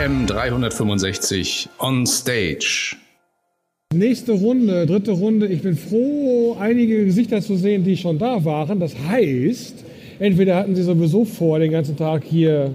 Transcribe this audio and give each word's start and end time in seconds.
AM 0.00 0.26
365 0.26 1.68
on 1.78 2.06
stage. 2.06 2.96
Nächste 3.92 4.32
Runde, 4.32 4.86
dritte 4.86 5.10
Runde. 5.10 5.46
Ich 5.46 5.60
bin 5.60 5.76
froh, 5.76 6.56
einige 6.58 7.04
Gesichter 7.04 7.42
zu 7.42 7.56
sehen, 7.56 7.84
die 7.84 7.98
schon 7.98 8.18
da 8.18 8.42
waren. 8.46 8.80
Das 8.80 8.94
heißt, 8.96 9.84
entweder 10.18 10.56
hatten 10.56 10.74
sie 10.74 10.84
sowieso 10.84 11.26
vor, 11.26 11.58
den 11.58 11.70
ganzen 11.70 11.98
Tag 11.98 12.24
hier 12.24 12.72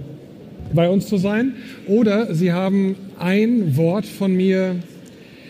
bei 0.72 0.88
uns 0.88 1.08
zu 1.08 1.16
sein, 1.16 1.54
oder 1.88 2.32
sie 2.32 2.52
haben 2.52 2.94
ein 3.18 3.76
Wort 3.76 4.06
von 4.06 4.32
mir, 4.32 4.76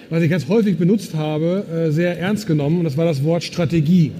was 0.08 0.22
ich 0.22 0.30
ganz 0.30 0.48
häufig 0.48 0.78
benutzt 0.78 1.14
habe, 1.14 1.64
äh, 1.70 1.90
sehr 1.90 2.18
ernst 2.18 2.46
genommen. 2.46 2.78
Und 2.78 2.84
das 2.84 2.96
war 2.96 3.04
das 3.04 3.22
Wort 3.22 3.44
Strategie. 3.44 4.12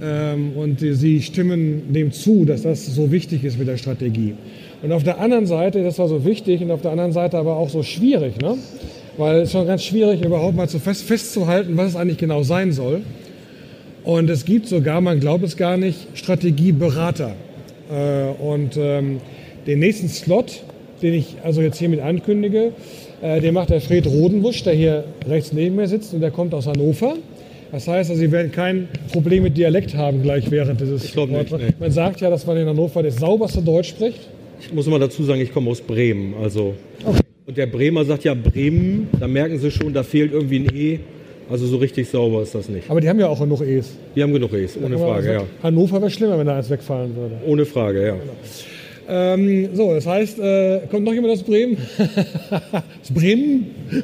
Ähm, 0.00 0.52
und 0.56 0.80
sie 0.80 1.20
stimmen 1.20 1.92
dem 1.92 2.10
zu, 2.10 2.46
dass 2.46 2.62
das 2.62 2.86
so 2.86 3.12
wichtig 3.12 3.44
ist 3.44 3.58
mit 3.58 3.68
der 3.68 3.76
Strategie. 3.76 4.34
Und 4.84 4.92
auf 4.92 5.02
der 5.02 5.18
anderen 5.18 5.46
Seite, 5.46 5.82
das 5.82 5.98
war 5.98 6.08
so 6.08 6.26
wichtig 6.26 6.60
und 6.60 6.70
auf 6.70 6.82
der 6.82 6.90
anderen 6.90 7.12
Seite 7.12 7.38
aber 7.38 7.56
auch 7.56 7.70
so 7.70 7.82
schwierig, 7.82 8.38
ne? 8.42 8.58
weil 9.16 9.40
es 9.40 9.52
schon 9.52 9.66
ganz 9.66 9.82
schwierig, 9.82 10.22
überhaupt 10.22 10.54
mal 10.54 10.68
zu 10.68 10.78
fest, 10.78 11.04
festzuhalten, 11.04 11.74
was 11.78 11.90
es 11.90 11.96
eigentlich 11.96 12.18
genau 12.18 12.42
sein 12.42 12.70
soll. 12.70 13.00
Und 14.04 14.28
es 14.28 14.44
gibt 14.44 14.66
sogar, 14.66 15.00
man 15.00 15.20
glaubt 15.20 15.42
es 15.42 15.56
gar 15.56 15.78
nicht, 15.78 16.08
Strategieberater. 16.12 17.34
Äh, 17.90 18.42
und 18.42 18.76
ähm, 18.76 19.20
den 19.66 19.78
nächsten 19.78 20.10
Slot, 20.10 20.62
den 21.00 21.14
ich 21.14 21.36
also 21.42 21.62
jetzt 21.62 21.78
hiermit 21.78 22.00
ankündige, 22.00 22.72
äh, 23.22 23.40
den 23.40 23.54
macht 23.54 23.70
der 23.70 23.80
Fred 23.80 24.06
Rodenbusch, 24.06 24.64
der 24.64 24.74
hier 24.74 25.04
rechts 25.26 25.54
neben 25.54 25.76
mir 25.76 25.88
sitzt 25.88 26.12
und 26.12 26.20
der 26.20 26.30
kommt 26.30 26.52
aus 26.52 26.66
Hannover. 26.66 27.16
Das 27.72 27.88
heißt, 27.88 28.10
also, 28.10 28.20
Sie 28.20 28.30
werden 28.30 28.52
kein 28.52 28.88
Problem 29.12 29.44
mit 29.44 29.56
Dialekt 29.56 29.94
haben 29.94 30.22
gleich 30.22 30.50
während 30.50 30.82
dieses 30.82 31.04
nicht, 31.04 31.16
nee. 31.16 31.68
Man 31.80 31.90
sagt 31.90 32.20
ja, 32.20 32.28
dass 32.28 32.46
man 32.46 32.58
in 32.58 32.68
Hannover 32.68 33.02
das 33.02 33.16
sauberste 33.16 33.62
Deutsch 33.62 33.88
spricht. 33.88 34.20
Ich 34.60 34.72
muss 34.72 34.86
mal 34.86 34.98
dazu 34.98 35.22
sagen, 35.24 35.40
ich 35.40 35.52
komme 35.52 35.70
aus 35.70 35.80
Bremen. 35.80 36.34
Also. 36.42 36.74
Und 37.46 37.56
der 37.56 37.66
Bremer 37.66 38.04
sagt 38.04 38.24
ja 38.24 38.34
Bremen, 38.34 39.08
da 39.20 39.28
merken 39.28 39.58
Sie 39.58 39.70
schon, 39.70 39.92
da 39.92 40.02
fehlt 40.02 40.32
irgendwie 40.32 40.60
ein 40.60 40.74
E. 40.74 40.98
Also 41.50 41.66
so 41.66 41.76
richtig 41.76 42.08
sauber 42.08 42.42
ist 42.42 42.54
das 42.54 42.68
nicht. 42.68 42.90
Aber 42.90 43.00
die 43.00 43.08
haben 43.08 43.20
ja 43.20 43.28
auch 43.28 43.38
genug 43.38 43.60
E's. 43.60 43.92
Die 44.16 44.22
haben 44.22 44.32
genug 44.32 44.54
E's, 44.54 44.78
ohne 44.82 44.96
Frage, 44.96 45.26
ja. 45.26 45.38
also 45.40 45.46
Hannover 45.62 46.00
wäre 46.00 46.10
schlimmer, 46.10 46.38
wenn 46.38 46.46
da 46.46 46.56
eins 46.56 46.70
wegfallen 46.70 47.14
würde. 47.14 47.36
Ohne 47.46 47.66
Frage, 47.66 48.06
ja. 48.06 48.16
Ähm, 49.06 49.68
so, 49.74 49.92
das 49.92 50.06
heißt, 50.06 50.38
äh, 50.38 50.80
kommt 50.90 51.04
noch 51.04 51.12
jemand 51.12 51.34
aus 51.34 51.42
Bremen? 51.42 51.76
aus 52.72 53.10
Bremen? 53.12 53.66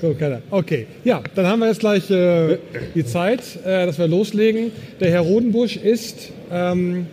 Kommt 0.00 0.18
keiner. 0.18 0.40
Okay, 0.50 0.86
ja, 1.04 1.22
dann 1.34 1.46
haben 1.46 1.60
wir 1.60 1.68
jetzt 1.68 1.80
gleich 1.80 2.10
äh, 2.10 2.58
die 2.94 3.04
Zeit, 3.04 3.40
äh, 3.64 3.86
dass 3.86 3.98
wir 3.98 4.08
loslegen. 4.08 4.72
Der 5.00 5.10
Herr 5.10 5.20
Rodenbusch 5.20 5.76
ist 5.76 6.32
ähm, 6.50 7.06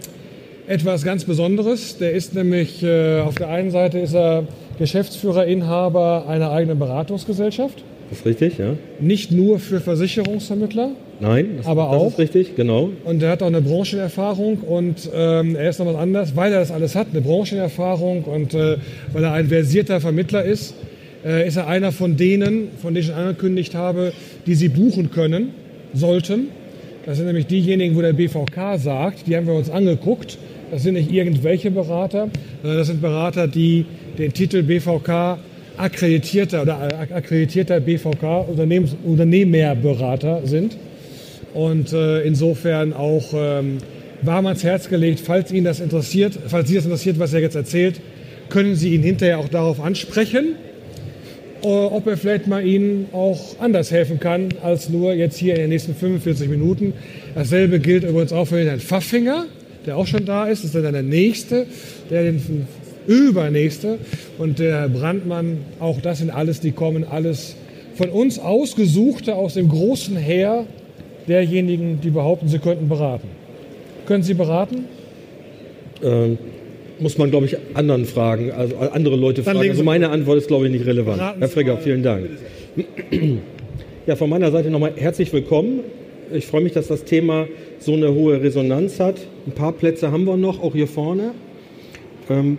etwas 0.71 1.03
ganz 1.03 1.25
Besonderes. 1.25 1.97
Der 1.97 2.11
ist 2.11 2.33
nämlich, 2.33 2.81
äh, 2.81 3.19
auf 3.19 3.35
der 3.35 3.49
einen 3.49 3.71
Seite 3.71 3.99
ist 3.99 4.13
er 4.13 4.45
Geschäftsführer, 4.79 5.45
Inhaber 5.45 6.25
einer 6.27 6.51
eigenen 6.51 6.79
Beratungsgesellschaft. 6.79 7.83
Das 8.09 8.19
ist 8.19 8.25
richtig, 8.25 8.57
ja. 8.57 8.75
Nicht 8.99 9.31
nur 9.31 9.59
für 9.59 9.79
Versicherungsvermittler, 9.79 10.91
Nein, 11.21 11.57
das, 11.57 11.67
Aber 11.67 11.83
das 11.83 12.01
auch? 12.01 12.07
ist 12.07 12.17
richtig, 12.17 12.55
genau. 12.55 12.89
Und 13.05 13.21
er 13.21 13.29
hat 13.29 13.43
auch 13.43 13.47
eine 13.47 13.61
Branchenerfahrung 13.61 14.57
und 14.57 15.07
ähm, 15.13 15.55
er 15.55 15.69
ist 15.69 15.79
noch 15.79 15.85
was 15.85 15.95
anderes, 15.95 16.35
weil 16.35 16.51
er 16.51 16.61
das 16.61 16.71
alles 16.71 16.95
hat, 16.95 17.07
eine 17.11 17.21
Branchenerfahrung 17.21 18.23
und 18.23 18.55
äh, 18.55 18.77
weil 19.13 19.23
er 19.23 19.33
ein 19.33 19.47
versierter 19.47 20.01
Vermittler 20.01 20.43
ist, 20.43 20.73
äh, 21.23 21.47
ist 21.47 21.57
er 21.57 21.67
einer 21.67 21.91
von 21.91 22.17
denen, 22.17 22.69
von 22.81 22.93
denen 22.95 23.01
ich 23.01 23.05
schon 23.07 23.15
angekündigt 23.15 23.75
habe, 23.75 24.13
die 24.47 24.55
Sie 24.55 24.69
buchen 24.69 25.11
können, 25.11 25.49
sollten. 25.93 26.47
Das 27.05 27.17
sind 27.17 27.27
nämlich 27.27 27.45
diejenigen, 27.45 27.95
wo 27.95 28.01
der 28.01 28.13
BVK 28.13 28.77
sagt, 28.77 29.27
die 29.27 29.35
haben 29.35 29.45
wir 29.45 29.53
uns 29.53 29.69
angeguckt. 29.69 30.39
Das 30.71 30.83
sind 30.83 30.93
nicht 30.93 31.11
irgendwelche 31.11 31.69
Berater, 31.69 32.29
sondern 32.61 32.79
das 32.79 32.87
sind 32.87 33.01
Berater, 33.01 33.45
die 33.45 33.85
den 34.17 34.31
Titel 34.31 34.63
BVK 34.63 35.37
akkreditierter 35.75 36.61
oder 36.61 36.89
akkreditierter 37.13 37.81
BVK 37.81 38.45
Unternehmerberater 39.03 40.41
sind. 40.45 40.77
Und 41.53 41.91
äh, 41.91 42.21
insofern 42.21 42.93
auch 42.93 43.33
ähm, 43.33 43.79
warm 44.21 44.45
ans 44.45 44.63
Herz 44.63 44.87
gelegt, 44.87 45.19
falls 45.19 45.51
Ihnen 45.51 45.65
das 45.65 45.81
interessiert, 45.81 46.39
falls 46.47 46.69
Sie 46.69 46.75
das 46.75 46.85
interessiert, 46.85 47.19
was 47.19 47.33
er 47.33 47.41
jetzt 47.41 47.55
erzählt, 47.55 47.99
können 48.47 48.75
Sie 48.75 48.95
ihn 48.95 49.03
hinterher 49.03 49.39
auch 49.39 49.49
darauf 49.49 49.81
ansprechen, 49.81 50.55
äh, 51.63 51.67
ob 51.67 52.07
er 52.07 52.15
vielleicht 52.15 52.47
mal 52.47 52.65
Ihnen 52.65 53.07
auch 53.11 53.59
anders 53.59 53.91
helfen 53.91 54.21
kann, 54.21 54.49
als 54.63 54.87
nur 54.87 55.13
jetzt 55.13 55.37
hier 55.37 55.55
in 55.55 55.61
den 55.61 55.69
nächsten 55.71 55.95
45 55.95 56.47
Minuten. 56.47 56.93
Dasselbe 57.35 57.81
gilt 57.81 58.05
übrigens 58.05 58.31
auch 58.31 58.45
für 58.45 58.63
Herrn 58.63 58.79
Pfaffinger, 58.79 59.47
der 59.85 59.97
auch 59.97 60.07
schon 60.07 60.25
da 60.25 60.47
ist. 60.47 60.63
Das 60.63 60.75
ist 60.75 60.83
dann 60.83 60.93
der 60.93 61.03
Nächste, 61.03 61.65
der 62.09 62.23
den 62.23 62.67
Übernächste. 63.07 63.97
Und 64.37 64.59
der 64.59 64.89
Brandmann, 64.89 65.59
auch 65.79 66.01
das 66.01 66.19
sind 66.19 66.29
alles, 66.29 66.59
die 66.59 66.71
kommen 66.71 67.03
alles 67.03 67.55
von 67.95 68.09
uns 68.09 68.39
Ausgesuchte 68.39 69.35
aus 69.35 69.55
dem 69.55 69.69
großen 69.69 70.15
Heer 70.17 70.65
derjenigen, 71.27 71.99
die 72.01 72.09
behaupten, 72.09 72.47
sie 72.47 72.59
könnten 72.59 72.87
beraten. 72.87 73.27
Können 74.05 74.23
Sie 74.23 74.33
beraten? 74.33 74.85
Ähm, 76.03 76.37
muss 76.99 77.17
man, 77.17 77.31
glaube 77.31 77.45
ich, 77.45 77.57
anderen 77.73 78.05
fragen, 78.05 78.51
also 78.51 78.75
andere 78.77 79.15
Leute 79.15 79.41
Dann 79.41 79.55
fragen. 79.55 79.69
Also 79.69 79.83
meine 79.83 80.09
Antwort 80.09 80.37
ist, 80.37 80.47
glaube 80.47 80.65
ich, 80.65 80.71
nicht 80.71 80.85
relevant. 80.85 81.21
Herr 81.39 81.49
Frigger, 81.49 81.77
vielen 81.77 82.03
Dank. 82.03 82.29
Ja, 84.07 84.15
von 84.15 84.31
meiner 84.31 84.49
Seite 84.51 84.71
nochmal 84.71 84.93
herzlich 84.95 85.31
willkommen. 85.31 85.81
Ich 86.33 86.45
freue 86.45 86.61
mich, 86.61 86.73
dass 86.73 86.87
das 86.87 87.03
Thema 87.03 87.47
so 87.79 87.93
eine 87.93 88.13
hohe 88.13 88.41
Resonanz 88.41 88.99
hat. 88.99 89.15
Ein 89.47 89.53
paar 89.53 89.71
Plätze 89.73 90.11
haben 90.11 90.25
wir 90.25 90.37
noch, 90.37 90.61
auch 90.61 90.73
hier 90.73 90.87
vorne. 90.87 91.31
Ähm, 92.29 92.57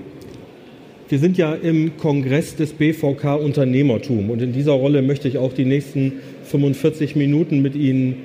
wir 1.09 1.19
sind 1.19 1.37
ja 1.39 1.55
im 1.55 1.97
Kongress 1.97 2.57
des 2.57 2.73
BVK 2.73 3.37
Unternehmertum 3.37 4.31
und 4.31 4.41
in 4.43 4.53
dieser 4.53 4.73
Rolle 4.73 5.03
möchte 5.03 5.29
ich 5.29 5.39
auch 5.39 5.53
die 5.53 5.65
nächsten 5.65 6.15
45 6.45 7.17
Minuten 7.17 7.61
mit 7.63 7.75
Ihnen 7.75 8.17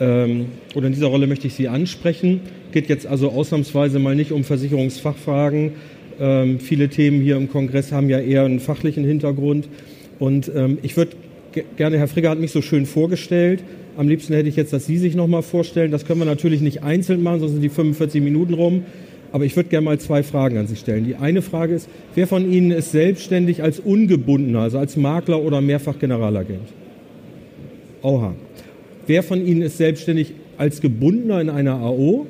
ähm, 0.00 0.46
oder 0.74 0.86
in 0.86 0.92
dieser 0.92 1.08
Rolle 1.08 1.26
möchte 1.26 1.46
ich 1.48 1.54
Sie 1.54 1.68
ansprechen. 1.68 2.40
Geht 2.72 2.88
jetzt 2.88 3.06
also 3.06 3.30
ausnahmsweise 3.30 3.98
mal 3.98 4.14
nicht 4.14 4.32
um 4.32 4.44
Versicherungsfachfragen. 4.44 5.72
Ähm, 6.20 6.60
viele 6.60 6.88
Themen 6.88 7.20
hier 7.20 7.36
im 7.36 7.50
Kongress 7.50 7.92
haben 7.92 8.08
ja 8.08 8.20
eher 8.20 8.44
einen 8.44 8.60
fachlichen 8.60 9.04
Hintergrund. 9.04 9.68
Und 10.18 10.50
ähm, 10.54 10.78
ich 10.82 10.96
würde 10.96 11.12
ge- 11.52 11.64
gerne, 11.76 11.98
Herr 11.98 12.08
Frigger 12.08 12.30
hat 12.30 12.38
mich 12.38 12.52
so 12.52 12.62
schön 12.62 12.86
vorgestellt. 12.86 13.62
Am 13.96 14.08
liebsten 14.08 14.34
hätte 14.34 14.48
ich 14.48 14.56
jetzt, 14.56 14.72
dass 14.72 14.86
Sie 14.86 14.98
sich 14.98 15.14
nochmal 15.14 15.42
vorstellen. 15.42 15.90
Das 15.90 16.04
können 16.04 16.20
wir 16.20 16.26
natürlich 16.26 16.60
nicht 16.60 16.82
einzeln 16.82 17.22
machen, 17.22 17.40
sonst 17.40 17.52
sind 17.52 17.62
die 17.62 17.70
45 17.70 18.22
Minuten 18.22 18.54
rum. 18.54 18.82
Aber 19.32 19.44
ich 19.44 19.56
würde 19.56 19.68
gerne 19.68 19.84
mal 19.84 19.98
zwei 19.98 20.22
Fragen 20.22 20.58
an 20.58 20.66
Sie 20.66 20.76
stellen. 20.76 21.04
Die 21.04 21.16
eine 21.16 21.42
Frage 21.42 21.74
ist, 21.74 21.88
wer 22.14 22.26
von 22.26 22.50
Ihnen 22.50 22.70
ist 22.70 22.92
selbstständig 22.92 23.62
als 23.62 23.80
ungebundener, 23.80 24.60
also 24.60 24.78
als 24.78 24.96
Makler 24.96 25.42
oder 25.42 25.60
mehrfach 25.60 25.98
Generalagent? 25.98 26.68
Oha. 28.02 28.34
Wer 29.06 29.22
von 29.22 29.44
Ihnen 29.44 29.62
ist 29.62 29.78
selbstständig 29.78 30.34
als 30.58 30.80
gebundener 30.80 31.40
in 31.40 31.48
einer 31.50 31.74
AO? 31.74 32.26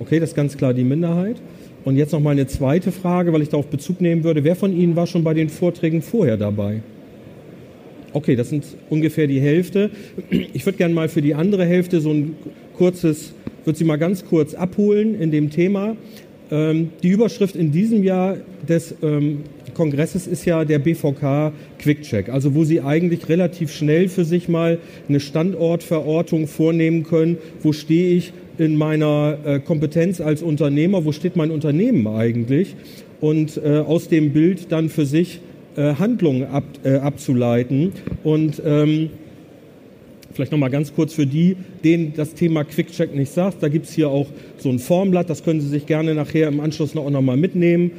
Okay, 0.00 0.20
das 0.20 0.30
ist 0.30 0.36
ganz 0.36 0.56
klar 0.56 0.74
die 0.74 0.84
Minderheit. 0.84 1.36
Und 1.84 1.96
jetzt 1.96 2.12
noch 2.12 2.20
mal 2.20 2.30
eine 2.30 2.46
zweite 2.46 2.90
Frage, 2.90 3.32
weil 3.32 3.42
ich 3.42 3.48
darauf 3.48 3.68
Bezug 3.68 4.00
nehmen 4.00 4.24
würde. 4.24 4.42
Wer 4.42 4.56
von 4.56 4.76
Ihnen 4.76 4.96
war 4.96 5.06
schon 5.06 5.22
bei 5.22 5.34
den 5.34 5.48
Vorträgen 5.48 6.02
vorher 6.02 6.36
dabei? 6.36 6.82
Okay, 8.12 8.36
das 8.36 8.50
sind 8.50 8.64
ungefähr 8.88 9.26
die 9.26 9.40
Hälfte. 9.40 9.90
Ich 10.30 10.64
würde 10.64 10.78
gerne 10.78 10.94
mal 10.94 11.08
für 11.08 11.22
die 11.22 11.34
andere 11.34 11.64
Hälfte 11.64 12.00
so 12.00 12.10
ein 12.10 12.36
kurzes, 12.76 13.34
würde 13.64 13.78
Sie 13.78 13.84
mal 13.84 13.96
ganz 13.96 14.24
kurz 14.24 14.54
abholen 14.54 15.20
in 15.20 15.30
dem 15.30 15.50
Thema. 15.50 15.96
Ähm, 16.50 16.90
die 17.02 17.08
Überschrift 17.08 17.56
in 17.56 17.72
diesem 17.72 18.04
Jahr 18.04 18.36
des 18.68 18.94
ähm, 19.02 19.40
Kongresses 19.74 20.26
ist 20.26 20.44
ja 20.44 20.64
der 20.64 20.78
BVK 20.78 21.52
Quick-Check, 21.78 22.28
also 22.28 22.54
wo 22.54 22.64
Sie 22.64 22.80
eigentlich 22.80 23.28
relativ 23.28 23.72
schnell 23.72 24.08
für 24.08 24.24
sich 24.24 24.48
mal 24.48 24.78
eine 25.08 25.20
Standortverortung 25.20 26.46
vornehmen 26.46 27.02
können. 27.02 27.38
Wo 27.62 27.72
stehe 27.72 28.16
ich 28.16 28.32
in 28.58 28.76
meiner 28.76 29.38
äh, 29.44 29.60
Kompetenz 29.60 30.20
als 30.20 30.42
Unternehmer? 30.42 31.04
Wo 31.04 31.12
steht 31.12 31.36
mein 31.36 31.50
Unternehmen 31.50 32.06
eigentlich? 32.06 32.76
Und 33.20 33.60
äh, 33.62 33.78
aus 33.78 34.08
dem 34.08 34.32
Bild 34.32 34.70
dann 34.70 34.88
für 34.88 35.04
sich 35.04 35.40
äh, 35.76 35.94
Handlungen 35.94 36.46
ab, 36.46 36.64
äh, 36.84 36.96
abzuleiten. 36.96 37.92
Und 38.22 38.60
ähm, 38.64 39.10
Vielleicht 40.36 40.52
noch 40.52 40.58
mal 40.58 40.68
ganz 40.68 40.94
kurz 40.94 41.14
für 41.14 41.24
die, 41.24 41.56
denen 41.82 42.12
das 42.14 42.34
Thema 42.34 42.62
Quick-Check 42.62 43.14
nicht 43.14 43.32
sagt. 43.32 43.62
Da 43.62 43.68
gibt 43.68 43.86
es 43.86 43.94
hier 43.94 44.10
auch 44.10 44.26
so 44.58 44.68
ein 44.68 44.78
Formblatt, 44.78 45.30
das 45.30 45.42
können 45.42 45.62
Sie 45.62 45.68
sich 45.68 45.86
gerne 45.86 46.14
nachher 46.14 46.48
im 46.48 46.60
Anschluss 46.60 46.94
noch, 46.94 47.08
noch 47.08 47.22
mal 47.22 47.38
mitnehmen. 47.38 47.92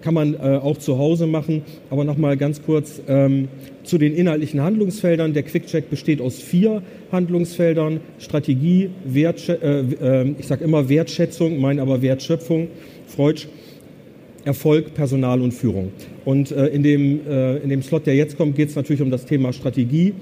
Kann 0.00 0.14
man 0.14 0.32
äh, 0.32 0.38
auch 0.38 0.78
zu 0.78 0.96
Hause 0.96 1.26
machen. 1.26 1.60
Aber 1.90 2.04
noch 2.04 2.16
mal 2.16 2.38
ganz 2.38 2.62
kurz 2.62 3.02
ähm, 3.08 3.48
zu 3.84 3.98
den 3.98 4.14
inhaltlichen 4.14 4.62
Handlungsfeldern. 4.62 5.34
Der 5.34 5.42
Quick-Check 5.42 5.90
besteht 5.90 6.22
aus 6.22 6.40
vier 6.40 6.80
Handlungsfeldern. 7.12 8.00
Strategie, 8.20 8.88
Wertschä 9.04 9.58
äh, 9.62 9.80
äh, 10.22 10.34
ich 10.38 10.46
sage 10.46 10.64
immer 10.64 10.88
Wertschätzung, 10.88 11.60
meine 11.60 11.82
aber 11.82 12.00
Wertschöpfung, 12.00 12.68
Freudsch. 13.06 13.48
Erfolg, 14.46 14.94
Personal 14.94 15.42
und 15.42 15.52
Führung. 15.52 15.92
Und 16.24 16.52
äh, 16.52 16.68
in, 16.68 16.82
dem, 16.82 17.20
äh, 17.28 17.56
in 17.58 17.68
dem 17.68 17.82
Slot, 17.82 18.06
der 18.06 18.14
jetzt 18.14 18.36
kommt, 18.36 18.56
geht 18.56 18.70
es 18.70 18.76
natürlich 18.76 19.02
um 19.02 19.10
das 19.10 19.26
Thema 19.26 19.52
Strategie. 19.52 20.14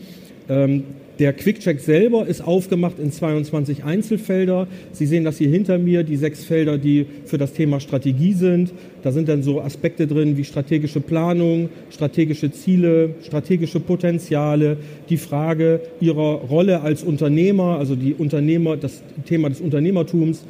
Ähm, 0.48 0.84
der 1.20 1.32
Quick-Check 1.32 1.78
selber 1.78 2.26
ist 2.26 2.40
aufgemacht 2.40 2.98
in 2.98 3.12
22 3.12 3.84
Einzelfelder. 3.84 4.66
Sie 4.90 5.06
sehen 5.06 5.22
das 5.22 5.38
hier 5.38 5.48
hinter 5.48 5.78
mir, 5.78 6.02
die 6.02 6.16
sechs 6.16 6.44
Felder, 6.44 6.76
die 6.76 7.06
für 7.24 7.38
das 7.38 7.52
Thema 7.52 7.78
Strategie 7.78 8.32
sind. 8.32 8.72
Da 9.02 9.12
sind 9.12 9.28
dann 9.28 9.44
so 9.44 9.60
Aspekte 9.60 10.08
drin 10.08 10.36
wie 10.36 10.42
strategische 10.42 11.00
Planung, 11.00 11.68
strategische 11.90 12.50
Ziele, 12.50 13.14
strategische 13.22 13.78
Potenziale, 13.78 14.76
die 15.08 15.16
Frage 15.16 15.82
Ihrer 16.00 16.40
Rolle 16.48 16.80
als 16.80 17.04
Unternehmer, 17.04 17.78
also 17.78 17.94
die 17.94 18.14
Unternehmer, 18.14 18.76
das 18.76 19.00
Thema 19.24 19.50
des 19.50 19.60
Unternehmertums, 19.60 20.44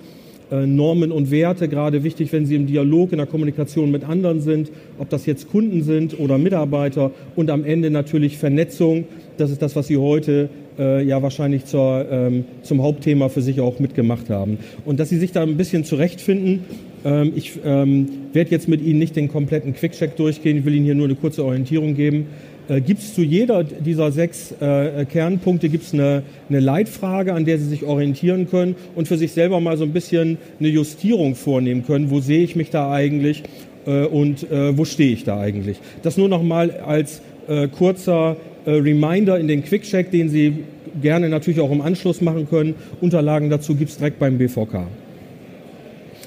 Normen 0.50 1.10
und 1.10 1.30
Werte, 1.30 1.68
gerade 1.68 2.04
wichtig, 2.04 2.32
wenn 2.32 2.46
Sie 2.46 2.54
im 2.54 2.66
Dialog, 2.66 3.12
in 3.12 3.18
der 3.18 3.26
Kommunikation 3.26 3.90
mit 3.90 4.04
anderen 4.04 4.40
sind, 4.40 4.70
ob 4.98 5.08
das 5.08 5.26
jetzt 5.26 5.50
Kunden 5.50 5.82
sind 5.82 6.18
oder 6.18 6.38
Mitarbeiter 6.38 7.10
und 7.34 7.50
am 7.50 7.64
Ende 7.64 7.90
natürlich 7.90 8.38
Vernetzung. 8.38 9.04
Das 9.36 9.50
ist 9.50 9.62
das, 9.62 9.74
was 9.74 9.86
Sie 9.86 9.96
heute 9.96 10.48
äh, 10.78 11.04
ja 11.04 11.22
wahrscheinlich 11.22 11.64
zur, 11.64 12.06
ähm, 12.10 12.44
zum 12.62 12.82
Hauptthema 12.82 13.28
für 13.28 13.42
sich 13.42 13.60
auch 13.60 13.78
mitgemacht 13.78 14.30
haben. 14.30 14.58
Und 14.84 15.00
dass 15.00 15.08
Sie 15.08 15.18
sich 15.18 15.32
da 15.32 15.42
ein 15.42 15.56
bisschen 15.56 15.84
zurechtfinden. 15.84 16.60
Ähm, 17.04 17.32
ich 17.34 17.58
ähm, 17.64 18.08
werde 18.32 18.50
jetzt 18.50 18.68
mit 18.68 18.82
Ihnen 18.82 18.98
nicht 18.98 19.16
den 19.16 19.28
kompletten 19.28 19.74
Quickcheck 19.74 20.16
durchgehen. 20.16 20.58
Ich 20.58 20.64
will 20.64 20.74
Ihnen 20.74 20.84
hier 20.84 20.94
nur 20.94 21.06
eine 21.06 21.16
kurze 21.16 21.44
Orientierung 21.44 21.94
geben 21.94 22.26
äh, 22.68 22.80
gibt 22.80 23.00
es 23.00 23.14
zu 23.14 23.22
jeder 23.22 23.64
dieser 23.64 24.12
sechs 24.12 24.52
äh, 24.60 25.04
Kernpunkte 25.04 25.68
gibt's 25.68 25.92
eine, 25.92 26.22
eine 26.48 26.60
Leitfrage, 26.60 27.34
an 27.34 27.44
der 27.44 27.58
Sie 27.58 27.66
sich 27.66 27.84
orientieren 27.84 28.48
können 28.48 28.76
und 28.94 29.08
für 29.08 29.18
sich 29.18 29.32
selber 29.32 29.60
mal 29.60 29.76
so 29.76 29.84
ein 29.84 29.92
bisschen 29.92 30.38
eine 30.60 30.68
Justierung 30.68 31.34
vornehmen 31.34 31.84
können. 31.84 32.10
Wo 32.10 32.20
sehe 32.20 32.42
ich 32.42 32.56
mich 32.56 32.70
da 32.70 32.90
eigentlich 32.90 33.42
äh, 33.86 34.04
und 34.04 34.50
äh, 34.50 34.76
wo 34.76 34.84
stehe 34.84 35.12
ich 35.12 35.24
da 35.24 35.38
eigentlich? 35.40 35.78
Das 36.02 36.16
nur 36.16 36.28
noch 36.28 36.42
mal 36.42 36.70
als 36.70 37.20
äh, 37.48 37.68
kurzer 37.68 38.36
äh, 38.64 38.70
Reminder 38.70 39.38
in 39.38 39.48
den 39.48 39.62
Quickcheck, 39.62 40.10
den 40.10 40.28
Sie 40.28 40.64
gerne 41.00 41.28
natürlich 41.28 41.60
auch 41.60 41.70
im 41.70 41.80
Anschluss 41.80 42.20
machen 42.20 42.48
können. 42.48 42.74
Unterlagen 43.00 43.50
dazu 43.50 43.74
gibt 43.74 43.90
es 43.90 43.98
direkt 43.98 44.18
beim 44.18 44.38
BVK. 44.38 44.86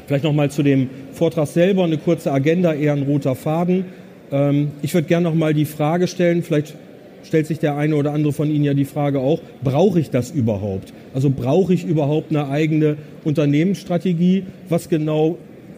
Vielleicht 0.05 0.23
noch 0.23 0.33
mal 0.33 0.49
zu 0.51 0.63
dem 0.63 0.89
Vortrag 1.13 1.47
selber 1.47 1.83
eine 1.83 1.97
kurze 1.97 2.31
Agenda, 2.31 2.73
eher 2.73 2.93
ein 2.93 3.03
roter 3.03 3.35
Faden. 3.35 3.85
Ähm, 4.31 4.71
ich 4.81 4.93
würde 4.93 5.07
gerne 5.07 5.23
noch 5.29 5.35
mal 5.35 5.53
die 5.53 5.65
Frage 5.65 6.07
stellen, 6.07 6.43
vielleicht 6.43 6.75
stellt 7.23 7.47
sich 7.47 7.59
der 7.59 7.75
eine 7.75 7.95
oder 7.95 8.13
andere 8.13 8.33
von 8.33 8.49
Ihnen 8.49 8.63
ja 8.63 8.73
die 8.73 8.85
Frage 8.85 9.19
auch, 9.19 9.41
brauche 9.63 9.99
ich 9.99 10.09
das 10.09 10.31
überhaupt? 10.31 10.93
Also 11.13 11.29
brauche 11.29 11.73
ich 11.73 11.85
überhaupt 11.85 12.31
eine 12.31 12.47
eigene 12.49 12.97
Unternehmensstrategie? 13.23 14.43
Was 14.69 14.89
genau 14.89 15.37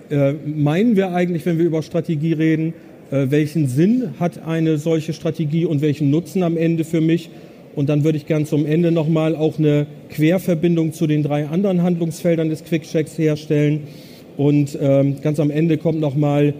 äh, 0.09 0.33
meinen 0.45 0.95
wir 0.95 1.11
eigentlich, 1.11 1.45
wenn 1.45 1.57
wir 1.57 1.65
über 1.65 1.81
Strategie 1.81 2.33
reden? 2.33 2.73
Äh, 3.11 3.27
welchen 3.29 3.67
Sinn 3.67 4.15
hat 4.19 4.45
eine 4.45 4.77
solche 4.77 5.13
Strategie 5.13 5.65
und 5.65 5.81
welchen 5.81 6.09
Nutzen 6.11 6.43
am 6.43 6.57
Ende 6.57 6.83
für 6.83 7.01
mich? 7.01 7.29
Und 7.75 7.89
dann 7.89 8.03
würde 8.03 8.17
ich 8.17 8.25
gern 8.25 8.45
zum 8.45 8.65
Ende 8.65 8.91
nochmal 8.91 9.35
auch 9.35 9.57
eine 9.57 9.87
Querverbindung 10.09 10.93
zu 10.93 11.07
den 11.07 11.23
drei 11.23 11.47
anderen 11.47 11.81
Handlungsfeldern 11.81 12.49
des 12.49 12.63
Quickchecks 12.63 13.17
herstellen. 13.17 13.83
Und 14.37 14.77
ähm, 14.81 15.17
ganz 15.21 15.39
am 15.39 15.51
Ende 15.51 15.77
kommt 15.77 15.99
nochmal 15.99 16.53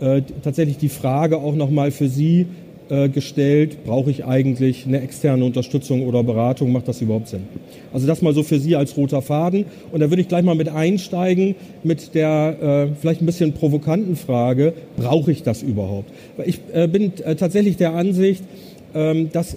äh, 0.00 0.22
tatsächlich 0.42 0.78
die 0.78 0.88
Frage 0.88 1.38
auch 1.38 1.54
nochmal 1.54 1.90
für 1.90 2.08
Sie 2.08 2.46
äh, 2.88 3.08
gestellt, 3.08 3.78
brauche 3.84 4.10
ich 4.10 4.24
eigentlich 4.24 4.86
eine 4.86 5.00
externe 5.00 5.44
Unterstützung 5.44 6.06
oder 6.06 6.22
Beratung, 6.22 6.70
macht 6.70 6.86
das 6.86 7.00
überhaupt 7.00 7.28
Sinn? 7.28 7.42
Also 7.92 8.06
das 8.06 8.22
mal 8.22 8.32
so 8.32 8.44
für 8.44 8.60
Sie 8.60 8.76
als 8.76 8.96
roter 8.96 9.22
Faden. 9.22 9.64
Und 9.90 10.00
da 10.00 10.10
würde 10.10 10.22
ich 10.22 10.28
gleich 10.28 10.44
mal 10.44 10.54
mit 10.54 10.68
einsteigen 10.68 11.56
mit 11.82 12.14
der 12.14 12.90
äh, 12.92 12.94
vielleicht 13.00 13.22
ein 13.22 13.26
bisschen 13.26 13.54
provokanten 13.54 14.14
Frage, 14.14 14.72
brauche 14.96 15.32
ich 15.32 15.42
das 15.42 15.62
überhaupt? 15.62 16.10
Weil 16.36 16.48
ich 16.48 16.60
äh, 16.72 16.86
bin 16.86 17.12
äh, 17.24 17.34
tatsächlich 17.34 17.76
der 17.76 17.94
Ansicht, 17.94 18.44
ähm, 18.94 19.30
das 19.32 19.56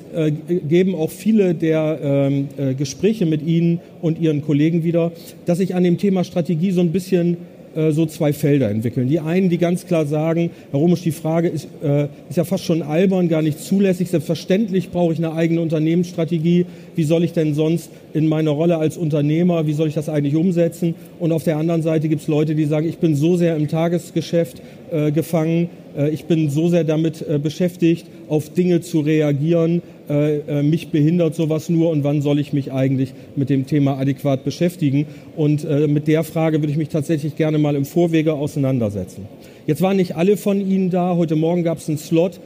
geben 0.67 0.95
auch 0.95 1.11
viele 1.11 1.53
der 1.53 1.99
ähm, 2.01 2.47
äh, 2.57 2.73
Gespräche 2.73 3.25
mit 3.27 3.41
Ihnen 3.43 3.79
und 4.01 4.19
Ihren 4.19 4.41
Kollegen 4.41 4.83
wieder, 4.83 5.11
dass 5.45 5.59
ich 5.59 5.75
an 5.75 5.83
dem 5.83 5.97
Thema 5.97 6.23
Strategie 6.23 6.71
so 6.71 6.81
ein 6.81 6.91
bisschen 6.91 7.37
äh, 7.75 7.91
so 7.91 8.05
zwei 8.05 8.33
Felder 8.33 8.69
entwickeln. 8.69 9.07
Die 9.07 9.19
einen, 9.19 9.49
die 9.49 9.57
ganz 9.57 9.85
klar 9.85 10.05
sagen, 10.05 10.51
Herr 10.71 10.79
Romisch, 10.79 11.01
die 11.01 11.11
Frage 11.11 11.49
ist, 11.49 11.67
äh, 11.83 12.07
ist 12.29 12.37
ja 12.37 12.43
fast 12.43 12.65
schon 12.65 12.81
albern, 12.81 13.29
gar 13.29 13.41
nicht 13.41 13.59
zulässig. 13.59 14.09
Selbstverständlich 14.09 14.89
brauche 14.89 15.13
ich 15.13 15.19
eine 15.19 15.33
eigene 15.33 15.61
Unternehmensstrategie. 15.61 16.65
Wie 16.95 17.03
soll 17.03 17.23
ich 17.23 17.33
denn 17.33 17.53
sonst 17.53 17.91
in 18.13 18.27
meiner 18.27 18.51
Rolle 18.51 18.77
als 18.77 18.97
Unternehmer, 18.97 19.67
wie 19.67 19.73
soll 19.73 19.87
ich 19.87 19.93
das 19.93 20.09
eigentlich 20.09 20.35
umsetzen? 20.35 20.95
Und 21.19 21.31
auf 21.31 21.43
der 21.43 21.57
anderen 21.57 21.81
Seite 21.81 22.09
gibt 22.09 22.21
es 22.21 22.27
Leute, 22.27 22.55
die 22.55 22.65
sagen, 22.65 22.87
ich 22.87 22.97
bin 22.97 23.15
so 23.15 23.37
sehr 23.37 23.55
im 23.55 23.67
Tagesgeschäft 23.67 24.61
äh, 24.91 25.11
gefangen, 25.11 25.69
ich 26.11 26.25
bin 26.25 26.49
so 26.49 26.67
sehr 26.67 26.83
damit 26.83 27.25
äh, 27.27 27.39
beschäftigt, 27.39 28.07
auf 28.27 28.49
Dinge 28.49 28.81
zu 28.81 28.99
reagieren, 28.99 29.81
äh, 30.09 30.63
mich 30.63 30.89
behindert 30.89 31.35
sowas 31.35 31.69
nur 31.69 31.89
und 31.91 32.03
wann 32.03 32.21
soll 32.21 32.39
ich 32.39 32.53
mich 32.53 32.71
eigentlich 32.71 33.13
mit 33.35 33.49
dem 33.49 33.65
Thema 33.65 33.97
adäquat 33.97 34.43
beschäftigen? 34.43 35.05
Und 35.35 35.67
mit 35.87 36.07
der 36.07 36.23
Frage 36.23 36.61
würde 36.61 36.71
ich 36.71 36.77
mich 36.77 36.89
tatsächlich 36.89 37.35
gerne 37.35 37.59
mal 37.59 37.75
im 37.75 37.85
Vorwege 37.85 38.33
auseinandersetzen. 38.33 39.27
Jetzt 39.67 39.81
waren 39.81 39.97
nicht 39.97 40.15
alle 40.15 40.35
von 40.35 40.59
Ihnen 40.59 40.89
da. 40.89 41.15
Heute 41.15 41.35
Morgen 41.35 41.63
gab 41.63 41.77
es 41.77 41.87
einen 41.87 41.99
Slot 41.99 42.39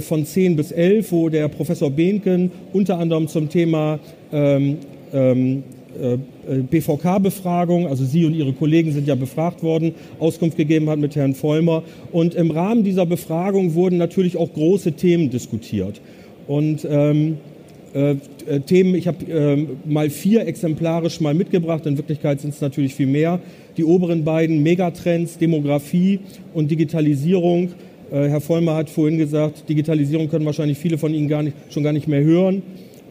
von 0.00 0.26
10 0.26 0.56
bis 0.56 0.72
11, 0.72 1.12
wo 1.12 1.28
der 1.28 1.46
Professor 1.46 1.90
Behnken 1.90 2.50
unter 2.72 2.98
anderem 2.98 3.28
zum 3.28 3.48
Thema 3.48 4.00
ähm, 4.32 4.78
ähm, 5.12 5.62
äh, 6.00 6.18
BVK-Befragung, 6.46 7.86
also 7.86 8.04
Sie 8.04 8.24
und 8.24 8.34
Ihre 8.34 8.52
Kollegen 8.52 8.92
sind 8.92 9.06
ja 9.06 9.14
befragt 9.14 9.62
worden, 9.62 9.94
Auskunft 10.18 10.56
gegeben 10.56 10.88
hat 10.88 10.98
mit 10.98 11.16
Herrn 11.16 11.34
Vollmer. 11.34 11.82
Und 12.12 12.34
im 12.34 12.50
Rahmen 12.50 12.84
dieser 12.84 13.06
Befragung 13.06 13.74
wurden 13.74 13.98
natürlich 13.98 14.36
auch 14.36 14.52
große 14.52 14.92
Themen 14.92 15.30
diskutiert. 15.30 16.00
Und 16.46 16.86
ähm, 16.88 17.38
äh, 17.94 18.12
äh 18.46 18.60
Themen, 18.64 18.94
ich 18.94 19.08
habe 19.08 19.24
äh, 19.30 19.66
mal 19.84 20.10
vier 20.10 20.46
exemplarisch 20.46 21.20
mal 21.20 21.34
mitgebracht, 21.34 21.86
in 21.86 21.96
Wirklichkeit 21.96 22.40
sind 22.40 22.54
es 22.54 22.60
natürlich 22.60 22.94
viel 22.94 23.06
mehr. 23.06 23.40
Die 23.76 23.84
oberen 23.84 24.24
beiden 24.24 24.62
Megatrends, 24.62 25.38
Demografie 25.38 26.20
und 26.54 26.70
Digitalisierung. 26.70 27.70
Äh, 28.10 28.28
Herr 28.28 28.40
Vollmer 28.40 28.76
hat 28.76 28.90
vorhin 28.90 29.18
gesagt, 29.18 29.68
Digitalisierung 29.68 30.28
können 30.28 30.46
wahrscheinlich 30.46 30.78
viele 30.78 30.98
von 30.98 31.12
Ihnen 31.12 31.28
gar 31.28 31.42
nicht, 31.42 31.56
schon 31.70 31.82
gar 31.82 31.92
nicht 31.92 32.06
mehr 32.06 32.22
hören. 32.22 32.62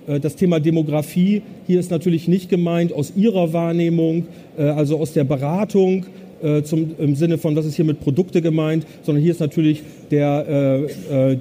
Äh, 0.08 0.20
das 0.20 0.36
Thema 0.36 0.60
Demografie 0.60 1.42
hier 1.68 1.80
ist 1.80 1.92
natürlich 1.92 2.28
nicht 2.28 2.50
gemeint 2.50 2.94
aus 2.94 3.14
Ihrer 3.16 3.54
Wahrnehmung, 3.54 4.28
äh, 4.58 4.64
also 4.64 4.98
aus 4.98 5.14
der 5.14 5.24
Beratung 5.24 6.06
äh, 6.42 6.64
zum, 6.64 6.96
im 6.98 7.16
Sinne 7.16 7.38
von, 7.38 7.56
was 7.56 7.66
ist 7.66 7.76
hier 7.76 7.86
mit 7.86 8.00
Produkte 8.02 8.42
gemeint, 8.42 8.86
sondern 9.04 9.24
hier 9.24 9.32
ist 9.32 9.40
natürlich 9.40 9.84
der, 10.12 10.86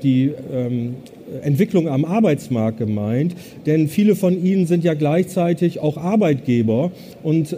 die 0.03 0.31
ähm, 0.53 0.95
Entwicklung 1.43 1.89
am 1.89 2.07
Arbeitsmarkt 2.07 2.79
gemeint. 2.79 3.35
Denn 3.67 3.89
viele 3.89 4.17
von 4.17 4.43
Ihnen 4.43 4.67
sind 4.67 4.85
ja 4.85 4.95
gleichzeitig 4.95 5.81
auch 5.81 5.99
Arbeitgeber. 5.99 6.93
Und 7.23 7.55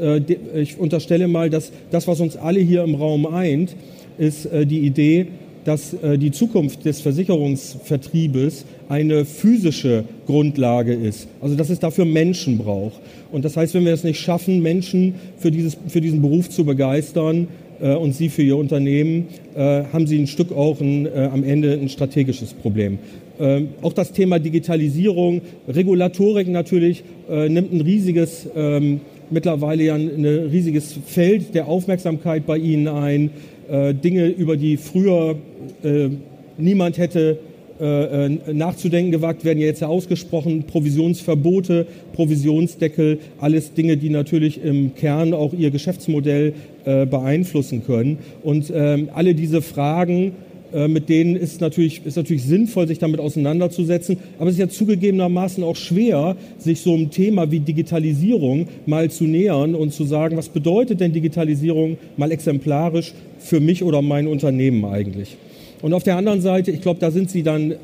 ich 0.57 0.79
unterstelle 0.79 1.29
mal, 1.29 1.49
dass 1.49 1.71
das, 1.93 2.09
was 2.09 2.21
uns 2.21 2.37
alle 2.37 2.59
hier 2.59 2.83
im 2.83 2.97
Raum 2.97 3.27
eint, 3.27 3.77
ist 4.19 4.49
die 4.53 4.81
Idee, 4.81 5.27
dass 5.65 5.95
die 6.19 6.33
Zukunft 6.33 6.85
des 6.85 7.01
Versicherungsvertriebes 7.01 8.65
eine 8.89 9.25
physische 9.25 10.05
Grundlage 10.27 10.95
ist. 10.95 11.29
Also 11.41 11.57
dass 11.57 11.71
es 11.71 11.79
dafür 11.79 12.05
Menschen 12.05 12.59
braucht. 12.59 13.01
Und 13.33 13.45
das 13.45 13.57
heißt, 13.57 13.75
wenn 13.75 13.85
wir 13.85 13.93
es 13.93 14.05
nicht 14.05 14.21
schaffen, 14.21 14.63
Menschen 14.63 15.15
für, 15.39 15.51
dieses, 15.51 15.77
für 15.89 16.01
diesen 16.01 16.23
Beruf 16.23 16.49
zu 16.49 16.65
begeistern 16.65 17.49
äh, 17.81 17.95
und 17.95 18.15
sie 18.15 18.29
für 18.29 18.43
ihr 18.43 18.57
Unternehmen, 18.57 19.27
äh, 19.55 19.85
haben 19.93 20.07
sie 20.07 20.19
ein 20.19 20.27
Stück 20.27 20.53
auch 20.53 20.81
ein, 20.81 21.07
äh, 21.07 21.29
am 21.33 21.43
Ende 21.45 21.73
ein 21.73 21.89
strategisches 21.89 22.53
Problem. 22.53 22.99
Ähm, 23.39 23.69
auch 23.83 23.93
das 23.93 24.13
Thema 24.13 24.39
Digitalisierung, 24.39 25.43
Regulatorik 25.69 26.49
natürlich 26.49 27.05
äh, 27.29 27.49
nimmt 27.49 27.73
ein 27.73 27.83
riesiges 27.83 28.49
ähm, 28.57 29.01
mittlerweile 29.31 29.85
ja 29.85 29.95
ein 29.95 30.25
riesiges 30.25 30.97
Feld 31.07 31.55
der 31.55 31.69
Aufmerksamkeit 31.69 32.47
bei 32.47 32.59
Ihnen 32.59 32.89
ein. 32.89 33.31
Äh, 33.69 33.95
Dinge, 33.95 34.29
über 34.29 34.57
die 34.57 34.77
früher 34.77 35.37
äh, 35.83 36.09
niemand 36.57 36.99
hätte 36.99 37.39
nachzudenken 37.79 39.13
gewagt, 39.13 39.45
werden 39.45 39.59
ja 39.59 39.67
jetzt 39.67 39.81
ja 39.81 39.89
ausgesprochen. 39.89 40.65
Provisionsverbote, 40.65 41.87
Provisionsdeckel, 42.15 43.19
alles 43.39 43.75
Dinge, 43.75 43.97
die 43.97 44.11
natürlich 44.11 44.63
im 44.63 44.95
Kern 44.95 45.35
auch 45.35 45.53
ihr 45.53 45.71
Geschäftsmodell 45.71 46.55
äh, 46.85 47.07
beeinflussen 47.07 47.85
können. 47.85 48.19
Und 48.43 48.73
ähm, 48.75 49.11
alle 49.13 49.35
diese 49.35 49.61
Fragen 49.61 50.33
äh, 50.73 50.89
mit 50.89 51.09
denen 51.09 51.37
ist 51.37 51.61
natürlich, 51.61 52.05
ist 52.05 52.17
natürlich 52.17 52.45
sinnvoll, 52.45 52.87
sich 52.89 52.99
damit 52.99 53.21
auseinanderzusetzen. 53.21 54.19
Aber 54.39 54.49
es 54.49 54.55
ist 54.57 54.61
ja 54.61 54.69
zugegebenermaßen 54.69 55.63
auch 55.65 55.77
schwer, 55.77 56.37
sich 56.59 56.81
so 56.81 56.95
einem 56.95 57.11
Thema 57.11 57.51
wie 57.51 57.61
Digitalisierung 57.61 58.69
mal 58.85 59.11
zu 59.11 59.25
nähern 59.25 59.75
und 59.75 59.93
zu 59.93 60.05
sagen, 60.05 60.37
was 60.37 60.49
bedeutet 60.49 61.01
denn 61.01 61.13
Digitalisierung 61.13 61.99
mal 62.17 62.31
exemplarisch 62.31 63.15
für 63.39 63.61
mich 63.61 63.85
oder 63.85 64.03
mein 64.03 64.27
Unternehmen 64.27 64.85
eigentlich? 64.85 65.37
Und 65.83 65.93
auf 65.93 66.03
der 66.03 66.17
anderen 66.17 66.41
Seite, 66.41 66.71
ich 66.71 66.81
glaube, 66.81 67.01
da 67.01 67.11
sind 67.11 67.31
Sie 67.31 67.43
dann 67.43 67.75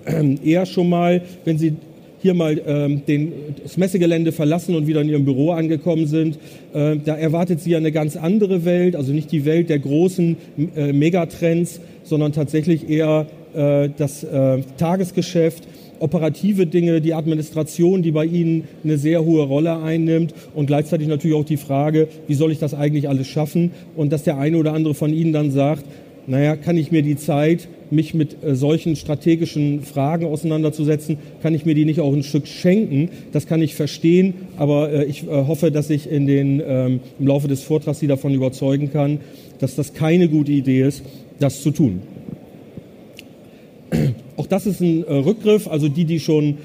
eher 0.44 0.66
schon 0.66 0.88
mal, 0.88 1.22
wenn 1.44 1.58
Sie 1.58 1.74
hier 2.22 2.34
mal 2.34 2.60
ähm, 2.66 3.02
den, 3.06 3.32
das 3.62 3.76
Messegelände 3.76 4.30
verlassen 4.30 4.76
und 4.76 4.86
wieder 4.86 5.00
in 5.00 5.08
Ihrem 5.08 5.24
Büro 5.24 5.50
angekommen 5.50 6.06
sind, 6.06 6.38
äh, 6.72 6.96
da 7.04 7.16
erwartet 7.16 7.60
Sie 7.60 7.70
ja 7.70 7.78
eine 7.78 7.90
ganz 7.90 8.16
andere 8.16 8.64
Welt, 8.64 8.94
also 8.94 9.12
nicht 9.12 9.32
die 9.32 9.44
Welt 9.44 9.68
der 9.68 9.80
großen 9.80 10.36
äh, 10.76 10.92
Megatrends, 10.92 11.80
sondern 12.04 12.32
tatsächlich 12.32 12.88
eher 12.88 13.26
äh, 13.54 13.88
das 13.96 14.22
äh, 14.22 14.60
Tagesgeschäft, 14.78 15.64
operative 15.98 16.66
Dinge, 16.66 17.00
die 17.00 17.14
Administration, 17.14 18.02
die 18.02 18.12
bei 18.12 18.24
Ihnen 18.24 18.64
eine 18.84 18.98
sehr 18.98 19.24
hohe 19.24 19.44
Rolle 19.44 19.80
einnimmt 19.82 20.32
und 20.54 20.66
gleichzeitig 20.66 21.08
natürlich 21.08 21.36
auch 21.36 21.44
die 21.44 21.56
Frage, 21.56 22.08
wie 22.28 22.34
soll 22.34 22.52
ich 22.52 22.58
das 22.58 22.72
eigentlich 22.72 23.08
alles 23.08 23.26
schaffen? 23.26 23.72
Und 23.96 24.12
dass 24.12 24.22
der 24.22 24.38
eine 24.38 24.56
oder 24.56 24.74
andere 24.74 24.94
von 24.94 25.12
Ihnen 25.12 25.32
dann 25.32 25.50
sagt, 25.50 25.84
naja, 26.26 26.56
kann 26.56 26.76
ich 26.76 26.92
mir 26.92 27.02
die 27.02 27.16
Zeit, 27.16 27.68
mich 27.90 28.14
mit 28.14 28.42
äh, 28.42 28.54
solchen 28.54 28.96
strategischen 28.96 29.82
Fragen 29.82 30.26
auseinanderzusetzen, 30.26 31.18
kann 31.42 31.54
ich 31.54 31.66
mir 31.66 31.74
die 31.74 31.84
nicht 31.84 32.00
auch 32.00 32.12
ein 32.12 32.22
Stück 32.22 32.46
schenken? 32.46 33.10
Das 33.32 33.46
kann 33.46 33.60
ich 33.60 33.74
verstehen, 33.74 34.34
aber 34.56 34.92
äh, 34.92 35.04
ich 35.04 35.24
äh, 35.24 35.26
hoffe, 35.26 35.70
dass 35.70 35.90
ich 35.90 36.10
in 36.10 36.26
den, 36.26 36.62
ähm, 36.64 37.00
im 37.18 37.26
Laufe 37.26 37.48
des 37.48 37.62
Vortrags 37.62 37.98
Sie 37.98 38.06
davon 38.06 38.34
überzeugen 38.34 38.92
kann, 38.92 39.20
dass 39.58 39.74
das 39.74 39.94
keine 39.94 40.28
gute 40.28 40.52
Idee 40.52 40.82
ist, 40.82 41.02
das 41.38 41.62
zu 41.62 41.70
tun. 41.70 42.02
Auch 44.36 44.46
das 44.46 44.66
ist 44.66 44.80
ein 44.80 45.04
äh, 45.04 45.12
Rückgriff, 45.14 45.68
also 45.68 45.88
die, 45.88 46.04
die 46.04 46.20
schon 46.20 46.58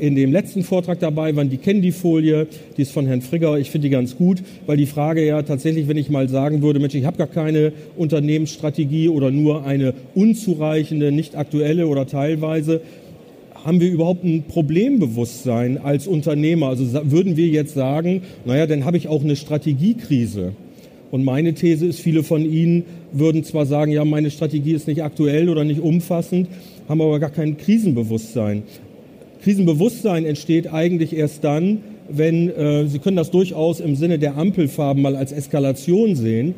in 0.00 0.16
dem 0.16 0.32
letzten 0.32 0.64
Vortrag 0.64 0.98
dabei 0.98 1.36
waren, 1.36 1.48
die 1.48 1.56
kennen 1.56 1.80
die 1.80 1.92
Folie, 1.92 2.48
die 2.76 2.82
ist 2.82 2.90
von 2.90 3.06
Herrn 3.06 3.22
Frigger. 3.22 3.56
Ich 3.58 3.70
finde 3.70 3.86
die 3.86 3.92
ganz 3.92 4.16
gut, 4.16 4.42
weil 4.66 4.76
die 4.76 4.86
Frage 4.86 5.24
ja 5.24 5.42
tatsächlich, 5.42 5.86
wenn 5.86 5.96
ich 5.96 6.10
mal 6.10 6.28
sagen 6.28 6.60
würde, 6.60 6.80
Mensch, 6.80 6.94
ich 6.94 7.04
habe 7.04 7.18
gar 7.18 7.28
keine 7.28 7.72
Unternehmensstrategie 7.96 9.08
oder 9.08 9.30
nur 9.30 9.64
eine 9.64 9.94
unzureichende, 10.16 11.12
nicht 11.12 11.36
aktuelle 11.36 11.86
oder 11.86 12.06
teilweise, 12.06 12.80
haben 13.64 13.80
wir 13.80 13.90
überhaupt 13.90 14.24
ein 14.24 14.44
Problembewusstsein 14.48 15.78
als 15.78 16.06
Unternehmer? 16.06 16.68
Also 16.68 16.86
würden 17.10 17.36
wir 17.36 17.46
jetzt 17.46 17.74
sagen, 17.74 18.22
naja, 18.44 18.66
dann 18.66 18.84
habe 18.84 18.96
ich 18.96 19.06
auch 19.06 19.22
eine 19.22 19.36
Strategiekrise. 19.36 20.52
Und 21.10 21.24
meine 21.24 21.54
These 21.54 21.86
ist, 21.86 22.00
viele 22.00 22.22
von 22.22 22.44
Ihnen 22.44 22.84
würden 23.12 23.44
zwar 23.44 23.66
sagen, 23.66 23.92
ja, 23.92 24.04
meine 24.04 24.30
Strategie 24.30 24.72
ist 24.72 24.86
nicht 24.88 25.02
aktuell 25.02 25.48
oder 25.48 25.64
nicht 25.64 25.80
umfassend, 25.80 26.48
haben 26.88 27.00
aber 27.00 27.18
gar 27.20 27.30
kein 27.30 27.56
Krisenbewusstsein. 27.56 28.62
Krisenbewusstsein 29.42 30.24
entsteht 30.24 30.72
eigentlich 30.72 31.16
erst 31.16 31.44
dann, 31.44 31.78
wenn, 32.08 32.50
äh, 32.50 32.86
Sie 32.86 32.98
können 32.98 33.16
das 33.16 33.30
durchaus 33.30 33.80
im 33.80 33.96
Sinne 33.96 34.18
der 34.18 34.36
Ampelfarben 34.36 35.02
mal 35.02 35.16
als 35.16 35.32
Eskalation 35.32 36.16
sehen, 36.16 36.54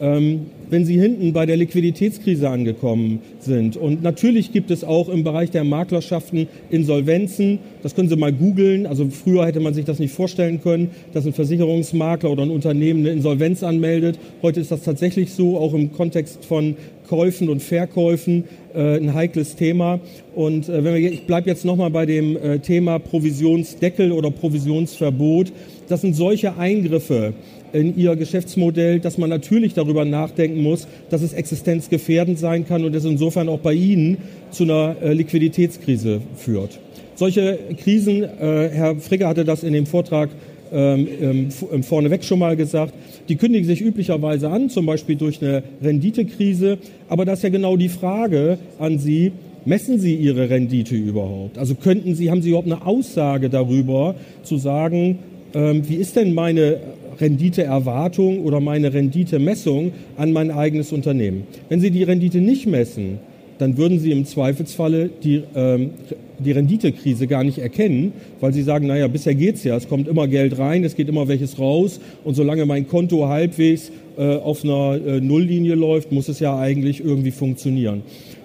wenn 0.00 0.84
Sie 0.84 1.00
hinten 1.00 1.32
bei 1.32 1.44
der 1.44 1.56
Liquiditätskrise 1.56 2.48
angekommen 2.48 3.20
sind. 3.40 3.76
Und 3.76 4.02
natürlich 4.02 4.52
gibt 4.52 4.70
es 4.70 4.84
auch 4.84 5.08
im 5.08 5.24
Bereich 5.24 5.50
der 5.50 5.64
Maklerschaften 5.64 6.46
Insolvenzen. 6.70 7.58
Das 7.82 7.94
können 7.94 8.08
Sie 8.08 8.16
mal 8.16 8.32
googeln. 8.32 8.86
Also 8.86 9.08
früher 9.10 9.44
hätte 9.46 9.60
man 9.60 9.74
sich 9.74 9.84
das 9.84 9.98
nicht 9.98 10.12
vorstellen 10.12 10.62
können, 10.62 10.90
dass 11.12 11.26
ein 11.26 11.32
Versicherungsmakler 11.32 12.30
oder 12.30 12.42
ein 12.42 12.50
Unternehmen 12.50 13.00
eine 13.00 13.10
Insolvenz 13.10 13.62
anmeldet. 13.62 14.18
Heute 14.42 14.60
ist 14.60 14.70
das 14.70 14.84
tatsächlich 14.84 15.32
so, 15.32 15.58
auch 15.58 15.74
im 15.74 15.92
Kontext 15.92 16.44
von 16.44 16.76
Käufen 17.08 17.48
und 17.48 17.62
Verkäufen 17.62 18.44
äh, 18.74 18.96
ein 18.98 19.14
heikles 19.14 19.56
Thema. 19.56 19.98
Und 20.34 20.68
äh, 20.68 20.84
wenn 20.84 20.94
wir, 20.94 21.12
ich 21.12 21.26
bleibe 21.26 21.48
jetzt 21.48 21.64
nochmal 21.64 21.90
bei 21.90 22.06
dem 22.06 22.36
äh, 22.36 22.58
Thema 22.58 22.98
Provisionsdeckel 22.98 24.12
oder 24.12 24.30
Provisionsverbot. 24.30 25.52
Das 25.88 26.02
sind 26.02 26.14
solche 26.14 26.58
Eingriffe, 26.58 27.32
in 27.72 27.96
ihr 27.96 28.16
Geschäftsmodell, 28.16 29.00
dass 29.00 29.18
man 29.18 29.30
natürlich 29.30 29.74
darüber 29.74 30.04
nachdenken 30.04 30.62
muss, 30.62 30.86
dass 31.10 31.22
es 31.22 31.32
existenzgefährdend 31.32 32.38
sein 32.38 32.66
kann 32.66 32.84
und 32.84 32.94
es 32.94 33.04
insofern 33.04 33.48
auch 33.48 33.60
bei 33.60 33.74
Ihnen 33.74 34.18
zu 34.50 34.64
einer 34.64 34.96
äh, 35.02 35.12
Liquiditätskrise 35.12 36.20
führt. 36.36 36.78
Solche 37.14 37.58
Krisen, 37.82 38.22
äh, 38.22 38.70
Herr 38.72 38.96
Frigge 38.96 39.26
hatte 39.26 39.44
das 39.44 39.62
in 39.62 39.72
dem 39.72 39.86
Vortrag 39.86 40.30
ähm, 40.72 41.50
vorneweg 41.82 42.24
schon 42.24 42.38
mal 42.38 42.56
gesagt, 42.56 42.92
die 43.28 43.36
kündigen 43.36 43.66
sich 43.66 43.80
üblicherweise 43.80 44.50
an, 44.50 44.70
zum 44.70 44.86
Beispiel 44.86 45.16
durch 45.16 45.42
eine 45.42 45.62
Renditekrise. 45.82 46.78
Aber 47.08 47.24
das 47.24 47.38
ist 47.38 47.42
ja 47.44 47.48
genau 47.48 47.76
die 47.76 47.88
Frage 47.88 48.58
an 48.78 48.98
Sie, 48.98 49.32
messen 49.64 49.98
Sie 49.98 50.14
Ihre 50.14 50.50
Rendite 50.50 50.94
überhaupt? 50.94 51.58
Also 51.58 51.74
könnten 51.74 52.14
Sie, 52.14 52.30
haben 52.30 52.42
Sie 52.42 52.50
überhaupt 52.50 52.70
eine 52.70 52.86
Aussage 52.86 53.50
darüber, 53.50 54.14
zu 54.42 54.56
sagen, 54.58 55.18
ähm, 55.54 55.88
wie 55.88 55.96
ist 55.96 56.16
denn 56.16 56.34
meine 56.34 56.78
Renditeerwartung 57.20 58.44
oder 58.44 58.60
meine 58.60 58.92
Renditemessung 58.92 59.92
an 60.16 60.32
mein 60.32 60.50
eigenes 60.50 60.92
Unternehmen. 60.92 61.44
Wenn 61.68 61.80
Sie 61.80 61.90
die 61.90 62.02
Rendite 62.02 62.38
nicht 62.38 62.66
messen, 62.66 63.18
dann 63.58 63.76
würden 63.76 63.98
Sie 63.98 64.12
im 64.12 64.24
Zweifelsfalle 64.24 65.10
die, 65.22 65.42
ähm, 65.54 65.90
die 66.38 66.52
Renditekrise 66.52 67.26
gar 67.26 67.42
nicht 67.42 67.58
erkennen, 67.58 68.12
weil 68.40 68.52
Sie 68.52 68.62
sagen, 68.62 68.86
naja, 68.86 69.08
bisher 69.08 69.34
geht's 69.34 69.64
ja, 69.64 69.76
es 69.76 69.88
kommt 69.88 70.08
immer 70.08 70.28
Geld 70.28 70.58
rein, 70.58 70.84
es 70.84 70.94
geht 70.94 71.08
immer 71.08 71.28
welches 71.28 71.58
raus 71.58 72.00
und 72.24 72.34
solange 72.34 72.66
mein 72.66 72.86
Konto 72.86 73.28
halbwegs 73.28 73.90
äh, 74.16 74.36
auf 74.36 74.64
einer 74.64 75.00
äh, 75.04 75.20
Nulllinie 75.20 75.74
läuft, 75.74 76.12
muss 76.12 76.28
es 76.28 76.40
ja 76.40 76.58
eigentlich 76.58 77.04
irgendwie 77.04 77.32
funktionieren. 77.32 78.02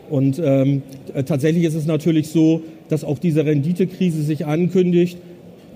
Und 0.09 0.41
ähm, 0.43 0.81
tatsächlich 1.25 1.63
ist 1.63 1.75
es 1.75 1.85
natürlich 1.85 2.27
so, 2.27 2.61
dass 2.89 3.03
auch 3.03 3.17
diese 3.17 3.45
Renditekrise 3.45 4.21
sich 4.21 4.45
ankündigt, 4.45 5.17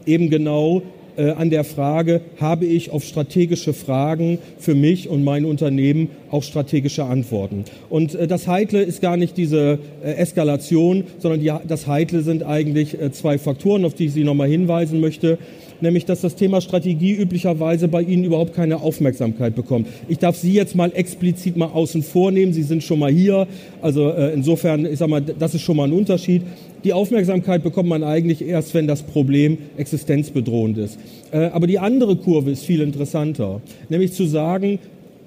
eben 0.05 0.29
genau 0.29 0.81
äh, 1.17 1.31
an 1.31 1.49
der 1.49 1.63
Frage, 1.63 2.21
habe 2.39 2.65
ich 2.65 2.91
auf 2.91 3.03
strategische 3.03 3.73
Fragen 3.73 4.39
für 4.59 4.75
mich 4.75 5.09
und 5.09 5.23
mein 5.23 5.45
Unternehmen 5.45 6.09
auch 6.31 6.43
strategische 6.43 7.03
Antworten. 7.03 7.65
Und 7.89 8.15
äh, 8.15 8.27
das 8.27 8.47
Heikle 8.47 8.83
ist 8.83 9.01
gar 9.01 9.17
nicht 9.17 9.37
diese 9.37 9.79
äh, 10.03 10.13
Eskalation, 10.13 11.03
sondern 11.19 11.39
die, 11.41 11.51
das 11.67 11.87
Heikle 11.87 12.21
sind 12.21 12.43
eigentlich 12.43 12.99
äh, 12.99 13.11
zwei 13.11 13.37
Faktoren, 13.37 13.85
auf 13.85 13.93
die 13.93 14.05
ich 14.05 14.13
Sie 14.13 14.23
nochmal 14.23 14.47
hinweisen 14.47 14.99
möchte 14.99 15.37
nämlich 15.81 16.05
dass 16.05 16.21
das 16.21 16.35
Thema 16.35 16.61
Strategie 16.61 17.13
üblicherweise 17.13 17.87
bei 17.87 18.01
Ihnen 18.01 18.23
überhaupt 18.23 18.53
keine 18.53 18.81
Aufmerksamkeit 18.81 19.55
bekommt. 19.55 19.87
Ich 20.07 20.19
darf 20.19 20.35
Sie 20.35 20.53
jetzt 20.53 20.75
mal 20.75 20.91
explizit 20.93 21.57
mal 21.57 21.67
außen 21.67 22.03
vor 22.03 22.31
nehmen. 22.31 22.53
Sie 22.53 22.63
sind 22.63 22.83
schon 22.83 22.99
mal 22.99 23.11
hier. 23.11 23.47
Also 23.81 24.09
äh, 24.09 24.33
insofern, 24.33 24.85
ich 24.85 24.99
sag 24.99 25.09
mal, 25.09 25.21
das 25.21 25.55
ist 25.55 25.61
schon 25.61 25.77
mal 25.77 25.87
ein 25.87 25.93
Unterschied. 25.93 26.43
Die 26.83 26.93
Aufmerksamkeit 26.93 27.63
bekommt 27.63 27.89
man 27.89 28.03
eigentlich 28.03 28.41
erst, 28.41 28.73
wenn 28.73 28.87
das 28.87 29.03
Problem 29.03 29.57
existenzbedrohend 29.77 30.77
ist. 30.77 30.99
Äh, 31.31 31.47
aber 31.47 31.67
die 31.67 31.79
andere 31.79 32.15
Kurve 32.15 32.51
ist 32.51 32.65
viel 32.65 32.81
interessanter, 32.81 33.61
nämlich 33.89 34.13
zu 34.13 34.25
sagen, 34.25 34.79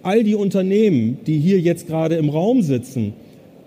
all 0.03 0.25
die 0.25 0.35
Unternehmen, 0.35 1.19
die 1.27 1.39
hier 1.39 1.61
jetzt 1.61 1.87
gerade 1.87 2.17
im 2.17 2.29
Raum 2.29 2.63
sitzen, 2.63 3.13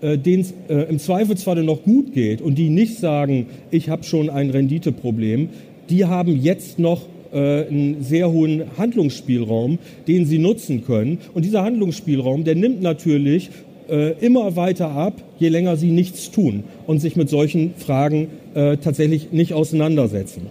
äh, 0.00 0.18
denen 0.18 0.42
es 0.42 0.54
äh, 0.68 0.88
im 0.90 0.98
Zweifelsfall 0.98 1.62
noch 1.62 1.82
gut 1.82 2.12
geht 2.12 2.40
und 2.40 2.56
die 2.56 2.68
nicht 2.68 2.98
sagen, 2.98 3.46
ich 3.70 3.88
habe 3.88 4.04
schon 4.04 4.28
ein 4.28 4.50
Renditeproblem, 4.50 5.48
die 5.90 6.04
haben 6.04 6.40
jetzt 6.40 6.78
noch 6.78 7.02
einen 7.32 7.96
sehr 8.00 8.30
hohen 8.30 8.62
Handlungsspielraum, 8.78 9.80
den 10.06 10.24
sie 10.24 10.38
nutzen 10.38 10.84
können. 10.84 11.18
Und 11.34 11.44
dieser 11.44 11.64
Handlungsspielraum, 11.64 12.44
der 12.44 12.54
nimmt 12.54 12.80
natürlich 12.80 13.50
äh, 13.88 14.12
immer 14.24 14.56
weiter 14.56 14.90
ab, 14.90 15.22
je 15.38 15.48
länger 15.48 15.76
sie 15.76 15.90
nichts 15.90 16.30
tun 16.30 16.64
und 16.86 17.00
sich 17.00 17.16
mit 17.16 17.28
solchen 17.28 17.74
Fragen 17.76 18.28
äh, 18.54 18.76
tatsächlich 18.76 19.32
nicht 19.32 19.52
auseinandersetzen. 19.52 20.46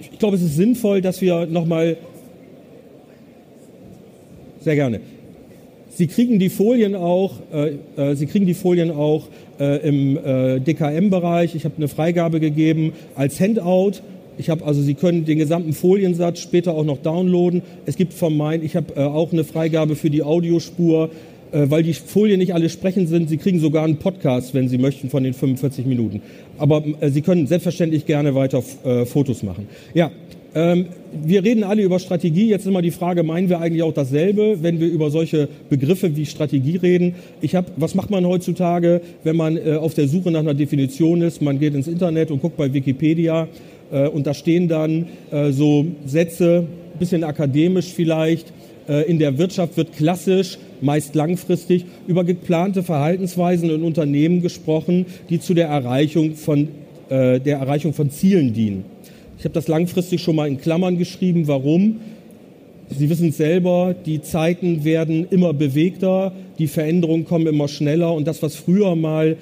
Ich 0.00 0.18
glaube, 0.18 0.36
es 0.36 0.42
ist 0.42 0.56
sinnvoll, 0.56 1.02
dass 1.02 1.20
wir 1.20 1.46
nochmal 1.46 1.96
sehr 4.60 4.74
gerne. 4.74 5.00
Sie 5.96 6.08
kriegen 6.08 6.38
die 6.40 6.48
Folien 6.48 6.96
auch, 6.96 7.34
äh, 7.52 7.76
äh 7.96 8.14
Sie 8.16 8.26
kriegen 8.26 8.46
die 8.46 8.54
Folien 8.54 8.90
auch 8.90 9.28
äh, 9.60 9.88
im 9.88 10.16
äh, 10.16 10.60
DKM-Bereich. 10.60 11.54
Ich 11.54 11.64
habe 11.64 11.76
eine 11.76 11.88
Freigabe 11.88 12.40
gegeben 12.40 12.92
als 13.14 13.40
Handout. 13.40 14.00
Ich 14.36 14.50
habe 14.50 14.64
also, 14.64 14.82
Sie 14.82 14.94
können 14.94 15.24
den 15.24 15.38
gesamten 15.38 15.72
Foliensatz 15.72 16.40
später 16.40 16.74
auch 16.74 16.84
noch 16.84 16.98
downloaden. 16.98 17.62
Es 17.86 17.96
gibt 17.96 18.12
von 18.12 18.36
mein, 18.36 18.64
ich 18.64 18.74
habe 18.74 18.96
äh, 18.96 19.04
auch 19.04 19.32
eine 19.32 19.44
Freigabe 19.44 19.94
für 19.94 20.10
die 20.10 20.24
Audiospur, 20.24 21.10
äh, 21.52 21.70
weil 21.70 21.84
die 21.84 21.94
Folien 21.94 22.40
nicht 22.40 22.54
alle 22.54 22.68
sprechend 22.68 23.08
sind. 23.08 23.28
Sie 23.28 23.36
kriegen 23.36 23.60
sogar 23.60 23.84
einen 23.84 23.98
Podcast, 23.98 24.52
wenn 24.52 24.68
Sie 24.68 24.78
möchten, 24.78 25.10
von 25.10 25.22
den 25.22 25.34
45 25.34 25.86
Minuten. 25.86 26.22
Aber 26.58 26.82
Sie 27.02 27.22
können 27.22 27.46
selbstverständlich 27.46 28.06
gerne 28.06 28.34
weiter 28.34 28.62
Fotos 29.06 29.42
machen. 29.42 29.66
Ja, 29.92 30.10
wir 30.54 31.42
reden 31.42 31.64
alle 31.64 31.82
über 31.82 31.98
Strategie. 31.98 32.48
Jetzt 32.48 32.62
ist 32.62 32.68
immer 32.68 32.82
die 32.82 32.92
Frage, 32.92 33.24
meinen 33.24 33.48
wir 33.48 33.60
eigentlich 33.60 33.82
auch 33.82 33.92
dasselbe, 33.92 34.58
wenn 34.62 34.78
wir 34.78 34.88
über 34.88 35.10
solche 35.10 35.48
Begriffe 35.68 36.14
wie 36.16 36.26
Strategie 36.26 36.76
reden? 36.76 37.16
Ich 37.40 37.54
habe, 37.54 37.72
was 37.76 37.94
macht 37.94 38.10
man 38.10 38.24
heutzutage, 38.24 39.00
wenn 39.24 39.36
man 39.36 39.56
äh, 39.56 39.74
auf 39.74 39.94
der 39.94 40.06
Suche 40.06 40.30
nach 40.30 40.40
einer 40.40 40.54
Definition 40.54 41.22
ist? 41.22 41.42
Man 41.42 41.58
geht 41.58 41.74
ins 41.74 41.88
Internet 41.88 42.30
und 42.30 42.40
guckt 42.40 42.56
bei 42.56 42.72
Wikipedia 42.72 43.48
äh, 43.90 44.06
und 44.08 44.26
da 44.26 44.34
stehen 44.34 44.68
dann 44.68 45.06
äh, 45.32 45.50
so 45.50 45.86
Sätze, 46.06 46.66
bisschen 46.98 47.24
akademisch 47.24 47.92
vielleicht. 47.92 48.52
In 49.08 49.18
der 49.18 49.38
Wirtschaft 49.38 49.78
wird 49.78 49.96
klassisch, 49.96 50.58
meist 50.82 51.14
langfristig, 51.14 51.86
über 52.06 52.22
geplante 52.22 52.82
Verhaltensweisen 52.82 53.70
in 53.70 53.82
Unternehmen 53.82 54.42
gesprochen, 54.42 55.06
die 55.30 55.40
zu 55.40 55.54
der 55.54 55.68
Erreichung 55.68 56.34
von, 56.34 56.68
der 57.08 57.40
Erreichung 57.46 57.94
von 57.94 58.10
Zielen 58.10 58.52
dienen. 58.52 58.84
Ich 59.44 59.46
habe 59.46 59.56
das 59.56 59.68
langfristig 59.68 60.22
schon 60.22 60.36
mal 60.36 60.48
in 60.48 60.58
Klammern 60.58 60.96
geschrieben. 60.96 61.46
Warum? 61.48 62.00
Sie 62.88 63.10
wissen 63.10 63.28
es 63.28 63.36
selber, 63.36 63.94
die 64.06 64.22
Zeiten 64.22 64.84
werden 64.84 65.26
immer 65.28 65.52
bewegter, 65.52 66.32
die 66.58 66.66
Veränderungen 66.66 67.26
kommen 67.26 67.46
immer 67.46 67.68
schneller 67.68 68.14
und 68.14 68.26
das, 68.26 68.42
was 68.42 68.56
früher 68.56 68.96
mal 68.96 69.36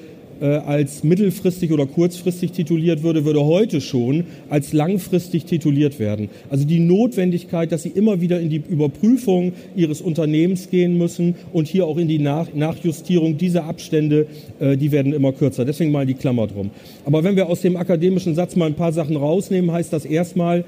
als 0.46 1.04
mittelfristig 1.04 1.72
oder 1.72 1.86
kurzfristig 1.86 2.52
tituliert 2.52 3.02
würde, 3.02 3.24
würde 3.24 3.44
heute 3.44 3.80
schon 3.80 4.24
als 4.50 4.72
langfristig 4.72 5.44
tituliert 5.44 5.98
werden. 5.98 6.28
Also 6.50 6.64
die 6.64 6.80
Notwendigkeit, 6.80 7.70
dass 7.70 7.82
sie 7.82 7.90
immer 7.90 8.20
wieder 8.20 8.40
in 8.40 8.50
die 8.50 8.62
Überprüfung 8.68 9.52
ihres 9.76 10.00
Unternehmens 10.00 10.70
gehen 10.70 10.98
müssen 10.98 11.36
und 11.52 11.68
hier 11.68 11.86
auch 11.86 11.96
in 11.96 12.08
die 12.08 12.18
Nach 12.18 12.52
Nachjustierung 12.54 13.38
dieser 13.38 13.64
Abstände, 13.64 14.26
äh, 14.58 14.76
die 14.76 14.92
werden 14.92 15.12
immer 15.12 15.32
kürzer. 15.32 15.64
Deswegen 15.64 15.92
mal 15.92 16.06
die 16.06 16.14
Klammer 16.14 16.46
drum. 16.46 16.70
Aber 17.04 17.24
wenn 17.24 17.36
wir 17.36 17.48
aus 17.48 17.60
dem 17.60 17.76
akademischen 17.76 18.34
Satz 18.34 18.56
mal 18.56 18.66
ein 18.66 18.74
paar 18.74 18.92
Sachen 18.92 19.16
rausnehmen, 19.16 19.72
heißt 19.72 19.92
das 19.92 20.04
erstmal, 20.04 20.64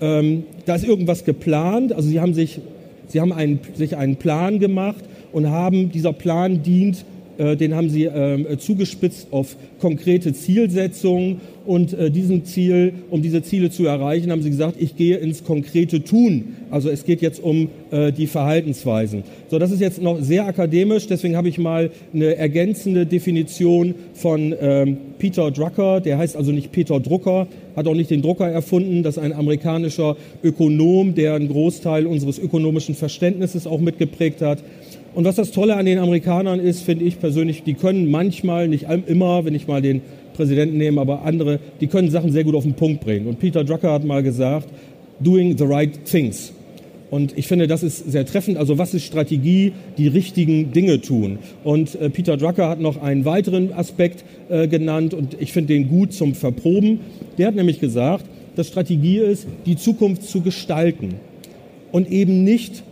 ähm, 0.00 0.44
da 0.66 0.76
ist 0.76 0.84
irgendwas 0.84 1.24
geplant. 1.24 1.92
Also 1.92 2.08
sie 2.08 2.20
haben 2.20 2.34
sich, 2.34 2.60
sie 3.08 3.20
haben 3.20 3.32
einen, 3.32 3.60
sich 3.74 3.96
einen 3.96 4.16
Plan 4.16 4.58
gemacht 4.58 5.04
und 5.32 5.48
haben, 5.50 5.90
dieser 5.90 6.12
Plan 6.12 6.62
dient 6.62 6.98
äh, 6.98 7.17
den 7.38 7.74
haben 7.74 7.88
sie 7.88 8.04
äh, 8.04 8.58
zugespitzt 8.58 9.28
auf 9.30 9.56
konkrete 9.80 10.32
Zielsetzungen 10.32 11.40
und 11.68 11.92
äh, 11.92 12.10
diesen 12.10 12.46
Ziel, 12.46 12.94
um 13.10 13.20
diese 13.20 13.42
Ziele 13.42 13.70
zu 13.70 13.84
erreichen, 13.84 14.32
haben 14.32 14.40
sie 14.40 14.48
gesagt, 14.48 14.76
ich 14.80 14.96
gehe 14.96 15.18
ins 15.18 15.44
konkrete 15.44 16.02
Tun. 16.02 16.56
Also 16.70 16.88
es 16.88 17.04
geht 17.04 17.20
jetzt 17.20 17.42
um 17.42 17.68
äh, 17.90 18.10
die 18.10 18.26
Verhaltensweisen. 18.26 19.22
So, 19.50 19.58
das 19.58 19.70
ist 19.70 19.80
jetzt 19.80 20.00
noch 20.00 20.18
sehr 20.20 20.46
akademisch, 20.46 21.06
deswegen 21.08 21.36
habe 21.36 21.50
ich 21.50 21.58
mal 21.58 21.90
eine 22.14 22.36
ergänzende 22.36 23.04
Definition 23.04 23.94
von 24.14 24.54
ähm, 24.58 24.96
Peter 25.18 25.50
Drucker, 25.50 26.00
der 26.00 26.16
heißt 26.16 26.36
also 26.36 26.52
nicht 26.52 26.72
Peter 26.72 27.00
Drucker, 27.00 27.46
hat 27.76 27.86
auch 27.86 27.94
nicht 27.94 28.10
den 28.10 28.22
Drucker 28.22 28.48
erfunden, 28.48 29.02
das 29.02 29.18
ist 29.18 29.22
ein 29.22 29.34
amerikanischer 29.34 30.16
Ökonom, 30.42 31.14
der 31.14 31.34
einen 31.34 31.48
Großteil 31.48 32.06
unseres 32.06 32.38
ökonomischen 32.38 32.94
Verständnisses 32.94 33.66
auch 33.66 33.80
mitgeprägt 33.80 34.40
hat. 34.40 34.62
Und 35.18 35.24
was 35.24 35.34
das 35.34 35.50
Tolle 35.50 35.74
an 35.74 35.84
den 35.84 35.98
Amerikanern 35.98 36.60
ist, 36.60 36.82
finde 36.82 37.04
ich 37.04 37.18
persönlich, 37.18 37.64
die 37.64 37.74
können 37.74 38.08
manchmal, 38.08 38.68
nicht 38.68 38.86
immer, 39.08 39.44
wenn 39.44 39.52
ich 39.52 39.66
mal 39.66 39.82
den 39.82 40.00
Präsidenten 40.34 40.76
nehme, 40.76 41.00
aber 41.00 41.22
andere, 41.22 41.58
die 41.80 41.88
können 41.88 42.08
Sachen 42.08 42.30
sehr 42.30 42.44
gut 42.44 42.54
auf 42.54 42.62
den 42.62 42.74
Punkt 42.74 43.00
bringen. 43.00 43.26
Und 43.26 43.40
Peter 43.40 43.64
Drucker 43.64 43.90
hat 43.90 44.04
mal 44.04 44.22
gesagt, 44.22 44.68
doing 45.18 45.58
the 45.58 45.64
right 45.64 46.04
things. 46.04 46.52
Und 47.10 47.36
ich 47.36 47.48
finde, 47.48 47.66
das 47.66 47.82
ist 47.82 48.08
sehr 48.08 48.26
treffend. 48.26 48.58
Also 48.58 48.78
was 48.78 48.94
ist 48.94 49.06
Strategie? 49.06 49.72
Die 49.96 50.06
richtigen 50.06 50.70
Dinge 50.70 51.00
tun. 51.00 51.40
Und 51.64 51.96
äh, 51.96 52.10
Peter 52.10 52.36
Drucker 52.36 52.68
hat 52.68 52.78
noch 52.78 53.02
einen 53.02 53.24
weiteren 53.24 53.72
Aspekt 53.72 54.22
äh, 54.48 54.68
genannt 54.68 55.14
und 55.14 55.36
ich 55.40 55.52
finde 55.52 55.74
den 55.74 55.88
gut 55.88 56.12
zum 56.12 56.36
Verproben. 56.36 57.00
Der 57.38 57.48
hat 57.48 57.56
nämlich 57.56 57.80
gesagt, 57.80 58.24
dass 58.54 58.68
Strategie 58.68 59.18
ist, 59.18 59.48
die 59.66 59.74
Zukunft 59.74 60.22
zu 60.22 60.42
gestalten 60.42 61.14
und 61.90 62.08
eben 62.08 62.44
nicht 62.44 62.84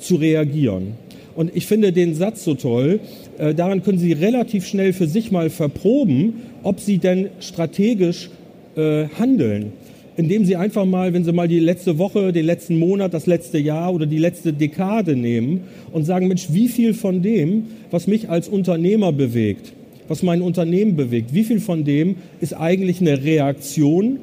zu 0.00 0.16
reagieren. 0.16 0.94
Und 1.40 1.56
ich 1.56 1.64
finde 1.64 1.90
den 1.90 2.14
Satz 2.14 2.44
so 2.44 2.52
toll. 2.52 3.00
Äh, 3.38 3.54
daran 3.54 3.82
können 3.82 3.96
Sie 3.96 4.12
relativ 4.12 4.66
schnell 4.66 4.92
für 4.92 5.06
sich 5.06 5.32
mal 5.32 5.48
verproben, 5.48 6.34
ob 6.62 6.80
Sie 6.80 6.98
denn 6.98 7.30
strategisch 7.40 8.28
äh, 8.76 9.06
handeln. 9.18 9.72
Indem 10.18 10.44
Sie 10.44 10.56
einfach 10.56 10.84
mal, 10.84 11.14
wenn 11.14 11.24
Sie 11.24 11.32
mal 11.32 11.48
die 11.48 11.58
letzte 11.58 11.96
Woche, 11.96 12.34
den 12.34 12.44
letzten 12.44 12.78
Monat, 12.78 13.14
das 13.14 13.24
letzte 13.24 13.56
Jahr 13.56 13.94
oder 13.94 14.04
die 14.04 14.18
letzte 14.18 14.52
Dekade 14.52 15.16
nehmen 15.16 15.62
und 15.92 16.04
sagen, 16.04 16.28
Mensch, 16.28 16.48
wie 16.50 16.68
viel 16.68 16.92
von 16.92 17.22
dem, 17.22 17.68
was 17.90 18.06
mich 18.06 18.28
als 18.28 18.46
Unternehmer 18.46 19.10
bewegt, 19.10 19.72
was 20.08 20.22
mein 20.22 20.42
Unternehmen 20.42 20.94
bewegt, 20.94 21.32
wie 21.32 21.44
viel 21.44 21.60
von 21.60 21.84
dem 21.84 22.16
ist 22.42 22.52
eigentlich 22.52 23.00
eine 23.00 23.24
Reaktion 23.24 24.18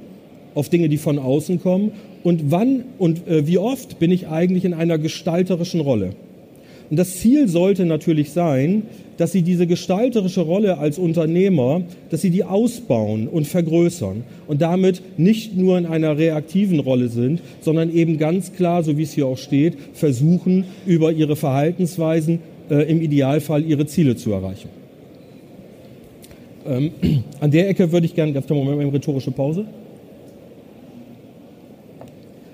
auf 0.53 0.69
Dinge, 0.69 0.88
die 0.88 0.97
von 0.97 1.17
außen 1.17 1.62
kommen 1.62 1.93
und 2.24 2.51
wann 2.51 2.83
und 3.00 3.27
äh, 3.27 3.47
wie 3.47 3.57
oft 3.57 3.97
bin 3.97 4.12
ich 4.12 4.27
eigentlich 4.27 4.65
in 4.65 4.75
einer 4.75 5.00
gestalterischen 5.00 5.81
Rolle? 5.81 6.12
Und 6.89 6.98
das 6.98 7.17
Ziel 7.17 7.48
sollte 7.48 7.86
natürlich 7.86 8.32
sein, 8.32 8.84
dass 9.17 9.32
sie 9.32 9.41
diese 9.41 9.67
gestalterische 9.67 10.41
Rolle 10.41 10.77
als 10.77 10.98
Unternehmer, 11.00 11.82
dass 12.10 12.22
sie 12.22 12.29
die 12.29 12.44
ausbauen 12.44 13.27
und 13.27 13.48
vergrößern 13.48 14.24
und 14.48 14.62
damit 14.62 15.01
nicht 15.17 15.58
nur 15.58 15.77
in 15.77 15.86
einer 15.86 16.17
reaktiven 16.17 16.79
Rolle 16.79 17.10
sind, 17.10 17.41
sondern 17.62 17.94
eben 17.94 18.17
ganz 18.17 18.53
klar, 18.53 18.84
so 18.84 18.98
wie 18.98 19.03
es 19.03 19.13
hier 19.13 19.27
auch 19.27 19.38
steht, 19.38 19.75
versuchen, 19.94 20.65
über 20.86 21.12
ihre 21.12 21.36
Verhaltensweisen 21.36 22.39
äh, 22.70 22.89
im 22.89 23.01
Idealfall 23.01 23.65
ihre 23.65 23.86
Ziele 23.88 24.15
zu 24.15 24.32
erreichen. 24.32 24.70
Ähm, 26.65 26.91
an 27.39 27.51
der 27.51 27.70
Ecke 27.70 27.91
würde 27.91 28.06
ich 28.06 28.15
gerne, 28.15 28.34
ganz 28.34 28.48
Moment, 28.50 28.79
eine 28.79 28.94
rhetorische 28.94 29.32
Pause. 29.32 29.65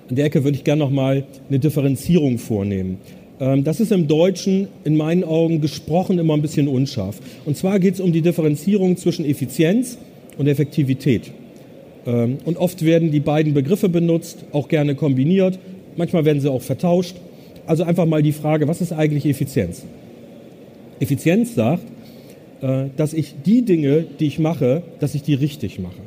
An 0.09 0.15
der 0.15 0.25
Ecke 0.25 0.43
würde 0.43 0.57
ich 0.57 0.63
gerne 0.63 0.83
nochmal 0.83 1.25
eine 1.49 1.59
Differenzierung 1.59 2.37
vornehmen. 2.37 2.97
Ähm, 3.39 3.63
das 3.63 3.79
ist 3.79 3.91
im 3.91 4.07
Deutschen 4.07 4.67
in 4.83 4.95
meinen 4.95 5.23
Augen 5.23 5.61
gesprochen 5.61 6.19
immer 6.19 6.33
ein 6.33 6.41
bisschen 6.41 6.67
unscharf. 6.67 7.19
Und 7.45 7.57
zwar 7.57 7.79
geht 7.79 7.95
es 7.95 7.99
um 7.99 8.11
die 8.11 8.21
Differenzierung 8.21 8.97
zwischen 8.97 9.25
Effizienz 9.25 9.97
und 10.37 10.47
Effektivität. 10.47 11.31
Ähm, 12.05 12.37
und 12.45 12.57
oft 12.57 12.83
werden 12.83 13.11
die 13.11 13.19
beiden 13.19 13.53
Begriffe 13.53 13.89
benutzt, 13.89 14.45
auch 14.51 14.67
gerne 14.67 14.95
kombiniert. 14.95 15.59
Manchmal 15.95 16.25
werden 16.25 16.41
sie 16.41 16.51
auch 16.51 16.61
vertauscht. 16.61 17.15
Also 17.65 17.83
einfach 17.83 18.05
mal 18.05 18.21
die 18.21 18.33
Frage, 18.33 18.67
was 18.67 18.81
ist 18.81 18.91
eigentlich 18.91 19.25
Effizienz? 19.25 19.83
Effizienz 20.99 21.55
sagt, 21.55 21.83
äh, 22.61 22.85
dass 22.97 23.13
ich 23.13 23.35
die 23.45 23.63
Dinge, 23.63 24.05
die 24.19 24.27
ich 24.27 24.39
mache, 24.39 24.83
dass 24.99 25.15
ich 25.15 25.23
die 25.23 25.33
richtig 25.33 25.79
mache. 25.79 26.01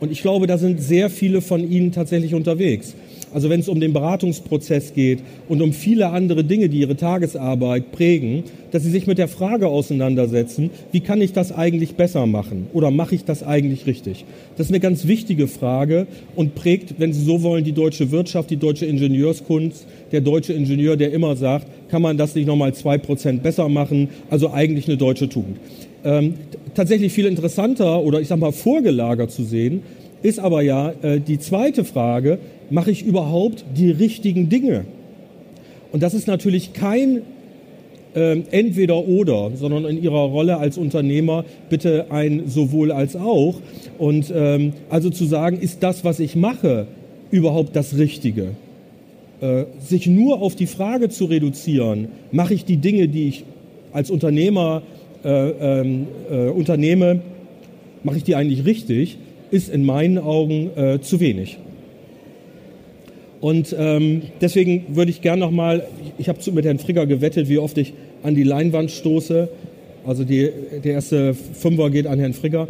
Und 0.00 0.12
ich 0.12 0.20
glaube, 0.20 0.46
da 0.46 0.58
sind 0.58 0.80
sehr 0.80 1.10
viele 1.10 1.40
von 1.40 1.68
Ihnen 1.68 1.90
tatsächlich 1.90 2.34
unterwegs. 2.34 2.94
Also 3.36 3.50
wenn 3.50 3.60
es 3.60 3.68
um 3.68 3.80
den 3.80 3.92
Beratungsprozess 3.92 4.94
geht 4.94 5.18
und 5.46 5.60
um 5.60 5.74
viele 5.74 6.08
andere 6.08 6.42
Dinge, 6.42 6.70
die 6.70 6.80
ihre 6.80 6.96
Tagesarbeit 6.96 7.92
prägen, 7.92 8.44
dass 8.70 8.82
sie 8.82 8.90
sich 8.90 9.06
mit 9.06 9.18
der 9.18 9.28
Frage 9.28 9.68
auseinandersetzen, 9.68 10.70
wie 10.90 11.00
kann 11.00 11.20
ich 11.20 11.34
das 11.34 11.52
eigentlich 11.52 11.96
besser 11.96 12.24
machen 12.24 12.68
oder 12.72 12.90
mache 12.90 13.14
ich 13.14 13.26
das 13.26 13.42
eigentlich 13.42 13.86
richtig? 13.86 14.24
Das 14.56 14.68
ist 14.68 14.70
eine 14.70 14.80
ganz 14.80 15.06
wichtige 15.06 15.48
Frage 15.48 16.06
und 16.34 16.54
prägt, 16.54 16.94
wenn 16.96 17.12
Sie 17.12 17.22
so 17.22 17.42
wollen, 17.42 17.62
die 17.62 17.72
deutsche 17.72 18.10
Wirtschaft, 18.10 18.48
die 18.48 18.56
deutsche 18.56 18.86
Ingenieurskunst, 18.86 19.86
der 20.12 20.22
deutsche 20.22 20.54
Ingenieur, 20.54 20.96
der 20.96 21.12
immer 21.12 21.36
sagt, 21.36 21.66
kann 21.90 22.00
man 22.00 22.16
das 22.16 22.34
nicht 22.34 22.46
nochmal 22.46 22.72
zwei 22.72 22.96
Prozent 22.96 23.42
besser 23.42 23.68
machen? 23.68 24.08
Also 24.30 24.50
eigentlich 24.50 24.88
eine 24.88 24.96
deutsche 24.96 25.28
Tugend. 25.28 25.58
Ähm, 26.04 26.36
tatsächlich 26.74 27.12
viel 27.12 27.26
interessanter 27.26 28.00
oder 28.00 28.18
ich 28.18 28.28
sag 28.28 28.38
mal 28.38 28.52
vorgelagert 28.52 29.30
zu 29.30 29.44
sehen, 29.44 29.82
ist 30.22 30.38
aber 30.38 30.62
ja 30.62 30.92
äh, 31.02 31.20
die 31.20 31.38
zweite 31.38 31.84
Frage, 31.84 32.38
mache 32.70 32.90
ich 32.90 33.04
überhaupt 33.04 33.64
die 33.76 33.90
richtigen 33.90 34.48
Dinge? 34.48 34.84
Und 35.92 36.02
das 36.02 36.14
ist 36.14 36.26
natürlich 36.26 36.72
kein 36.72 37.22
äh, 38.14 38.40
entweder 38.50 39.06
oder, 39.06 39.52
sondern 39.54 39.84
in 39.84 40.02
ihrer 40.02 40.24
Rolle 40.24 40.56
als 40.56 40.78
Unternehmer 40.78 41.44
bitte 41.68 42.06
ein 42.10 42.48
sowohl 42.48 42.90
als 42.90 43.14
auch. 43.14 43.56
Und 43.98 44.32
ähm, 44.34 44.72
also 44.90 45.10
zu 45.10 45.26
sagen, 45.26 45.58
ist 45.60 45.82
das, 45.82 46.04
was 46.04 46.18
ich 46.18 46.34
mache, 46.34 46.86
überhaupt 47.30 47.76
das 47.76 47.96
Richtige? 47.96 48.48
Äh, 49.40 49.64
sich 49.80 50.06
nur 50.06 50.40
auf 50.40 50.56
die 50.56 50.66
Frage 50.66 51.10
zu 51.10 51.26
reduzieren, 51.26 52.08
mache 52.32 52.54
ich 52.54 52.64
die 52.64 52.78
Dinge, 52.78 53.08
die 53.08 53.28
ich 53.28 53.44
als 53.92 54.10
Unternehmer 54.10 54.82
äh, 55.24 55.28
ähm, 55.30 56.06
äh, 56.30 56.48
unternehme, 56.48 57.20
mache 58.02 58.16
ich 58.16 58.24
die 58.24 58.34
eigentlich 58.34 58.64
richtig? 58.64 59.18
Ist 59.50 59.68
in 59.68 59.84
meinen 59.84 60.18
Augen 60.18 60.70
äh, 60.76 61.00
zu 61.00 61.20
wenig. 61.20 61.58
Und 63.40 63.74
ähm, 63.78 64.22
deswegen 64.40 64.96
würde 64.96 65.10
ich 65.10 65.20
gern 65.20 65.38
nochmal, 65.38 65.86
ich 66.18 66.28
habe 66.28 66.38
mit 66.52 66.64
Herrn 66.64 66.78
Frigger 66.78 67.06
gewettet, 67.06 67.48
wie 67.48 67.58
oft 67.58 67.76
ich 67.78 67.92
an 68.22 68.34
die 68.34 68.42
Leinwand 68.42 68.90
stoße. 68.90 69.48
Also 70.06 70.24
die, 70.24 70.50
der 70.82 70.94
erste 70.94 71.34
Fünfer 71.34 71.90
geht 71.90 72.06
an 72.06 72.18
Herrn 72.18 72.32
Frigger. 72.32 72.68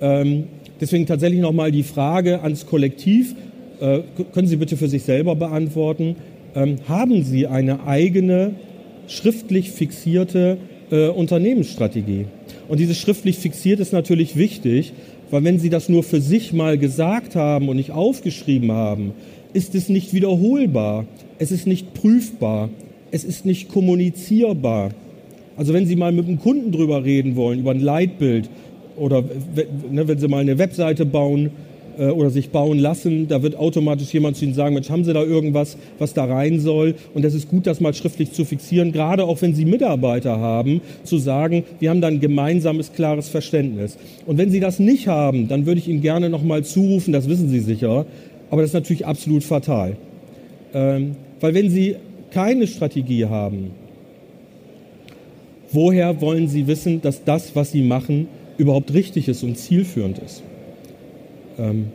Ähm, 0.00 0.44
deswegen 0.80 1.06
tatsächlich 1.06 1.40
nochmal 1.40 1.70
die 1.70 1.82
Frage 1.82 2.42
ans 2.42 2.66
Kollektiv. 2.66 3.34
Äh, 3.80 4.00
können 4.32 4.48
Sie 4.48 4.56
bitte 4.56 4.76
für 4.76 4.88
sich 4.88 5.04
selber 5.04 5.36
beantworten. 5.36 6.16
Ähm, 6.54 6.76
haben 6.88 7.22
Sie 7.24 7.46
eine 7.46 7.86
eigene, 7.86 8.54
schriftlich 9.06 9.70
fixierte 9.70 10.58
äh, 10.90 11.08
Unternehmensstrategie? 11.08 12.26
Und 12.68 12.80
diese 12.80 12.94
schriftlich 12.94 13.36
fixiert 13.36 13.80
ist 13.80 13.92
natürlich 13.92 14.36
wichtig, 14.36 14.92
weil 15.30 15.44
wenn 15.44 15.58
Sie 15.58 15.70
das 15.70 15.88
nur 15.88 16.02
für 16.02 16.20
sich 16.20 16.52
mal 16.52 16.78
gesagt 16.78 17.36
haben 17.36 17.68
und 17.68 17.76
nicht 17.76 17.90
aufgeschrieben 17.90 18.72
haben, 18.72 19.12
ist 19.52 19.74
es 19.74 19.88
nicht 19.88 20.12
wiederholbar, 20.12 21.06
es 21.38 21.50
ist 21.50 21.66
nicht 21.66 21.94
prüfbar, 21.94 22.70
es 23.10 23.24
ist 23.24 23.46
nicht 23.46 23.68
kommunizierbar. 23.68 24.90
Also 25.56 25.72
wenn 25.72 25.86
Sie 25.86 25.96
mal 25.96 26.12
mit 26.12 26.26
einem 26.26 26.38
Kunden 26.38 26.72
drüber 26.72 27.04
reden 27.04 27.36
wollen, 27.36 27.60
über 27.60 27.72
ein 27.72 27.80
Leitbild 27.80 28.48
oder 28.96 29.22
ne, 29.90 30.06
wenn 30.06 30.18
Sie 30.18 30.28
mal 30.28 30.38
eine 30.38 30.58
Webseite 30.58 31.04
bauen, 31.06 31.50
äh, 31.98 32.10
oder 32.10 32.30
sich 32.30 32.50
bauen 32.50 32.78
lassen. 32.78 33.28
Da 33.28 33.42
wird 33.42 33.56
automatisch 33.56 34.12
jemand 34.12 34.36
zu 34.36 34.44
Ihnen 34.44 34.54
sagen, 34.54 34.74
Mensch, 34.74 34.90
haben 34.90 35.04
Sie 35.04 35.12
da 35.12 35.22
irgendwas, 35.22 35.76
was 35.98 36.14
da 36.14 36.24
rein 36.24 36.60
soll? 36.60 36.94
Und 37.14 37.24
das 37.24 37.34
ist 37.34 37.48
gut, 37.48 37.66
das 37.66 37.80
mal 37.80 37.94
schriftlich 37.94 38.32
zu 38.32 38.44
fixieren, 38.44 38.92
gerade 38.92 39.24
auch 39.24 39.42
wenn 39.42 39.54
Sie 39.54 39.64
Mitarbeiter 39.64 40.38
haben, 40.38 40.80
zu 41.04 41.18
sagen, 41.18 41.64
wir 41.80 41.90
haben 41.90 42.00
da 42.00 42.08
ein 42.08 42.20
gemeinsames, 42.20 42.92
klares 42.92 43.28
Verständnis. 43.28 43.98
Und 44.26 44.38
wenn 44.38 44.50
Sie 44.50 44.60
das 44.60 44.78
nicht 44.78 45.08
haben, 45.08 45.48
dann 45.48 45.66
würde 45.66 45.80
ich 45.80 45.88
Ihnen 45.88 46.00
gerne 46.00 46.30
nochmal 46.30 46.64
zurufen, 46.64 47.12
das 47.12 47.28
wissen 47.28 47.48
Sie 47.48 47.60
sicher, 47.60 48.06
aber 48.50 48.62
das 48.62 48.70
ist 48.70 48.74
natürlich 48.74 49.06
absolut 49.06 49.44
fatal. 49.44 49.96
Ähm, 50.72 51.16
weil 51.40 51.54
wenn 51.54 51.70
Sie 51.70 51.96
keine 52.30 52.66
Strategie 52.66 53.26
haben, 53.26 53.70
woher 55.72 56.20
wollen 56.20 56.48
Sie 56.48 56.66
wissen, 56.66 57.00
dass 57.00 57.24
das, 57.24 57.54
was 57.56 57.72
Sie 57.72 57.82
machen, 57.82 58.28
überhaupt 58.58 58.92
richtig 58.92 59.28
ist 59.28 59.42
und 59.42 59.56
zielführend 59.56 60.18
ist. 60.18 60.42
Ähm, 61.58 61.86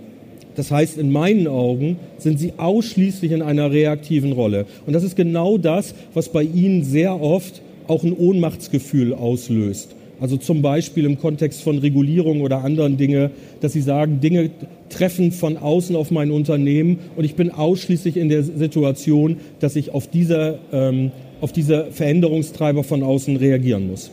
das 0.56 0.70
heißt, 0.72 0.98
in 0.98 1.12
meinen 1.12 1.48
Augen 1.48 1.98
sind 2.18 2.40
sie 2.40 2.54
ausschließlich 2.58 3.32
in 3.32 3.42
einer 3.42 3.72
reaktiven 3.72 4.34
Rolle. 4.34 4.66
Und 4.86 4.94
das 4.94 5.04
ist 5.04 5.16
genau 5.16 5.58
das, 5.58 5.96
was 6.14 6.30
bei 6.30 6.44
ihnen 6.44 6.84
sehr 6.84 7.20
oft 7.20 7.62
auch 7.88 8.04
ein 8.04 8.14
Ohnmachtsgefühl 8.14 9.14
auslöst. 9.14 9.96
Also 10.20 10.38
zum 10.38 10.62
Beispiel 10.62 11.06
im 11.06 11.20
Kontext 11.20 11.64
von 11.64 11.80
Regulierung 11.80 12.42
oder 12.42 12.64
anderen 12.64 12.98
Dinge, 12.98 13.32
dass 13.62 13.74
sie 13.74 13.82
sagen, 13.82 14.22
Dinge 14.22 14.52
treffen 14.90 15.32
von 15.32 15.58
außen 15.58 15.96
auf 15.96 16.12
mein 16.12 16.32
Unternehmen 16.32 17.00
und 17.18 17.26
ich 17.26 17.36
bin 17.36 17.52
ausschließlich 17.52 18.16
in 18.16 18.30
der 18.30 18.44
Situation, 18.44 19.38
dass 19.60 19.76
ich 19.76 19.92
auf 19.92 20.08
diese, 20.08 20.60
ähm, 20.72 21.12
auf 21.42 21.52
diese 21.52 21.88
Veränderungstreiber 21.92 22.84
von 22.84 23.04
außen 23.04 23.36
reagieren 23.36 23.88
muss. 23.88 24.12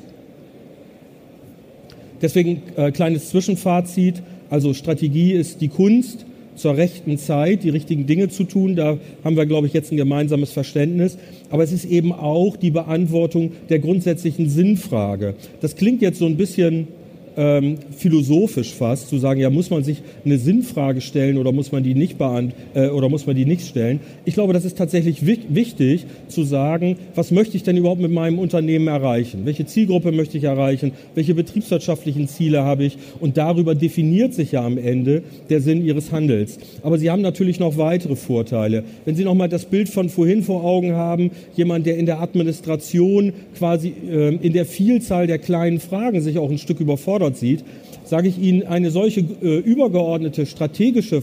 Deswegen 2.23 2.63
äh, 2.77 2.91
kleines 2.91 3.31
Zwischenfazit. 3.31 4.23
Also 4.51 4.75
Strategie 4.75 5.33
ist 5.33 5.61
die 5.61 5.69
Kunst, 5.69 6.27
zur 6.57 6.77
rechten 6.77 7.17
Zeit 7.17 7.65
die 7.65 7.71
richtigen 7.71 8.07
Dinge 8.07 8.29
zu 8.29 8.45
tun. 8.45 8.77
Da 8.77 8.99
haben 9.25 9.37
wir, 9.37 9.47
glaube 9.47 9.67
ich, 9.67 9.73
jetzt 9.73 9.93
ein 9.93 9.97
gemeinsames 9.97 10.53
Verständnis. 10.53 11.17
Aber 11.49 11.63
es 11.63 11.73
ist 11.73 11.87
eben 11.87 12.13
auch 12.13 12.57
die 12.57 12.71
Beantwortung 12.71 13.53
der 13.69 13.79
grundsätzlichen 13.79 14.51
Sinnfrage. 14.51 15.35
Das 15.61 15.77
klingt 15.77 16.03
jetzt 16.03 16.19
so 16.19 16.27
ein 16.27 16.37
bisschen 16.37 16.89
ähm, 17.37 17.79
philosophisch 17.97 18.75
fast, 18.75 19.09
zu 19.09 19.19
sagen, 19.19 19.40
ja, 19.40 19.51
muss 19.51 19.71
man 19.71 19.85
sich 19.85 20.03
eine 20.25 20.38
Sinnfrage 20.38 21.01
stellen 21.01 21.38
oder 21.38 21.53
muss 21.53 21.73
man 21.73 21.83
die 21.83 21.95
nicht 21.95 22.19
beant 22.19 22.55
äh, 22.75 22.88
oder 22.88 23.09
muss 23.09 23.27
man 23.27 23.37
die 23.37 23.45
nicht 23.45 23.66
stellen? 23.66 24.01
Ich 24.25 24.35
glaube, 24.35 24.53
das 24.53 24.64
ist 24.64 24.77
tatsächlich 24.77 25.27
wi 25.27 25.40
wichtig 25.49 26.07
zu 26.29 26.43
sagen, 26.43 26.97
was 27.14 27.31
möchte 27.31 27.57
ich 27.57 27.62
denn 27.62 27.77
überhaupt 27.77 28.01
mit 28.01 28.11
meinem 28.11 28.38
Unternehmen 28.38 28.88
erreichen? 28.88 29.43
Welche 29.45 29.64
Zielgruppe 29.64 30.12
möchte 30.12 30.37
ich 30.38 30.45
erreichen? 30.45 30.93
Welche 31.14 31.35
betriebswirtschaftlichen 31.35 32.29
Ziele 32.29 32.62
habe 32.64 32.85
ich? 32.85 32.99
Und 33.21 33.37
darüber 33.37 33.75
definiert 33.75 34.35
sich 34.35 34.53
ja 34.53 34.64
am 34.64 34.77
Ende 34.77 35.23
der 35.49 35.61
Sinn 35.61 35.85
Ihres 35.85 36.12
Handels. 36.12 36.59
Aber 36.83 36.99
Sie 36.99 37.11
haben 37.11 37.23
natürlich 37.23 37.61
noch 37.61 37.79
weitere 37.79 38.16
Vorteile. 38.16 38.85
Wenn 39.05 39.16
Sie 39.16 39.25
noch 39.25 39.35
mal 39.35 39.49
das 39.49 39.64
Bild 39.64 39.88
von 39.88 40.09
vorhin 40.09 40.43
vor 40.43 40.64
Augen 40.64 40.93
haben, 40.93 41.31
jemand, 41.55 41.87
der 41.87 41.97
in 41.97 42.07
der 42.07 42.21
Administration 42.21 43.33
quasi 43.57 43.95
äh, 44.11 44.35
in 44.35 44.53
der 44.53 44.66
Vielzahl 44.66 45.27
der 45.27 45.38
kleinen 45.38 45.81
Fragen 45.81 46.21
sich 46.21 46.38
auch 46.38 46.51
ein 46.51 46.59
Stück 46.59 46.81
überfordert 46.81 47.20
gefordert 47.21 47.37
sieht, 47.37 47.65
sage 48.05 48.29
ich 48.29 48.39
Ihnen, 48.39 48.67
eine 48.67 48.91
solche 48.91 49.21
äh, 49.21 49.59
übergeordnete 49.59 50.47
strategische 50.47 51.23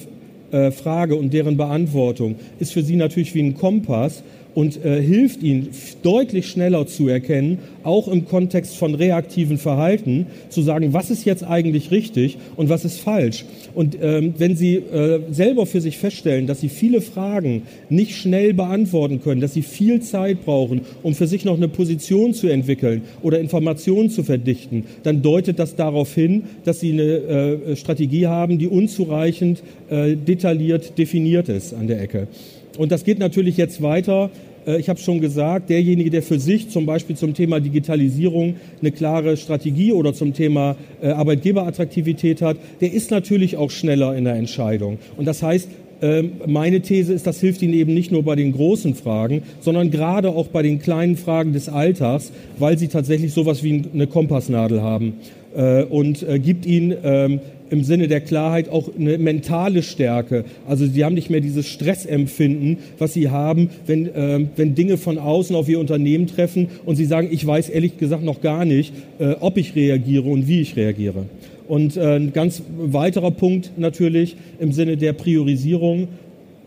äh, 0.52 0.72
Frage 0.72 1.16
und 1.16 1.34
deren 1.34 1.58
Beantwortung 1.58 2.36
ist 2.60 2.74
für 2.74 2.84
Sie 2.84 2.96
natürlich 2.96 3.34
wie 3.34 3.42
ein 3.42 3.56
Kompass 3.56 4.24
und 4.58 4.84
äh, 4.84 5.00
hilft 5.04 5.44
ihnen 5.44 5.70
deutlich 6.02 6.48
schneller 6.48 6.88
zu 6.88 7.08
erkennen, 7.08 7.60
auch 7.84 8.08
im 8.08 8.26
Kontext 8.26 8.76
von 8.76 8.96
reaktiven 8.96 9.60
Verhalten, 9.60 10.26
zu 10.50 10.64
sagen, 10.64 10.94
was 10.94 11.12
ist 11.12 11.26
jetzt 11.26 11.44
eigentlich 11.44 11.92
richtig 11.92 12.40
und 12.56 12.68
was 12.68 12.84
ist 12.84 13.00
falsch. 13.00 13.46
Und 13.76 14.00
ähm, 14.02 14.34
wenn 14.40 14.56
Sie 14.56 14.78
äh, 14.78 15.20
selber 15.30 15.68
für 15.68 15.80
sich 15.80 16.00
feststellen, 16.00 16.48
dass 16.48 16.60
Sie 16.60 16.70
viele 16.70 17.02
Fragen 17.02 17.62
nicht 17.90 18.16
schnell 18.16 18.56
beantworten 18.56 19.22
können, 19.22 19.42
dass 19.42 19.54
Sie 19.54 19.62
viel 19.62 20.02
Zeit 20.02 20.44
brauchen, 20.44 20.82
um 21.04 21.14
für 21.14 21.28
sich 21.28 21.46
noch 21.46 21.58
eine 21.58 21.68
Position 21.68 22.34
zu 22.34 22.48
entwickeln 22.48 23.04
oder 23.22 23.40
Informationen 23.40 24.10
zu 24.10 24.24
verdichten, 24.24 24.86
dann 25.04 25.22
deutet 25.22 25.60
das 25.60 25.76
darauf 25.76 26.12
hin, 26.16 26.46
dass 26.66 26.80
Sie 26.80 26.94
eine 26.94 27.04
äh, 27.04 27.76
Strategie 27.76 28.26
haben, 28.26 28.58
die 28.58 28.68
unzureichend 28.68 29.62
äh, 29.92 30.16
detailliert 30.16 30.98
definiert 30.98 31.48
ist 31.48 31.76
an 31.76 31.86
der 31.86 32.02
Ecke. 32.02 32.28
Und 32.78 32.92
das 32.92 33.04
geht 33.04 33.20
natürlich 33.20 33.58
jetzt 33.58 33.82
weiter. 33.82 34.30
Äh, 34.66 34.80
ich 34.80 34.90
habe 34.90 35.00
schon 35.00 35.22
gesagt, 35.22 35.70
derjenige, 35.70 36.10
der 36.10 36.22
für 36.22 36.40
sich 36.40 36.70
zum 36.70 36.86
Beispiel 36.86 37.16
zum 37.16 37.34
Thema 37.34 37.60
Digitalisierung 37.60 38.56
eine 38.82 38.92
klare 38.92 39.38
Strategie 39.38 39.94
oder 39.94 40.14
zum 40.14 40.34
Thema 40.34 40.76
äh, 41.02 41.10
Arbeitgeberattraktivität 41.10 42.42
hat, 42.42 42.58
der 42.82 42.94
ist 42.94 43.12
natürlich 43.12 43.58
auch 43.58 43.72
schneller 43.72 44.16
in 44.16 44.26
der 44.26 44.36
Entscheidung. 44.36 45.00
Und 45.18 45.26
das 45.26 45.42
heißt, 45.42 45.70
meine 46.46 46.82
These 46.82 47.14
ist, 47.14 47.26
das 47.26 47.40
hilft 47.40 47.62
Ihnen 47.62 47.74
eben 47.74 47.94
nicht 47.94 48.12
nur 48.12 48.24
bei 48.24 48.36
den 48.36 48.52
großen 48.52 48.96
Fragen, 48.96 49.42
sondern 49.62 49.92
gerade 49.92 50.30
auch 50.30 50.48
bei 50.48 50.62
den 50.62 50.80
kleinen 50.80 51.18
Fragen 51.18 51.54
des 51.54 51.70
Alltags, 51.70 52.32
weil 52.60 52.78
Sie 52.78 52.88
tatsächlich 52.88 53.34
sowas 53.34 53.64
wie 53.64 53.84
eine 53.94 54.08
Kompassnadel 54.08 54.82
haben 54.82 55.14
äh, 55.56 55.84
und 55.84 56.26
gibt 56.44 56.66
Ihnen 56.66 56.96
ähm, 57.04 57.40
im 57.70 57.84
Sinne 57.84 58.08
der 58.08 58.22
Klarheit 58.22 58.70
auch 58.70 58.90
eine 58.98 59.18
mentale 59.18 59.84
Stärke. 59.84 60.46
Also 60.68 60.86
sie 60.86 61.04
haben 61.04 61.16
nicht 61.16 61.30
mehr 61.30 61.42
dieses 61.42 61.68
Stressempfinden, 61.68 62.78
was 62.98 63.14
sie 63.14 63.30
haben, 63.30 63.70
wenn, 63.86 64.08
äh, 64.08 64.46
wenn 64.56 64.76
Dinge 64.76 64.98
von 64.98 65.18
außen 65.18 65.56
auf 65.56 65.70
ihr 65.70 65.80
Unternehmen 65.80 66.28
treffen 66.28 66.68
und 66.86 66.96
sie 66.96 67.06
sagen, 67.06 67.30
ich 67.32 67.46
weiß 67.46 67.70
ehrlich 67.70 67.98
gesagt 67.98 68.24
noch 68.24 68.42
gar 68.42 68.66
nicht, 68.66 68.94
äh, 69.20 69.36
ob 69.40 69.58
ich 69.58 69.76
reagiere 69.76 70.30
und 70.30 70.48
wie 70.48 70.62
ich 70.62 70.76
reagiere. 70.76 71.26
Und 71.68 71.98
äh, 71.98 72.16
ein 72.16 72.34
ganz 72.34 72.62
weiterer 72.78 73.32
Punkt 73.32 73.72
natürlich 73.78 74.38
im 74.60 74.72
Sinne 74.72 74.98
der 74.98 75.14
Priorisierung 75.14 76.08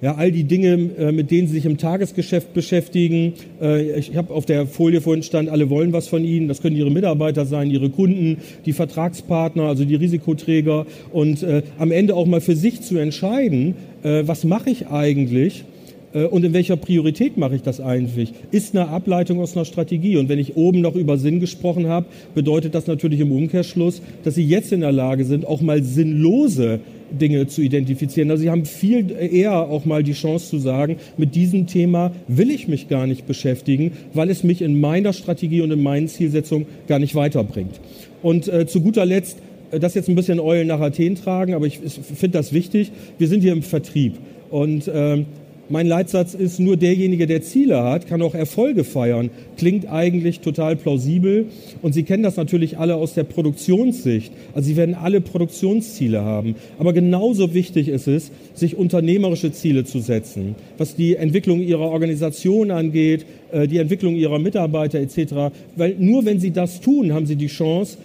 ja, 0.03 0.15
all 0.15 0.33
die 0.33 0.45
Dinge, 0.45 0.91
äh, 0.99 1.13
mit 1.13 1.31
denen 1.31 1.47
Sie 1.47 1.55
sich 1.55 1.67
im 1.67 1.77
Tagesgeschäft 1.77 2.55
beschäftigen. 2.55 3.35
Äh, 3.61 3.99
ich 3.99 4.17
habe 4.17 4.33
auf 4.33 4.47
der 4.47 4.67
Folie 4.67 5.01
vorhin 5.01 5.23
stand, 5.23 5.49
alle 5.51 5.69
wollen 5.69 5.93
was 5.93 6.09
von 6.09 6.25
Ihnen. 6.25 6.49
Das 6.49 6.63
können 6.63 6.77
Ihre 6.77 6.91
Mitarbeiter 6.91 7.45
sein, 7.45 7.71
Ihre 7.71 7.91
Kunden, 7.91 8.39
die 8.65 8.73
Vertragspartner, 8.73 9.65
also 9.65 9.85
die 9.85 9.97
Risikoträger. 9.97 10.87
Und 11.13 11.45
am 11.79 11.91
Ende 11.91 12.15
auch 12.15 12.27
mal 12.27 12.41
für 12.41 12.57
sich 12.57 12.81
zu 12.81 12.97
entscheiden, 12.97 13.75
was 14.03 14.45
mache 14.45 14.71
ich 14.71 14.89
eigentlich? 14.89 15.65
Und 16.13 16.45
in 16.45 16.53
welcher 16.53 16.77
Priorität 16.77 17.37
mache 17.37 17.55
ich 17.55 17.63
das 17.63 17.81
eigentlich? 17.81 18.33
Ist 18.51 18.75
eine 18.75 18.89
Ableitung 18.89 19.41
aus 19.41 19.57
einer 19.57 19.65
Strategie. 19.65 20.17
Und 20.17 20.29
wenn 20.29 20.39
ich 20.41 20.57
oben 20.57 20.81
noch 20.81 20.97
über 20.97 21.19
Sinn 21.19 21.39
gesprochen 21.39 21.87
habe, 21.87 22.07
bedeutet 22.35 22.75
das 22.75 22.87
natürlich 22.87 23.21
im 23.21 23.31
Umkehrschluss, 23.31 24.03
dass 24.25 24.35
Sie 24.35 24.45
jetzt 24.45 24.73
in 24.73 24.81
der 24.81 24.93
Lage 24.93 25.25
sind, 25.25 25.47
auch 25.47 25.61
mal 25.61 25.83
sinnlose 25.83 26.81
Dinge 27.11 27.47
zu 27.47 27.63
identifizieren. 27.63 28.31
Also 28.31 28.43
sie 28.43 28.51
haben 28.51 28.65
viel 28.65 29.11
eher 29.11 29.53
auch 29.53 29.85
mal 29.85 30.03
die 30.03 30.13
Chance 30.13 30.49
zu 30.49 30.59
sagen, 30.59 30.97
mit 31.17 31.35
diesem 31.35 31.67
Thema 31.67 32.13
will 32.29 32.51
ich 32.51 32.69
mich 32.69 32.89
gar 32.89 33.07
nicht 33.07 33.27
beschäftigen, 33.27 33.93
weil 34.15 34.31
es 34.31 34.45
mich 34.45 34.63
in 34.63 34.81
meiner 34.81 35.13
Strategie 35.13 35.63
und 35.63 35.71
in 35.71 35.83
meinen 35.83 36.09
Zielsetzungen 36.09 36.67
gar 36.87 36.99
nicht 36.99 37.15
weiterbringt. 37.15 37.81
Und 38.23 38.49
äh, 38.49 38.67
zu 38.67 38.81
guter 38.81 39.07
Letzt, 39.07 39.39
äh, 39.71 39.81
das 39.81 39.95
jetzt 39.95 40.09
ein 40.09 40.15
bisschen 40.15 40.41
Eulen 40.41 40.69
nach 40.69 40.81
Athen 40.81 41.15
tragen, 41.15 41.55
aber 41.55 41.67
ich 41.67 41.79
finde 41.79 42.39
das 42.39 42.53
wichtig. 42.53 42.93
Wir 43.19 43.29
sind 43.29 43.41
hier 43.43 43.53
im 43.53 43.63
Vertrieb 43.63 44.15
und 44.51 44.89
äh, 44.89 45.25
mein 45.71 45.87
Leitsatz 45.87 46.35
ist, 46.35 46.59
nur 46.59 46.77
derjenige, 46.77 47.27
der 47.29 47.43
Ziele 47.43 47.83
hat, 47.83 48.09
kann 48.09 48.23
auch 48.23 48.35
Erfolge 48.35 48.83
feiern. 48.83 49.31
Klingt 49.57 49.89
eigentlich 49.89 50.41
total 50.41 50.75
plausibel. 50.75 51.47
Und 51.81 51.95
Sie 51.95 52.03
kennen 52.03 52.25
das 52.25 52.37
natürlich 52.37 52.77
alle 52.77 52.97
aus 52.97 53.15
der 53.15 53.23
Produktionssicht. 53.23 54.33
Also 54.53 54.67
Sie 54.67 54.77
werden 54.77 54.97
alle 54.97 55.21
Produktionsziele 55.21 56.23
haben. 56.23 56.57
Aber 56.79 56.93
genauso 56.93 57.55
wichtig 57.55 57.89
ist 57.89 58.09
es, 58.09 58.33
sich 58.53 58.77
unternehmerische 58.77 59.53
Ziele 59.53 59.85
zu 59.85 60.01
setzen, 60.01 60.57
was 60.77 60.97
die 60.97 61.15
Entwicklung 61.15 61.61
Ihrer 61.61 61.89
Organisation 61.91 62.73
angeht, 62.73 63.25
äh, 63.53 63.69
die 63.69 63.79
Entwicklung 63.79 64.17
Ihrer 64.17 64.41
Mitarbeiter 64.41 64.99
etc. 64.99 65.55
Weil 65.77 65.95
nur 65.99 66.25
wenn 66.25 66.41
Sie 66.41 66.51
das 66.51 66.81
tun, 66.81 67.13
haben 67.13 67.27
Sie 67.27 67.37
die 67.37 67.47
Chance, 67.47 67.97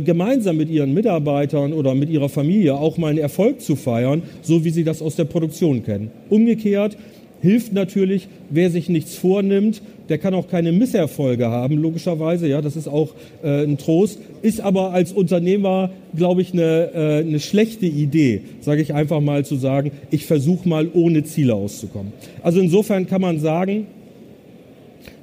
gemeinsam 0.00 0.56
mit 0.56 0.70
ihren 0.70 0.94
Mitarbeitern 0.94 1.72
oder 1.72 1.94
mit 1.94 2.08
ihrer 2.08 2.28
Familie 2.28 2.76
auch 2.76 2.96
mal 2.96 3.08
einen 3.08 3.18
Erfolg 3.18 3.60
zu 3.60 3.76
feiern, 3.76 4.22
so 4.40 4.64
wie 4.64 4.70
sie 4.70 4.84
das 4.84 5.02
aus 5.02 5.16
der 5.16 5.24
Produktion 5.24 5.84
kennen. 5.84 6.10
Umgekehrt 6.30 6.96
hilft 7.42 7.72
natürlich, 7.72 8.28
wer 8.50 8.70
sich 8.70 8.88
nichts 8.88 9.16
vornimmt, 9.16 9.82
der 10.08 10.18
kann 10.18 10.32
auch 10.32 10.48
keine 10.48 10.72
Misserfolge 10.72 11.48
haben, 11.48 11.76
logischerweise, 11.76 12.46
ja, 12.46 12.62
das 12.62 12.76
ist 12.76 12.88
auch 12.88 13.14
äh, 13.42 13.64
ein 13.64 13.78
Trost, 13.78 14.20
ist 14.42 14.60
aber 14.60 14.92
als 14.92 15.12
Unternehmer, 15.12 15.90
glaube 16.16 16.42
ich, 16.42 16.52
eine, 16.52 16.90
äh, 16.94 17.18
eine 17.18 17.40
schlechte 17.40 17.86
Idee, 17.86 18.42
sage 18.60 18.80
ich 18.80 18.94
einfach 18.94 19.20
mal 19.20 19.44
zu 19.44 19.56
sagen, 19.56 19.90
ich 20.10 20.24
versuche 20.26 20.68
mal 20.68 20.88
ohne 20.92 21.24
Ziele 21.24 21.54
auszukommen. 21.54 22.12
Also 22.42 22.60
insofern 22.60 23.06
kann 23.06 23.20
man 23.20 23.40
sagen, 23.40 23.86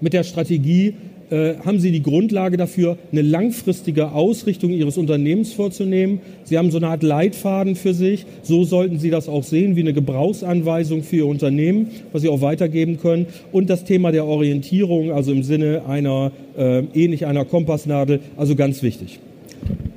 mit 0.01 0.13
der 0.13 0.23
Strategie 0.23 0.93
äh, 1.29 1.55
haben 1.63 1.79
Sie 1.79 1.91
die 1.91 2.01
Grundlage 2.01 2.57
dafür, 2.57 2.97
eine 3.11 3.21
langfristige 3.21 4.11
Ausrichtung 4.11 4.71
Ihres 4.71 4.97
Unternehmens 4.97 5.53
vorzunehmen. 5.53 6.19
Sie 6.43 6.57
haben 6.57 6.71
so 6.71 6.77
eine 6.77 6.87
Art 6.87 7.03
Leitfaden 7.03 7.75
für 7.75 7.93
sich. 7.93 8.25
So 8.41 8.63
sollten 8.63 8.99
Sie 8.99 9.09
das 9.09 9.29
auch 9.29 9.43
sehen, 9.43 9.75
wie 9.75 9.81
eine 9.81 9.93
Gebrauchsanweisung 9.93 11.03
für 11.03 11.17
Ihr 11.17 11.27
Unternehmen, 11.27 11.87
was 12.11 12.23
Sie 12.23 12.29
auch 12.29 12.41
weitergeben 12.41 12.99
können. 12.99 13.27
Und 13.51 13.69
das 13.69 13.83
Thema 13.83 14.11
der 14.11 14.25
Orientierung, 14.25 15.11
also 15.11 15.31
im 15.31 15.43
Sinne 15.43 15.83
einer, 15.87 16.31
äh, 16.57 16.83
ähnlich 16.93 17.25
einer 17.25 17.45
Kompassnadel, 17.45 18.19
also 18.35 18.55
ganz 18.55 18.81
wichtig. 18.81 19.19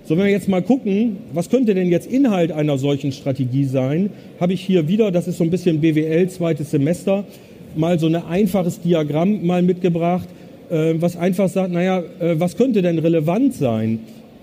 So, 0.04 0.16
wenn 0.16 0.24
wir 0.24 0.32
jetzt 0.32 0.48
mal 0.48 0.62
gucken, 0.62 1.16
was 1.32 1.48
könnte 1.48 1.74
denn 1.74 1.88
jetzt 1.88 2.10
Inhalt 2.10 2.52
einer 2.52 2.76
solchen 2.76 3.12
Strategie 3.12 3.64
sein, 3.64 4.10
habe 4.40 4.52
ich 4.52 4.60
hier 4.60 4.88
wieder, 4.88 5.10
das 5.12 5.28
ist 5.28 5.38
so 5.38 5.44
ein 5.44 5.50
bisschen 5.50 5.80
BWL, 5.80 6.28
zweites 6.28 6.72
Semester, 6.72 7.24
mal 7.76 7.98
so 7.98 8.06
ein 8.06 8.16
einfaches 8.16 8.80
Diagramm 8.80 9.46
mal 9.46 9.62
mitgebracht 9.62 10.28
äh, 10.72 10.94
was 11.00 11.16
einfach 11.16 11.48
sagt, 11.48 11.72
naja, 11.72 12.02
äh, 12.18 12.34
was 12.38 12.56
könnte 12.56 12.82
denn 12.82 12.98
relevant 12.98 13.54
sein? 13.54 14.00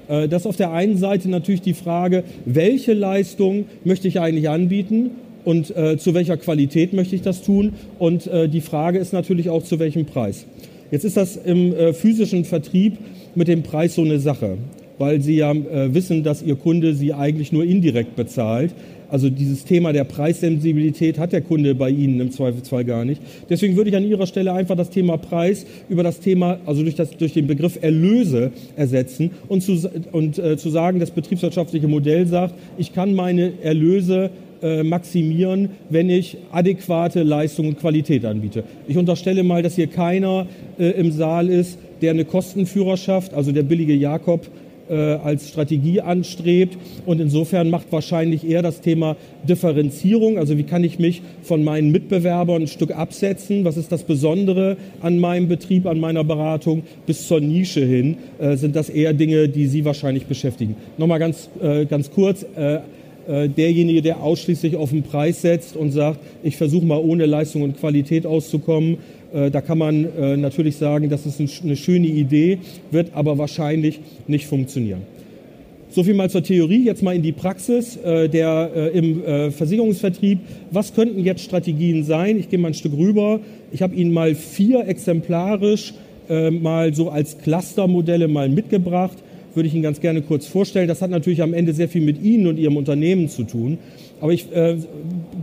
Äh, 0.08 0.28
das 0.28 0.44
ist 0.44 0.48
auf 0.48 0.56
der 0.56 0.72
einen 0.72 0.98
Seite 0.98 1.30
natürlich 1.30 1.62
die 1.62 1.74
Frage, 1.74 2.24
welche 2.46 2.94
Leistung 2.94 3.66
möchte 3.84 4.08
ich 4.08 4.20
eigentlich 4.20 4.48
anbieten 4.48 5.12
und 5.44 5.76
äh, 5.76 5.98
zu 5.98 6.14
welcher 6.14 6.38
Qualität 6.38 6.94
möchte 6.94 7.16
ich 7.16 7.22
das 7.22 7.42
tun? 7.42 7.74
Und 7.98 8.28
äh, 8.28 8.48
die 8.48 8.62
Frage 8.62 9.00
ist 9.00 9.12
natürlich 9.12 9.50
auch, 9.50 9.64
zu 9.64 9.80
welchem 9.80 10.06
Preis. 10.06 10.46
Jetzt 10.92 11.04
ist 11.04 11.18
das 11.18 11.36
im 11.36 11.74
äh, 11.74 11.94
physischen 11.94 12.46
Vertrieb 12.46 12.98
mit 13.36 13.48
dem 13.48 13.64
Preis 13.64 13.96
so 13.96 14.04
eine 14.04 14.20
Sache. 14.20 14.58
weil 15.00 15.22
sie 15.22 15.38
ja 15.38 15.52
äh, 15.52 15.94
wissen, 15.94 16.24
dass 16.24 16.44
ihr 16.44 16.56
Kunde 16.56 16.94
sie 16.94 17.14
eigentlich 17.14 17.52
nur 17.52 17.64
indirekt 17.64 18.16
bezahlt. 18.16 18.72
Also 19.10 19.30
dieses 19.30 19.66
Thema 19.66 19.92
der 19.92 20.04
Preissensibilität 20.04 21.18
hat 21.18 21.34
der 21.34 21.42
Kunde 21.42 21.76
bei 21.76 21.90
Ihnen 21.90 22.20
im 22.20 22.32
Zweifelsfall 22.32 22.86
gar 22.86 23.06
nicht. 23.06 23.22
Deswegen 23.50 23.76
würde 23.76 23.90
ich 23.90 23.96
an 23.96 24.06
Ihrer 24.06 24.28
Stelle 24.28 24.54
einfach 24.54 24.76
das 24.76 24.90
Thema 24.90 25.18
Preis 25.18 25.66
über 25.90 26.04
das 26.04 26.20
Thema, 26.20 26.60
also 26.66 26.84
durch, 26.84 26.96
das, 26.96 27.12
durch 27.18 27.34
den 27.34 27.48
Begriff 27.48 27.80
Erlöse 27.82 28.52
ersetzen 28.76 29.32
und, 29.48 29.62
zu, 29.62 29.90
und 30.12 30.38
äh, 30.38 30.58
zu 30.58 30.70
sagen, 30.70 31.00
das 31.00 31.12
betriebswirtschaftliche 31.12 31.88
Modell 31.88 32.28
sagt, 32.28 32.54
ich 32.78 32.94
kann 32.94 33.14
meine 33.14 33.54
Erlöse 33.64 34.30
äh, 34.62 34.84
maximieren, 34.84 35.70
wenn 35.90 36.10
ich 36.10 36.38
adäquate 36.52 37.24
Leistung 37.24 37.70
und 37.70 37.80
Qualität 37.80 38.26
anbiete. 38.26 38.64
Ich 38.88 38.98
unterstelle 38.98 39.44
mal, 39.44 39.64
dass 39.64 39.76
hier 39.76 39.88
keiner 39.88 40.48
äh, 40.78 40.90
im 40.92 41.12
Saal 41.12 41.50
ist, 41.50 41.80
der 42.02 42.12
eine 42.12 42.26
Kostenführerschaft, 42.26 43.34
also 43.34 43.52
der 43.52 43.64
billige 43.64 43.94
Jakob, 43.94 44.48
als 44.90 45.50
Strategie 45.50 46.02
anstrebt. 46.02 46.78
Und 47.06 47.22
insofern 47.22 47.70
macht 47.70 47.92
wahrscheinlich 47.92 48.48
eher 48.48 48.62
das 48.62 48.82
Thema 48.82 49.16
Differenzierung, 49.48 50.38
also 50.38 50.58
wie 50.58 50.64
kann 50.64 50.84
ich 50.84 51.00
mich 51.00 51.22
von 51.42 51.64
meinen 51.64 51.92
Mitbewerbern 51.92 52.64
ein 52.64 52.68
Stück 52.68 52.92
absetzen, 52.92 53.66
was 53.66 53.78
ist 53.78 53.92
das 53.92 54.04
Besondere 54.04 54.78
an 55.02 55.20
meinem 55.20 55.48
Betrieb, 55.48 55.86
an 55.86 56.00
meiner 56.00 56.24
Beratung, 56.24 56.84
bis 57.06 57.28
zur 57.28 57.40
Nische 57.40 57.86
hin, 57.86 58.18
äh, 58.40 58.58
sind 58.58 58.76
das 58.76 58.90
eher 58.90 59.14
Dinge, 59.14 59.50
die 59.50 59.68
Sie 59.68 59.86
wahrscheinlich 59.86 60.26
beschäftigen. 60.26 60.76
Nochmal 60.98 61.20
ganz, 61.20 61.50
äh, 61.62 61.86
ganz 61.86 62.12
kurz. 62.12 62.46
Äh, 62.56 62.80
äh, 63.30 63.48
derjenige, 63.48 64.02
der 64.02 64.24
ausschließlich 64.24 64.76
auf 64.76 64.90
den 64.90 65.04
Preis 65.04 65.42
setzt 65.42 65.76
und 65.76 65.92
sagt, 65.92 66.20
ich 66.42 66.58
versuche 66.58 66.86
mal 66.86 66.98
ohne 66.98 67.28
Leistung 67.28 67.62
und 67.62 67.80
Qualität 67.80 68.26
auszukommen, 68.26 68.96
äh, 68.96 68.98
da 69.32 69.62
kann 69.62 69.78
man 69.78 70.06
äh, 70.06 70.38
natürlich 70.38 70.78
sagen, 70.78 71.10
das 71.10 71.26
ist 71.26 71.40
eine 71.40 71.76
schöne 71.76 72.08
Idee, 72.08 72.60
wird 72.92 73.12
aber 73.14 73.38
wahrscheinlich 73.38 74.00
nicht 74.28 74.48
funktionieren. 74.48 75.02
So 75.92 76.04
viel 76.04 76.14
mal 76.14 76.30
zur 76.30 76.44
Theorie, 76.44 76.86
jetzt 76.86 77.02
mal 77.02 77.16
in 77.16 77.24
die 77.24 77.32
Praxis 77.32 77.98
der, 78.04 78.92
im 78.94 79.24
Versicherungsvertrieb. 79.52 80.38
Was 80.70 80.94
könnten 80.94 81.24
jetzt 81.24 81.42
Strategien 81.42 82.04
sein? 82.04 82.38
Ich 82.38 82.48
gehe 82.48 82.60
mal 82.60 82.68
ein 82.68 82.74
Stück 82.76 82.94
rüber. 82.96 83.40
Ich 83.72 83.82
habe 83.82 83.96
Ihnen 83.96 84.14
mal 84.14 84.36
vier 84.36 84.88
exemplarisch 84.88 85.96
mal 86.28 86.94
so 86.94 87.10
als 87.10 87.40
Clustermodelle 87.40 88.28
mal 88.28 88.50
mitgebracht 88.50 89.18
würde 89.54 89.68
ich 89.68 89.74
Ihnen 89.74 89.84
ganz 89.84 90.00
gerne 90.00 90.22
kurz 90.22 90.48
vorstellen. 90.48 90.88
Das 90.88 91.02
hat 91.02 91.10
natürlich 91.10 91.42
am 91.42 91.54
Ende 91.54 91.74
sehr 91.74 91.90
viel 91.90 92.02
mit 92.02 92.22
Ihnen 92.22 92.48
und 92.48 92.58
Ihrem 92.58 92.78
Unternehmen 92.78 93.30
zu 93.30 93.44
tun. 93.44 93.78
Aber 94.22 94.34
ich 94.34 94.52
äh, 94.52 94.78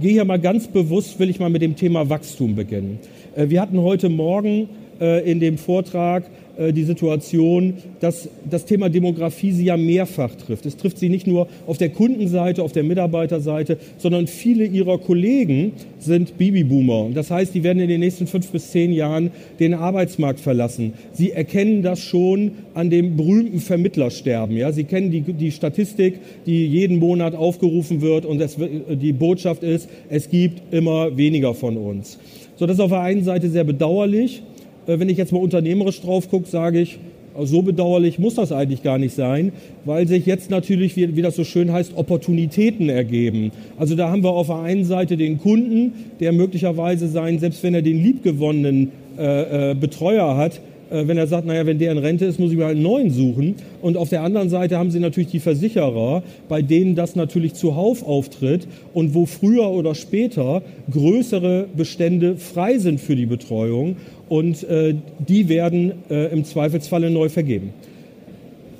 gehe 0.00 0.12
hier 0.12 0.24
mal 0.24 0.38
ganz 0.38 0.68
bewusst, 0.68 1.18
will 1.18 1.30
ich 1.30 1.40
mal 1.40 1.50
mit 1.50 1.62
dem 1.62 1.76
Thema 1.76 2.08
Wachstum 2.10 2.54
beginnen. 2.54 2.98
Äh, 3.34 3.48
wir 3.48 3.60
hatten 3.60 3.80
heute 3.80 4.08
Morgen 4.08 4.68
äh, 5.00 5.30
in 5.30 5.40
dem 5.40 5.58
Vortrag 5.58 6.24
die 6.58 6.84
Situation, 6.84 7.74
dass 8.00 8.28
das 8.48 8.64
Thema 8.64 8.88
Demografie 8.88 9.52
sie 9.52 9.66
ja 9.66 9.76
mehrfach 9.76 10.34
trifft. 10.34 10.66
Es 10.66 10.76
trifft 10.76 10.98
sie 10.98 11.08
nicht 11.08 11.26
nur 11.26 11.48
auf 11.66 11.78
der 11.78 11.90
Kundenseite, 11.90 12.62
auf 12.62 12.72
der 12.72 12.82
Mitarbeiterseite, 12.82 13.78
sondern 13.98 14.26
viele 14.26 14.64
ihrer 14.64 14.98
Kollegen 14.98 15.72
sind 15.98 16.38
Babyboomer. 16.38 17.10
Das 17.12 17.30
heißt, 17.30 17.54
die 17.54 17.62
werden 17.62 17.80
in 17.80 17.88
den 17.88 18.00
nächsten 18.00 18.26
fünf 18.26 18.50
bis 18.50 18.70
zehn 18.70 18.92
Jahren 18.92 19.30
den 19.60 19.74
Arbeitsmarkt 19.74 20.40
verlassen. 20.40 20.94
Sie 21.12 21.32
erkennen 21.32 21.82
das 21.82 22.00
schon 22.00 22.52
an 22.74 22.90
dem 22.90 23.16
berühmten 23.16 23.60
Vermittlersterben. 23.60 24.56
Ja? 24.56 24.72
Sie 24.72 24.84
kennen 24.84 25.10
die, 25.10 25.20
die 25.20 25.50
Statistik, 25.50 26.20
die 26.46 26.66
jeden 26.66 26.98
Monat 26.98 27.34
aufgerufen 27.34 28.00
wird 28.00 28.24
und 28.26 28.40
es, 28.40 28.56
die 28.90 29.12
Botschaft 29.12 29.62
ist, 29.62 29.88
es 30.08 30.30
gibt 30.30 30.72
immer 30.72 31.16
weniger 31.16 31.54
von 31.54 31.76
uns. 31.76 32.18
So, 32.56 32.66
das 32.66 32.76
ist 32.76 32.80
auf 32.80 32.90
der 32.90 33.00
einen 33.00 33.24
Seite 33.24 33.50
sehr 33.50 33.64
bedauerlich. 33.64 34.42
Wenn 34.86 35.08
ich 35.08 35.18
jetzt 35.18 35.32
mal 35.32 35.40
unternehmerisch 35.40 36.00
drauf 36.00 36.30
gucke, 36.30 36.48
sage 36.48 36.80
ich, 36.80 36.98
so 37.42 37.62
bedauerlich 37.62 38.18
muss 38.18 38.34
das 38.34 38.52
eigentlich 38.52 38.82
gar 38.82 38.98
nicht 38.98 39.14
sein, 39.14 39.52
weil 39.84 40.08
sich 40.08 40.26
jetzt 40.26 40.50
natürlich, 40.50 40.96
wie, 40.96 41.16
wie, 41.16 41.22
das 41.22 41.36
so 41.36 41.44
schön 41.44 41.72
heißt, 41.72 41.96
Opportunitäten 41.96 42.88
ergeben. 42.88 43.52
Also 43.78 43.94
da 43.94 44.10
haben 44.10 44.22
wir 44.22 44.30
auf 44.30 44.46
der 44.46 44.60
einen 44.60 44.84
Seite 44.84 45.16
den 45.16 45.38
Kunden, 45.38 45.92
der 46.20 46.32
möglicherweise 46.32 47.08
sein, 47.08 47.38
selbst 47.38 47.62
wenn 47.62 47.74
er 47.74 47.82
den 47.82 48.02
liebgewonnenen 48.02 48.92
äh, 49.18 49.70
äh, 49.70 49.74
Betreuer 49.74 50.36
hat, 50.36 50.60
äh, 50.90 51.06
wenn 51.08 51.18
er 51.18 51.26
sagt, 51.26 51.46
naja, 51.46 51.66
wenn 51.66 51.78
der 51.78 51.92
in 51.92 51.98
Rente 51.98 52.24
ist, 52.24 52.38
muss 52.38 52.50
ich 52.50 52.56
mir 52.56 52.64
halt 52.64 52.76
einen 52.76 52.84
neuen 52.84 53.10
suchen. 53.10 53.54
Und 53.82 53.96
auf 53.96 54.08
der 54.08 54.22
anderen 54.22 54.48
Seite 54.48 54.78
haben 54.78 54.90
sie 54.90 55.00
natürlich 55.00 55.30
die 55.30 55.40
Versicherer, 55.40 56.22
bei 56.48 56.62
denen 56.62 56.94
das 56.94 57.16
natürlich 57.16 57.54
zuhauf 57.54 58.06
auftritt 58.06 58.66
und 58.94 59.14
wo 59.14 59.26
früher 59.26 59.68
oder 59.70 59.94
später 59.94 60.62
größere 60.90 61.66
Bestände 61.76 62.36
frei 62.36 62.78
sind 62.78 63.00
für 63.00 63.16
die 63.16 63.26
Betreuung 63.26 63.96
und 64.28 64.62
äh, 64.64 64.94
die 65.18 65.48
werden 65.48 65.92
äh, 66.10 66.32
im 66.32 66.44
Zweifelsfalle 66.44 67.10
neu 67.10 67.28
vergeben. 67.28 67.72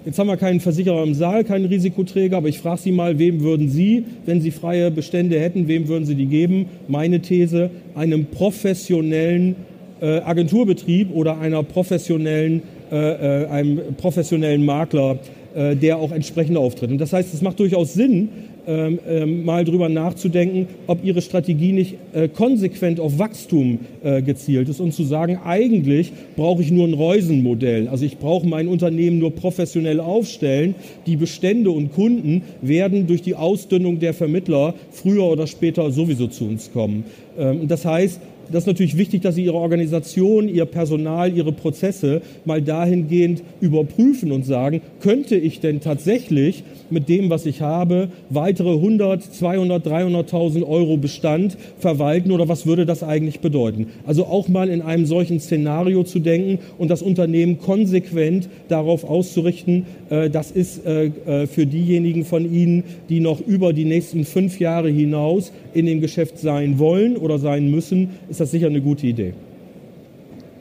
Jetzt 0.06 0.20
haben 0.20 0.28
wir 0.28 0.36
keinen 0.36 0.60
Versicherer 0.60 1.02
im 1.02 1.14
Saal, 1.14 1.42
keinen 1.42 1.64
Risikoträger, 1.64 2.36
aber 2.36 2.48
ich 2.48 2.60
frage 2.60 2.80
Sie 2.80 2.92
mal, 2.92 3.18
wem 3.18 3.40
würden 3.40 3.68
Sie, 3.68 4.04
wenn 4.24 4.40
Sie 4.40 4.52
freie 4.52 4.92
Bestände 4.92 5.40
hätten, 5.40 5.66
wem 5.66 5.88
würden 5.88 6.04
Sie 6.04 6.14
die 6.14 6.26
geben? 6.26 6.66
Meine 6.86 7.20
These, 7.20 7.70
einem 7.96 8.26
professionellen 8.26 9.56
äh, 10.00 10.20
Agenturbetrieb 10.20 11.12
oder 11.12 11.40
einer 11.40 11.64
professionellen, 11.64 12.62
äh, 12.92 13.42
äh, 13.42 13.46
einem 13.46 13.80
professionellen 13.96 14.64
Makler, 14.64 15.18
der 15.56 15.96
auch 15.96 16.12
entsprechend 16.12 16.58
auftritt. 16.58 16.90
Und 16.90 16.98
das 16.98 17.14
heißt, 17.14 17.32
es 17.32 17.40
macht 17.40 17.58
durchaus 17.60 17.94
Sinn, 17.94 18.28
ähm, 18.68 18.98
ähm, 19.08 19.44
mal 19.44 19.64
drüber 19.64 19.88
nachzudenken, 19.88 20.66
ob 20.88 21.04
ihre 21.04 21.22
Strategie 21.22 21.70
nicht 21.70 21.94
äh, 22.12 22.26
konsequent 22.26 22.98
auf 22.98 23.16
Wachstum 23.16 23.78
äh, 24.02 24.22
gezielt 24.22 24.68
ist 24.68 24.80
und 24.80 24.92
zu 24.92 25.04
sagen, 25.04 25.38
eigentlich 25.44 26.12
brauche 26.34 26.62
ich 26.62 26.72
nur 26.72 26.88
ein 26.88 26.94
Reusenmodell. 26.94 27.86
Also 27.86 28.04
ich 28.04 28.18
brauche 28.18 28.44
mein 28.44 28.66
Unternehmen 28.66 29.20
nur 29.20 29.30
professionell 29.30 30.00
aufstellen. 30.00 30.74
Die 31.06 31.14
Bestände 31.14 31.70
und 31.70 31.92
Kunden 31.92 32.42
werden 32.60 33.06
durch 33.06 33.22
die 33.22 33.36
Ausdünnung 33.36 34.00
der 34.00 34.14
Vermittler 34.14 34.74
früher 34.90 35.26
oder 35.26 35.46
später 35.46 35.92
sowieso 35.92 36.26
zu 36.26 36.46
uns 36.46 36.72
kommen. 36.72 37.04
Ähm, 37.38 37.68
das 37.68 37.84
heißt, 37.84 38.20
das 38.50 38.62
ist 38.62 38.66
natürlich 38.66 38.96
wichtig, 38.96 39.22
dass 39.22 39.34
Sie 39.34 39.44
Ihre 39.44 39.56
Organisation, 39.56 40.48
Ihr 40.48 40.64
Personal, 40.64 41.32
Ihre 41.36 41.52
Prozesse 41.52 42.22
mal 42.44 42.62
dahingehend 42.62 43.42
überprüfen 43.60 44.32
und 44.32 44.44
sagen, 44.44 44.80
könnte 45.00 45.36
ich 45.36 45.60
denn 45.60 45.80
tatsächlich 45.80 46.64
mit 46.90 47.08
dem, 47.08 47.30
was 47.30 47.46
ich 47.46 47.60
habe, 47.60 48.08
weitere 48.30 48.72
100, 48.72 49.22
200, 49.22 49.86
300.000 49.86 50.66
Euro 50.66 50.96
Bestand 50.96 51.56
verwalten 51.78 52.30
oder 52.30 52.48
was 52.48 52.66
würde 52.66 52.86
das 52.86 53.02
eigentlich 53.02 53.40
bedeuten? 53.40 53.88
Also 54.06 54.26
auch 54.26 54.48
mal 54.48 54.68
in 54.68 54.82
einem 54.82 55.06
solchen 55.06 55.40
Szenario 55.40 56.04
zu 56.04 56.18
denken 56.18 56.58
und 56.78 56.90
das 56.90 57.02
Unternehmen 57.02 57.58
konsequent 57.58 58.48
darauf 58.68 59.04
auszurichten, 59.04 59.86
äh, 60.10 60.30
das 60.30 60.50
ist 60.50 60.84
äh, 60.86 61.06
äh, 61.06 61.46
für 61.46 61.66
diejenigen 61.66 62.24
von 62.24 62.52
Ihnen, 62.52 62.84
die 63.08 63.20
noch 63.20 63.40
über 63.40 63.72
die 63.72 63.84
nächsten 63.84 64.24
fünf 64.24 64.60
Jahre 64.60 64.88
hinaus 64.88 65.52
in 65.74 65.86
dem 65.86 66.00
Geschäft 66.00 66.38
sein 66.38 66.78
wollen 66.78 67.16
oder 67.16 67.38
sein 67.38 67.70
müssen, 67.70 68.10
ist 68.28 68.40
das 68.40 68.50
sicher 68.50 68.66
eine 68.66 68.80
gute 68.80 69.06
Idee. 69.06 69.34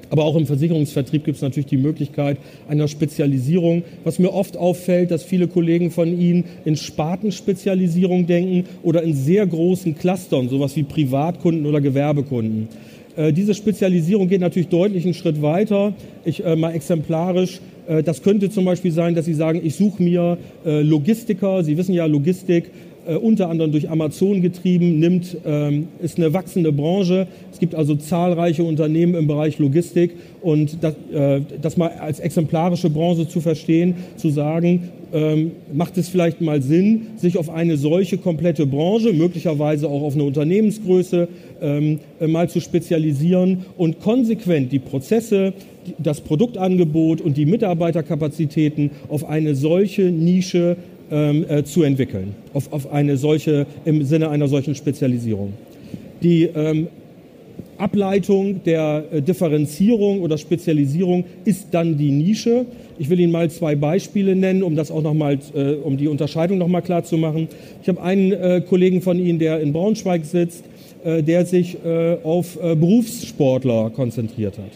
Aber 0.09 0.25
auch 0.25 0.35
im 0.35 0.45
Versicherungsvertrieb 0.45 1.23
gibt 1.23 1.37
es 1.37 1.41
natürlich 1.41 1.67
die 1.67 1.77
Möglichkeit 1.77 2.37
einer 2.67 2.87
Spezialisierung. 2.87 3.83
Was 4.03 4.19
mir 4.19 4.33
oft 4.33 4.57
auffällt, 4.57 5.11
dass 5.11 5.23
viele 5.23 5.47
Kollegen 5.47 5.91
von 5.91 6.19
Ihnen 6.19 6.45
in 6.63 6.75
Spartenspezialisierung 6.75 8.27
denken 8.27 8.65
oder 8.83 9.03
in 9.03 9.15
sehr 9.15 9.45
großen 9.45 9.95
Clustern, 9.97 10.49
sowas 10.49 10.75
wie 10.75 10.83
Privatkunden 10.83 11.65
oder 11.65 11.81
Gewerbekunden. 11.81 12.67
Äh, 13.15 13.33
diese 13.33 13.53
Spezialisierung 13.53 14.27
geht 14.27 14.41
natürlich 14.41 14.69
deutlich 14.69 15.05
einen 15.05 15.13
Schritt 15.13 15.41
weiter. 15.41 15.93
Ich 16.23 16.43
äh, 16.43 16.55
mal 16.55 16.73
exemplarisch. 16.73 17.61
Äh, 17.87 18.03
das 18.03 18.21
könnte 18.21 18.49
zum 18.49 18.65
Beispiel 18.65 18.91
sein, 18.91 19.15
dass 19.15 19.25
Sie 19.25 19.33
sagen, 19.33 19.61
ich 19.63 19.75
suche 19.75 20.01
mir 20.03 20.37
äh, 20.65 20.81
Logistiker. 20.81 21.63
Sie 21.63 21.77
wissen 21.77 21.93
ja, 21.93 22.05
Logistik 22.05 22.71
äh, 23.07 23.15
unter 23.15 23.49
anderem 23.49 23.71
durch 23.71 23.89
Amazon 23.89 24.41
getrieben, 24.41 24.99
nimmt, 24.99 25.37
ähm, 25.45 25.87
ist 26.01 26.17
eine 26.17 26.33
wachsende 26.33 26.71
Branche. 26.71 27.27
Es 27.51 27.59
gibt 27.59 27.75
also 27.75 27.95
zahlreiche 27.95 28.63
Unternehmen 28.63 29.15
im 29.15 29.27
Bereich 29.27 29.59
Logistik 29.59 30.11
und 30.41 30.77
das, 30.81 30.95
äh, 31.13 31.41
das 31.61 31.77
mal 31.77 31.91
als 31.99 32.19
exemplarische 32.19 32.89
Branche 32.89 33.27
zu 33.27 33.41
verstehen, 33.41 33.95
zu 34.17 34.29
sagen, 34.29 34.89
ähm, 35.13 35.51
macht 35.73 35.97
es 35.97 36.09
vielleicht 36.09 36.41
mal 36.41 36.61
Sinn, 36.61 37.07
sich 37.15 37.37
auf 37.37 37.49
eine 37.49 37.77
solche 37.77 38.17
komplette 38.17 38.65
Branche, 38.65 39.13
möglicherweise 39.13 39.87
auch 39.87 40.01
auf 40.01 40.15
eine 40.15 40.23
Unternehmensgröße, 40.23 41.27
ähm, 41.61 41.99
äh, 42.19 42.27
mal 42.27 42.49
zu 42.49 42.59
spezialisieren 42.59 43.65
und 43.77 44.01
konsequent 44.01 44.71
die 44.71 44.79
Prozesse, 44.79 45.53
das 45.99 46.21
Produktangebot 46.21 47.21
und 47.21 47.37
die 47.37 47.45
Mitarbeiterkapazitäten 47.45 48.91
auf 49.07 49.23
eine 49.23 49.55
solche 49.55 50.03
Nische 50.03 50.77
äh, 51.09 51.63
zu 51.63 51.83
entwickeln, 51.83 52.35
auf, 52.53 52.71
auf 52.71 52.91
eine 52.91 53.17
solche, 53.17 53.65
im 53.85 54.03
Sinne 54.03 54.29
einer 54.29 54.47
solchen 54.47 54.75
Spezialisierung. 54.75 55.53
Die 56.21 56.43
ähm, 56.43 56.87
Ableitung 57.77 58.63
der 58.63 59.03
äh, 59.11 59.21
Differenzierung 59.21 60.21
oder 60.21 60.37
Spezialisierung 60.37 61.25
ist 61.43 61.67
dann 61.71 61.97
die 61.97 62.11
Nische. 62.11 62.65
Ich 62.97 63.09
will 63.09 63.19
Ihnen 63.19 63.31
mal 63.31 63.49
zwei 63.49 63.75
Beispiele 63.75 64.35
nennen, 64.35 64.63
um 64.63 64.75
das 64.75 64.91
auch 64.91 65.01
noch 65.01 65.13
mal, 65.13 65.37
äh, 65.53 65.73
um 65.73 65.97
die 65.97 66.07
Unterscheidung 66.07 66.57
noch 66.57 66.67
mal 66.67 66.81
klar 66.81 67.03
zu 67.03 67.17
machen. 67.17 67.49
Ich 67.81 67.89
habe 67.89 68.01
einen 68.01 68.31
äh, 68.31 68.61
Kollegen 68.67 69.01
von 69.01 69.19
Ihnen, 69.19 69.39
der 69.39 69.59
in 69.59 69.73
Braunschweig 69.73 70.23
sitzt, 70.25 70.63
äh, 71.03 71.21
der 71.21 71.45
sich 71.45 71.77
äh, 71.85 72.17
auf 72.23 72.57
Berufssportler 72.57 73.89
konzentriert 73.89 74.57
hat. 74.57 74.71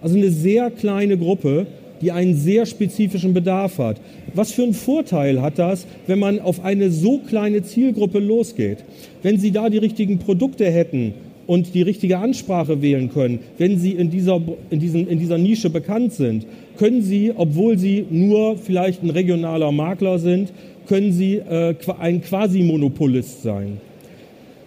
Also 0.00 0.16
eine 0.16 0.30
sehr 0.30 0.70
kleine 0.70 1.18
Gruppe 1.18 1.66
die 2.00 2.12
einen 2.12 2.34
sehr 2.34 2.66
spezifischen 2.66 3.34
Bedarf 3.34 3.78
hat. 3.78 4.00
Was 4.34 4.52
für 4.52 4.62
einen 4.62 4.74
Vorteil 4.74 5.42
hat 5.42 5.58
das, 5.58 5.86
wenn 6.06 6.18
man 6.18 6.40
auf 6.40 6.64
eine 6.64 6.90
so 6.90 7.18
kleine 7.18 7.62
Zielgruppe 7.62 8.18
losgeht? 8.18 8.78
Wenn 9.22 9.38
Sie 9.38 9.50
da 9.50 9.68
die 9.68 9.78
richtigen 9.78 10.18
Produkte 10.18 10.70
hätten 10.70 11.14
und 11.46 11.74
die 11.74 11.82
richtige 11.82 12.18
Ansprache 12.18 12.80
wählen 12.80 13.10
können, 13.10 13.40
wenn 13.58 13.78
Sie 13.78 13.92
in 13.92 14.10
dieser, 14.10 14.40
in 14.70 14.80
diesen, 14.80 15.08
in 15.08 15.18
dieser 15.18 15.38
Nische 15.38 15.70
bekannt 15.70 16.12
sind, 16.12 16.46
können 16.78 17.02
Sie, 17.02 17.32
obwohl 17.34 17.76
Sie 17.78 18.06
nur 18.10 18.56
vielleicht 18.56 19.02
ein 19.02 19.10
regionaler 19.10 19.72
Makler 19.72 20.18
sind, 20.18 20.52
können 20.86 21.12
Sie 21.12 21.36
äh, 21.36 21.74
ein 21.98 22.22
Quasi-Monopolist 22.22 23.42
sein 23.42 23.78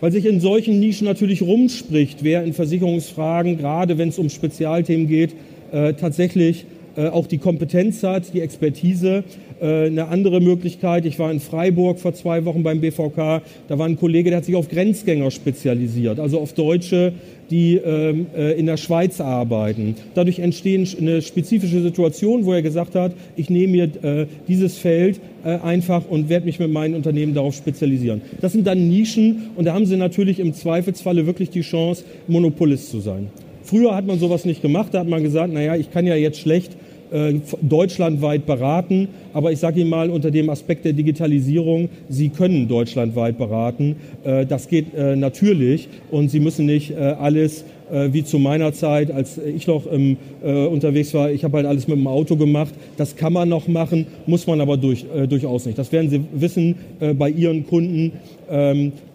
weil 0.04 0.12
sich 0.12 0.26
in 0.26 0.41
solchen 0.41 0.82
Nischen 0.82 1.08
natürlich 1.08 1.41
rumspricht, 1.41 2.26
wer 2.26 2.43
in 2.43 2.52
Versicherungsfragen, 2.52 3.58
gerade 3.58 3.98
wenn 3.98 4.10
es 4.10 4.19
um 4.19 4.30
Spezialthemen 4.30 5.08
geht, 5.08 5.34
äh, 5.72 5.93
tatsächlich 5.93 6.65
auch 6.95 7.27
die 7.27 7.39
Kompetenz 7.39 8.03
hat, 8.03 8.34
die 8.34 8.41
Expertise. 8.41 9.23
Äh, 9.63 9.86
eine 9.86 10.10
andere 10.10 10.41
Möglichkeit, 10.41 11.06
ich 11.06 11.19
war 11.19 11.32
in 11.32 11.39
Freiburg 11.39 11.99
vor 11.99 12.13
zwei 12.13 12.43
Wochen 12.43 12.63
beim 12.63 12.82
BVK, 12.82 13.41
da 13.69 13.79
war 13.79 13.86
ein 13.86 13.97
Kollege, 13.97 14.29
der 14.29 14.38
hat 14.38 14.45
sich 14.45 14.56
auf 14.56 14.67
Grenzgänger 14.67 15.32
spezialisiert, 15.32 16.19
also 16.19 16.39
auf 16.39 16.51
Deutsche, 16.53 17.13
die 17.49 17.75
ähm, 17.77 18.25
äh, 18.36 18.60
in 18.60 18.65
der 18.65 18.75
Schweiz 18.75 19.21
arbeiten. 19.21 19.95
Dadurch 20.15 20.39
entstehen 20.39 20.86
eine 20.99 21.21
spezifische 21.21 21.82
Situation, 21.82 22.43
wo 22.43 22.51
er 22.51 22.62
gesagt 22.62 22.95
hat, 22.95 23.13
ich 23.38 23.49
nehme 23.49 23.71
mir 23.71 23.84
äh, 24.03 24.25
dieses 24.49 24.77
Feld 24.77 25.21
äh, 25.45 25.58
einfach 25.60 26.10
und 26.10 26.27
werde 26.27 26.45
mich 26.45 26.60
mit 26.60 26.71
meinen 26.71 26.95
Unternehmen 26.95 27.34
darauf 27.34 27.56
spezialisieren. 27.56 28.21
Das 28.41 28.51
sind 28.51 28.67
dann 28.67 28.89
Nischen 28.89 29.49
und 29.56 29.65
da 29.65 29.73
haben 29.73 29.86
sie 29.86 29.95
natürlich 29.95 30.39
im 30.39 30.53
Zweifelsfalle 30.53 31.25
wirklich 31.25 31.51
die 31.51 31.62
Chance, 31.62 32.03
Monopolist 32.27 32.89
zu 32.89 32.99
sein. 32.99 33.27
Früher 33.63 33.95
hat 33.95 34.06
man 34.06 34.19
sowas 34.19 34.43
nicht 34.43 34.62
gemacht, 34.62 34.93
da 34.93 34.99
hat 34.99 35.08
man 35.08 35.23
gesagt, 35.23 35.53
naja, 35.53 35.77
ich 35.77 35.89
kann 35.91 36.06
ja 36.06 36.15
jetzt 36.15 36.39
schlecht 36.39 36.75
äh, 37.13 37.36
deutschlandweit 37.62 38.47
beraten. 38.47 39.08
Aber 39.34 39.52
ich 39.52 39.60
sage 39.60 39.82
Ihnen 39.82 39.89
mal 39.91 40.10
unter 40.10 40.32
dem 40.32 40.49
Aspekt 40.49 40.84
der 40.84 40.93
Digitalisierung, 40.93 41.89
Sie 42.10 42.30
können 42.30 42.67
deutschlandweit 42.67 43.38
beraten. 43.38 43.95
Äh, 44.23 44.47
das 44.47 44.67
geht 44.67 44.95
äh, 44.95 45.15
natürlich 45.15 45.89
und 46.10 46.32
Sie 46.32 46.39
müssen 46.39 46.65
nicht 46.65 46.95
alles 46.95 47.65
wie 47.91 48.23
zu 48.23 48.39
meiner 48.39 48.73
Zeit, 48.73 49.12
als 49.12 49.38
ich 49.38 49.67
noch 49.67 49.84
ähm, 49.91 50.17
unterwegs 50.41 51.13
war. 51.13 51.30
Ich 51.30 51.43
habe 51.43 51.58
halt 51.58 51.67
alles 51.67 51.88
mit 51.88 51.97
dem 51.97 52.08
Auto 52.08 52.38
gemacht. 52.38 52.73
Das 52.97 53.15
kann 53.15 53.34
man 53.34 53.49
noch 53.49 53.67
machen, 53.67 54.08
muss 54.26 54.47
man 54.47 54.62
aber 54.62 54.78
durch, 54.78 55.06
durchaus 55.30 55.67
nicht. 55.67 55.78
Das 55.78 55.91
werden 55.91 56.10
Sie 56.10 56.21
wissen 56.34 56.76
bei 57.17 57.30
Ihren 57.30 57.67
Kunden. 57.67 58.13
Ähm, 58.49 58.88
äh, 58.88 59.12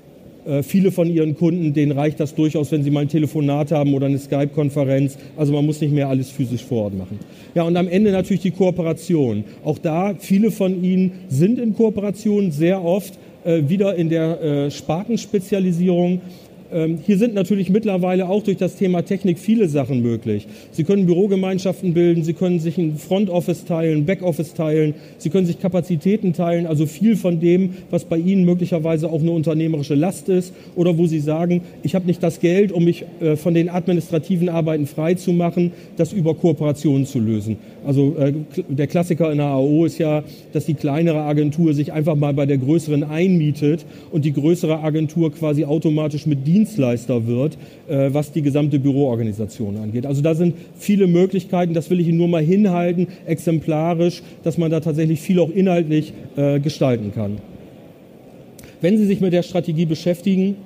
viele 0.62 0.92
von 0.92 1.08
ihren 1.08 1.36
Kunden, 1.36 1.74
denen 1.74 1.92
reicht 1.92 2.20
das 2.20 2.34
durchaus, 2.34 2.72
wenn 2.72 2.82
sie 2.82 2.90
mal 2.90 3.00
ein 3.00 3.08
Telefonat 3.08 3.70
haben 3.70 3.94
oder 3.94 4.06
eine 4.06 4.18
Skype-Konferenz. 4.18 5.18
Also 5.36 5.52
man 5.52 5.66
muss 5.66 5.80
nicht 5.80 5.92
mehr 5.92 6.08
alles 6.08 6.30
physisch 6.30 6.64
vor 6.64 6.84
Ort 6.84 6.96
machen. 6.96 7.18
Ja, 7.54 7.64
und 7.64 7.76
am 7.76 7.88
Ende 7.88 8.12
natürlich 8.12 8.42
die 8.42 8.50
Kooperation. 8.50 9.44
Auch 9.64 9.78
da, 9.78 10.14
viele 10.18 10.50
von 10.50 10.82
Ihnen 10.82 11.12
sind 11.28 11.58
in 11.58 11.74
Kooperation, 11.74 12.50
sehr 12.50 12.84
oft 12.84 13.14
äh, 13.44 13.68
wieder 13.68 13.94
in 13.94 14.08
der 14.08 14.42
äh, 14.42 14.70
Spartenspezialisierung. 14.70 16.20
Ähm, 16.70 16.98
hier 17.04 17.16
sind 17.16 17.34
natürlich 17.34 17.70
mittlerweile 17.70 18.28
auch 18.28 18.42
durch 18.42 18.58
das 18.58 18.76
Thema 18.76 19.02
Technik 19.02 19.38
viele 19.38 19.68
Sachen 19.68 20.02
möglich. 20.02 20.46
Sie 20.70 20.84
können 20.84 21.06
Bürogemeinschaften 21.06 21.94
bilden, 21.94 22.24
Sie 22.24 22.34
können 22.34 22.60
sich 22.60 22.76
ein 22.76 22.96
Front 22.98 23.30
Office 23.30 23.64
teilen, 23.64 24.04
Backoffice 24.04 24.52
teilen, 24.52 24.94
Sie 25.16 25.30
können 25.30 25.46
sich 25.46 25.60
Kapazitäten 25.60 26.34
teilen, 26.34 26.66
also 26.66 26.84
viel 26.84 27.16
von 27.16 27.40
dem, 27.40 27.70
was 27.90 28.04
bei 28.04 28.18
Ihnen 28.18 28.44
möglicherweise 28.44 29.10
auch 29.10 29.20
eine 29.20 29.30
unternehmerische 29.30 29.94
Last 29.94 30.28
ist 30.28 30.52
oder 30.76 30.98
wo 30.98 31.06
Sie 31.06 31.20
sagen, 31.20 31.62
ich 31.82 31.94
habe 31.94 32.06
nicht 32.06 32.22
das 32.22 32.40
Geld, 32.40 32.70
um 32.72 32.84
mich 32.84 33.04
äh, 33.20 33.36
von 33.36 33.54
den 33.54 33.70
administrativen 33.70 34.50
Arbeiten 34.50 34.86
frei 34.86 35.14
zu 35.14 35.32
machen, 35.32 35.72
das 35.96 36.12
über 36.12 36.34
Kooperationen 36.34 37.06
zu 37.06 37.18
lösen. 37.18 37.56
Also 37.86 38.14
äh, 38.18 38.34
der 38.68 38.88
Klassiker 38.88 39.32
in 39.32 39.38
der 39.38 39.46
AO 39.46 39.86
ist 39.86 39.96
ja, 39.96 40.22
dass 40.52 40.66
die 40.66 40.74
kleinere 40.74 41.22
Agentur 41.22 41.72
sich 41.72 41.92
einfach 41.94 42.16
mal 42.16 42.34
bei 42.34 42.44
der 42.44 42.58
größeren 42.58 43.04
einmietet 43.04 43.86
und 44.10 44.26
die 44.26 44.32
größere 44.32 44.80
Agentur 44.80 45.32
quasi 45.32 45.64
automatisch 45.64 46.26
mit 46.26 46.46
Dienst 46.46 46.57
Dienstleister 46.58 47.26
wird, 47.26 47.56
äh, 47.88 48.12
was 48.12 48.32
die 48.32 48.42
gesamte 48.42 48.78
Büroorganisation 48.80 49.76
angeht. 49.76 50.06
Also 50.06 50.22
da 50.22 50.34
sind 50.34 50.54
viele 50.76 51.06
Möglichkeiten, 51.06 51.72
das 51.72 51.88
will 51.88 52.00
ich 52.00 52.08
Ihnen 52.08 52.18
nur 52.18 52.28
mal 52.28 52.42
hinhalten, 52.42 53.06
exemplarisch, 53.26 54.22
dass 54.42 54.58
man 54.58 54.70
da 54.70 54.80
tatsächlich 54.80 55.20
viel 55.20 55.38
auch 55.38 55.50
inhaltlich 55.50 56.12
äh, 56.36 56.58
gestalten 56.58 57.12
kann. 57.14 57.38
Wenn 58.80 58.98
Sie 58.98 59.06
sich 59.06 59.20
mit 59.20 59.32
der 59.32 59.42
Strategie 59.42 59.86
beschäftigen, 59.86 60.56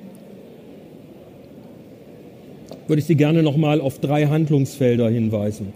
würde 2.88 3.00
ich 3.00 3.06
Sie 3.06 3.14
gerne 3.14 3.42
noch 3.42 3.56
mal 3.56 3.80
auf 3.80 3.98
drei 3.98 4.26
Handlungsfelder 4.26 5.10
hinweisen. 5.10 5.72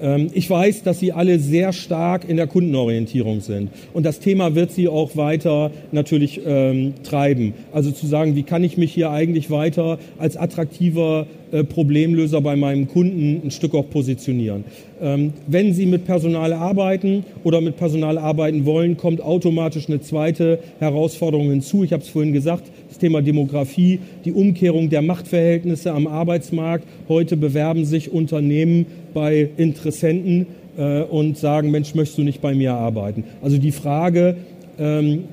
Ähm, 0.00 0.28
ich 0.32 0.48
weiß, 0.48 0.82
dass 0.82 1.00
Sie 1.00 1.12
alle 1.12 1.38
sehr 1.38 1.72
stark 1.72 2.28
in 2.28 2.36
der 2.36 2.46
Kundenorientierung 2.46 3.40
sind. 3.40 3.70
Und 3.92 4.04
das 4.04 4.20
Thema 4.20 4.54
wird 4.54 4.72
Sie 4.72 4.88
auch 4.88 5.16
weiter 5.16 5.70
natürlich 5.92 6.40
ähm, 6.44 6.94
treiben. 7.02 7.54
Also 7.72 7.90
zu 7.90 8.06
sagen, 8.06 8.36
wie 8.36 8.42
kann 8.42 8.64
ich 8.64 8.76
mich 8.76 8.92
hier 8.92 9.10
eigentlich 9.10 9.50
weiter 9.50 9.98
als 10.18 10.36
attraktiver 10.36 11.26
äh, 11.50 11.64
Problemlöser 11.64 12.42
bei 12.42 12.56
meinem 12.56 12.88
Kunden 12.88 13.40
ein 13.44 13.50
Stück 13.50 13.74
auch 13.74 13.88
positionieren. 13.88 14.64
Ähm, 15.00 15.32
wenn 15.46 15.72
Sie 15.72 15.86
mit 15.86 16.04
Personal 16.04 16.52
arbeiten 16.52 17.24
oder 17.42 17.60
mit 17.60 17.76
Personal 17.76 18.18
arbeiten 18.18 18.66
wollen, 18.66 18.96
kommt 18.96 19.22
automatisch 19.22 19.88
eine 19.88 20.00
zweite 20.00 20.58
Herausforderung 20.78 21.48
hinzu. 21.50 21.84
Ich 21.84 21.92
habe 21.92 22.02
es 22.02 22.08
vorhin 22.08 22.32
gesagt, 22.32 22.70
das 22.88 22.98
Thema 22.98 23.22
Demografie, 23.22 24.00
die 24.24 24.32
Umkehrung 24.32 24.90
der 24.90 25.02
Machtverhältnisse 25.02 25.92
am 25.92 26.06
Arbeitsmarkt. 26.06 26.86
Heute 27.08 27.36
bewerben 27.36 27.84
sich 27.84 28.10
Unternehmen 28.12 28.86
bei 29.14 29.50
Interessenten 29.56 30.46
äh, 30.76 31.02
und 31.02 31.36
sagen, 31.36 31.70
Mensch, 31.70 31.94
möchtest 31.94 32.18
du 32.18 32.22
nicht 32.22 32.40
bei 32.40 32.54
mir 32.54 32.74
arbeiten? 32.74 33.24
Also 33.42 33.58
die 33.58 33.72
Frage, 33.72 34.36
ähm, 34.78 35.24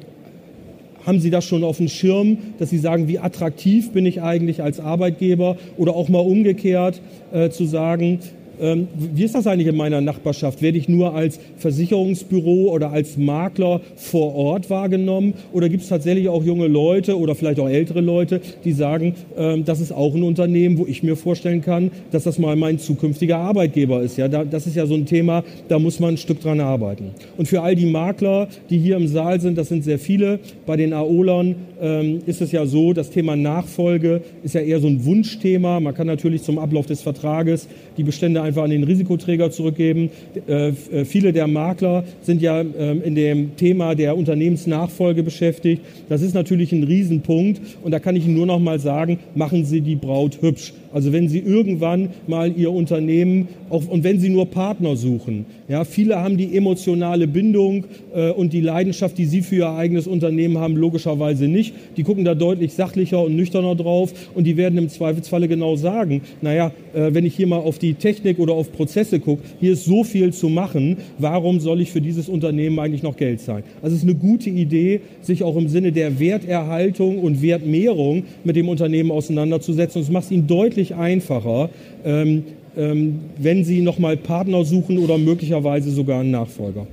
haben 1.05 1.19
Sie 1.19 1.29
das 1.29 1.45
schon 1.45 1.63
auf 1.63 1.77
dem 1.77 1.87
Schirm, 1.87 2.37
dass 2.57 2.71
Sie 2.71 2.79
sagen, 2.79 3.07
wie 3.07 3.19
attraktiv 3.19 3.91
bin 3.91 4.05
ich 4.05 4.21
eigentlich 4.21 4.63
als 4.63 4.79
Arbeitgeber 4.79 5.57
oder 5.77 5.95
auch 5.95 6.09
mal 6.09 6.19
umgekehrt 6.19 6.99
äh, 7.31 7.49
zu 7.49 7.65
sagen, 7.65 8.19
ähm, 8.61 8.87
wie 8.95 9.23
ist 9.23 9.35
das 9.35 9.47
eigentlich 9.47 9.67
in 9.67 9.77
meiner 9.77 10.01
Nachbarschaft? 10.01 10.61
Werde 10.61 10.77
ich 10.77 10.89
nur 10.89 11.13
als 11.13 11.39
Versicherungsbüro 11.57 12.71
oder 12.71 12.91
als 12.91 13.17
Makler 13.17 13.81
vor 13.95 14.35
Ort 14.35 14.69
wahrgenommen? 14.69 15.33
Oder 15.53 15.69
gibt 15.69 15.83
es 15.83 15.89
tatsächlich 15.89 16.29
auch 16.29 16.43
junge 16.43 16.67
Leute 16.67 17.17
oder 17.17 17.35
vielleicht 17.35 17.59
auch 17.59 17.69
ältere 17.69 18.01
Leute, 18.01 18.41
die 18.63 18.71
sagen, 18.71 19.15
ähm, 19.37 19.65
das 19.65 19.79
ist 19.79 19.91
auch 19.91 20.15
ein 20.15 20.23
Unternehmen, 20.23 20.77
wo 20.77 20.85
ich 20.85 21.03
mir 21.03 21.15
vorstellen 21.15 21.61
kann, 21.61 21.91
dass 22.11 22.23
das 22.23 22.39
mal 22.39 22.55
mein 22.55 22.79
zukünftiger 22.79 23.37
Arbeitgeber 23.37 24.01
ist? 24.01 24.17
Ja, 24.17 24.27
das 24.27 24.67
ist 24.67 24.75
ja 24.75 24.85
so 24.85 24.95
ein 24.95 25.05
Thema, 25.05 25.43
da 25.67 25.79
muss 25.79 25.99
man 25.99 26.15
ein 26.15 26.17
Stück 26.17 26.41
dran 26.41 26.59
arbeiten. 26.59 27.11
Und 27.37 27.47
für 27.47 27.61
all 27.61 27.75
die 27.75 27.85
Makler, 27.85 28.47
die 28.69 28.77
hier 28.77 28.97
im 28.97 29.07
Saal 29.07 29.39
sind, 29.39 29.57
das 29.57 29.69
sind 29.69 29.83
sehr 29.83 29.99
viele, 29.99 30.39
bei 30.65 30.77
den 30.77 30.93
AOLern 30.93 31.55
ähm, 31.81 32.21
ist 32.25 32.41
es 32.41 32.51
ja 32.51 32.65
so, 32.65 32.93
das 32.93 33.09
Thema 33.09 33.35
Nachfolge 33.35 34.21
ist 34.43 34.55
ja 34.55 34.61
eher 34.61 34.79
so 34.79 34.87
ein 34.87 35.05
Wunschthema. 35.05 35.79
Man 35.79 35.93
kann 35.93 36.07
natürlich 36.07 36.43
zum 36.43 36.59
Ablauf 36.59 36.85
des 36.85 37.01
Vertrages 37.01 37.67
die 37.97 38.03
Bestände 38.03 38.41
einfach 38.45 38.63
an 38.63 38.69
den 38.69 38.83
Risikoträger 38.83 39.51
zurückgeben. 39.51 40.09
Äh, 40.47 40.69
äh, 40.69 41.05
viele 41.05 41.33
der 41.33 41.47
Makler 41.47 42.03
sind 42.21 42.41
ja 42.41 42.61
ähm, 42.61 43.01
in 43.03 43.15
dem 43.15 43.55
Thema 43.57 43.95
der 43.95 44.17
Unternehmensnachfolge 44.17 45.23
beschäftigt. 45.23 45.81
Das 46.09 46.21
ist 46.21 46.33
natürlich 46.33 46.71
ein 46.71 46.83
Riesenpunkt 46.83 47.61
und 47.83 47.91
da 47.91 47.99
kann 47.99 48.15
ich 48.15 48.25
Ihnen 48.25 48.35
nur 48.35 48.45
noch 48.45 48.59
mal 48.59 48.79
sagen, 48.79 49.19
machen 49.35 49.65
Sie 49.65 49.81
die 49.81 49.95
Braut 49.95 50.41
hübsch. 50.41 50.73
Also 50.95 51.11
wenn 51.11 51.27
Sie 51.27 51.39
irgendwann 51.39 52.07
mal 52.25 52.53
Ihr 52.55 52.71
Unternehmen, 52.71 53.49
auch, 53.69 53.85
und 53.85 54.05
wenn 54.05 54.17
Sie 54.17 54.29
nur 54.29 54.45
Partner 54.45 54.95
suchen, 54.95 55.45
ja, 55.67 55.83
viele 55.83 56.21
haben 56.21 56.37
die 56.37 56.55
emotionale 56.55 57.27
Bindung 57.27 57.83
äh, 58.13 58.31
und 58.31 58.53
die 58.53 58.61
Leidenschaft, 58.61 59.17
die 59.17 59.25
Sie 59.25 59.41
für 59.41 59.55
Ihr 59.55 59.69
eigenes 59.69 60.07
Unternehmen 60.07 60.57
haben, 60.57 60.77
logischerweise 60.77 61.49
nicht. 61.49 61.73
Die 61.97 62.03
gucken 62.03 62.23
da 62.23 62.33
deutlich 62.33 62.73
sachlicher 62.73 63.21
und 63.21 63.35
nüchterner 63.35 63.75
drauf 63.75 64.13
und 64.35 64.45
die 64.47 64.55
werden 64.55 64.77
im 64.77 64.87
Zweifelsfalle 64.87 65.49
genau 65.49 65.75
sagen, 65.75 66.21
naja, 66.41 66.71
äh, 66.93 67.13
wenn 67.13 67.25
ich 67.25 67.35
hier 67.35 67.47
mal 67.47 67.57
auf 67.57 67.77
die 67.77 67.95
Technik 67.95 68.39
oder 68.39 68.53
auf 68.53 68.71
Prozesse 68.71 69.19
gucke, 69.19 69.43
hier 69.59 69.73
ist 69.73 69.83
so 69.83 70.05
viel 70.05 70.31
zu 70.31 70.47
machen, 70.47 70.95
warum 71.17 71.59
soll 71.59 71.81
ich 71.81 71.91
für 71.91 72.01
dieses 72.01 72.29
Unternehmen 72.29 72.79
eigentlich 72.79 73.03
noch 73.03 73.17
Geld 73.17 73.41
zahlen? 73.41 73.65
Also 73.81 73.97
es 73.97 74.03
ist 74.03 74.09
eine 74.09 74.17
gute 74.17 74.49
Idee, 74.49 75.01
sich 75.21 75.43
auch 75.43 75.57
im 75.57 75.67
Sinne 75.67 75.91
der 75.91 76.21
Werterhaltung 76.21 77.19
und 77.19 77.41
Wertmehrung 77.41 78.23
mit 78.45 78.55
dem 78.55 78.69
Unternehmen 78.69 79.11
auseinanderzusetzen. 79.11 79.99
Und 79.99 80.03
es 80.07 80.11
macht 80.11 80.31
Ihnen 80.31 80.47
deutlich 80.47 80.84
deutlich 80.85 80.95
einfacher, 80.95 81.69
ähm, 82.03 82.43
ähm, 82.77 83.19
wenn 83.37 83.63
Sie 83.63 83.81
nochmal 83.81 84.17
Partner 84.17 84.65
suchen 84.65 84.97
oder 84.97 85.17
möglicherweise 85.17 85.91
sogar 85.91 86.21
einen 86.21 86.31
Nachfolger. 86.31 86.87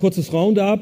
Kurzes 0.00 0.32
Roundup. 0.32 0.80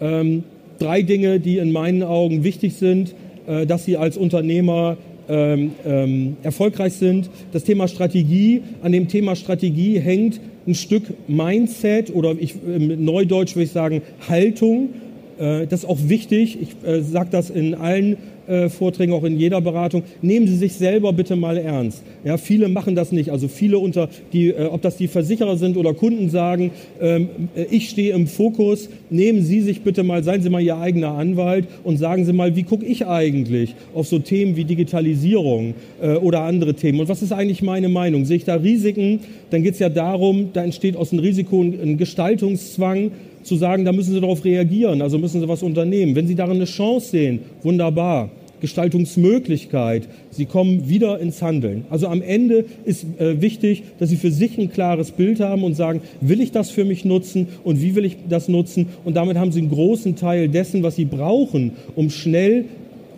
Ähm, 0.00 0.44
drei 0.78 1.02
Dinge, 1.02 1.40
die 1.40 1.58
in 1.58 1.72
meinen 1.72 2.02
Augen 2.02 2.44
wichtig 2.44 2.74
sind, 2.74 3.14
äh, 3.46 3.66
dass 3.66 3.84
Sie 3.84 3.96
als 3.96 4.16
Unternehmer 4.16 4.96
ähm, 5.28 5.72
ähm, 5.84 6.36
erfolgreich 6.42 6.94
sind. 6.94 7.30
Das 7.52 7.64
Thema 7.64 7.88
Strategie. 7.88 8.62
An 8.82 8.92
dem 8.92 9.08
Thema 9.08 9.36
Strategie 9.36 9.98
hängt 9.98 10.40
ein 10.66 10.74
Stück 10.74 11.04
Mindset 11.26 12.14
oder 12.14 12.34
ich, 12.38 12.54
im 12.66 13.04
Neudeutsch 13.04 13.54
würde 13.54 13.64
ich 13.64 13.72
sagen 13.72 14.02
Haltung. 14.28 14.90
Äh, 15.38 15.66
das 15.66 15.80
ist 15.80 15.88
auch 15.88 15.98
wichtig. 16.06 16.58
Ich 16.60 16.88
äh, 16.88 17.02
sage 17.02 17.28
das 17.30 17.50
in 17.50 17.74
allen 17.74 18.16
äh, 18.48 18.68
Vorträgen, 18.68 19.12
auch 19.12 19.24
in 19.24 19.38
jeder 19.38 19.60
Beratung, 19.60 20.02
nehmen 20.22 20.46
Sie 20.46 20.56
sich 20.56 20.74
selber 20.74 21.12
bitte 21.12 21.36
mal 21.36 21.56
ernst. 21.56 22.02
Ja, 22.24 22.36
viele 22.36 22.68
machen 22.68 22.94
das 22.94 23.12
nicht. 23.12 23.30
Also 23.30 23.48
viele 23.48 23.78
unter 23.78 24.08
die, 24.32 24.48
äh, 24.48 24.66
ob 24.66 24.82
das 24.82 24.96
die 24.96 25.08
Versicherer 25.08 25.56
sind 25.56 25.76
oder 25.76 25.94
Kunden 25.94 26.30
sagen, 26.30 26.70
ähm, 27.00 27.28
äh, 27.54 27.66
ich 27.70 27.90
stehe 27.90 28.14
im 28.14 28.26
Fokus. 28.26 28.88
Nehmen 29.10 29.42
Sie 29.42 29.60
sich 29.60 29.82
bitte 29.82 30.02
mal, 30.02 30.24
seien 30.24 30.42
Sie 30.42 30.50
mal 30.50 30.62
Ihr 30.62 30.78
eigener 30.78 31.12
Anwalt 31.12 31.66
und 31.84 31.98
sagen 31.98 32.24
Sie 32.24 32.32
mal, 32.32 32.56
wie 32.56 32.62
gucke 32.62 32.84
ich 32.84 33.06
eigentlich 33.06 33.74
auf 33.94 34.06
so 34.06 34.18
Themen 34.18 34.56
wie 34.56 34.64
Digitalisierung 34.64 35.74
oder 36.22 36.42
andere 36.42 36.74
Themen? 36.74 37.00
Und 37.00 37.08
was 37.08 37.22
ist 37.22 37.32
eigentlich 37.32 37.62
meine 37.62 37.88
Meinung? 37.88 38.24
Sehe 38.24 38.36
ich 38.36 38.44
da 38.44 38.54
Risiken? 38.54 39.20
Dann 39.50 39.62
geht 39.62 39.74
es 39.74 39.78
ja 39.78 39.88
darum, 39.88 40.50
da 40.52 40.62
entsteht 40.62 40.96
aus 40.96 41.10
dem 41.10 41.18
Risiko 41.18 41.62
ein 41.62 41.96
Gestaltungszwang 41.96 43.10
zu 43.42 43.56
sagen, 43.56 43.84
da 43.84 43.92
müssen 43.92 44.12
Sie 44.12 44.20
darauf 44.20 44.44
reagieren, 44.44 45.02
also 45.02 45.18
müssen 45.18 45.40
Sie 45.40 45.48
was 45.48 45.62
unternehmen. 45.62 46.14
Wenn 46.14 46.26
Sie 46.26 46.34
darin 46.34 46.56
eine 46.56 46.66
Chance 46.66 47.10
sehen, 47.10 47.40
wunderbar. 47.62 48.30
Gestaltungsmöglichkeit. 48.60 50.08
Sie 50.30 50.46
kommen 50.46 50.88
wieder 50.88 51.18
ins 51.18 51.42
Handeln. 51.42 51.84
Also 51.90 52.08
am 52.08 52.22
Ende 52.22 52.64
ist 52.84 53.06
äh, 53.18 53.40
wichtig, 53.40 53.84
dass 53.98 54.10
Sie 54.10 54.16
für 54.16 54.30
sich 54.30 54.58
ein 54.58 54.70
klares 54.70 55.10
Bild 55.10 55.40
haben 55.40 55.64
und 55.64 55.74
sagen, 55.74 56.00
will 56.20 56.40
ich 56.40 56.52
das 56.52 56.70
für 56.70 56.84
mich 56.84 57.04
nutzen 57.04 57.48
und 57.64 57.82
wie 57.82 57.94
will 57.94 58.04
ich 58.04 58.16
das 58.28 58.48
nutzen? 58.48 58.86
Und 59.04 59.16
damit 59.16 59.36
haben 59.36 59.52
Sie 59.52 59.60
einen 59.60 59.70
großen 59.70 60.16
Teil 60.16 60.48
dessen, 60.48 60.82
was 60.82 60.96
Sie 60.96 61.04
brauchen, 61.04 61.72
um 61.96 62.10
schnell 62.10 62.64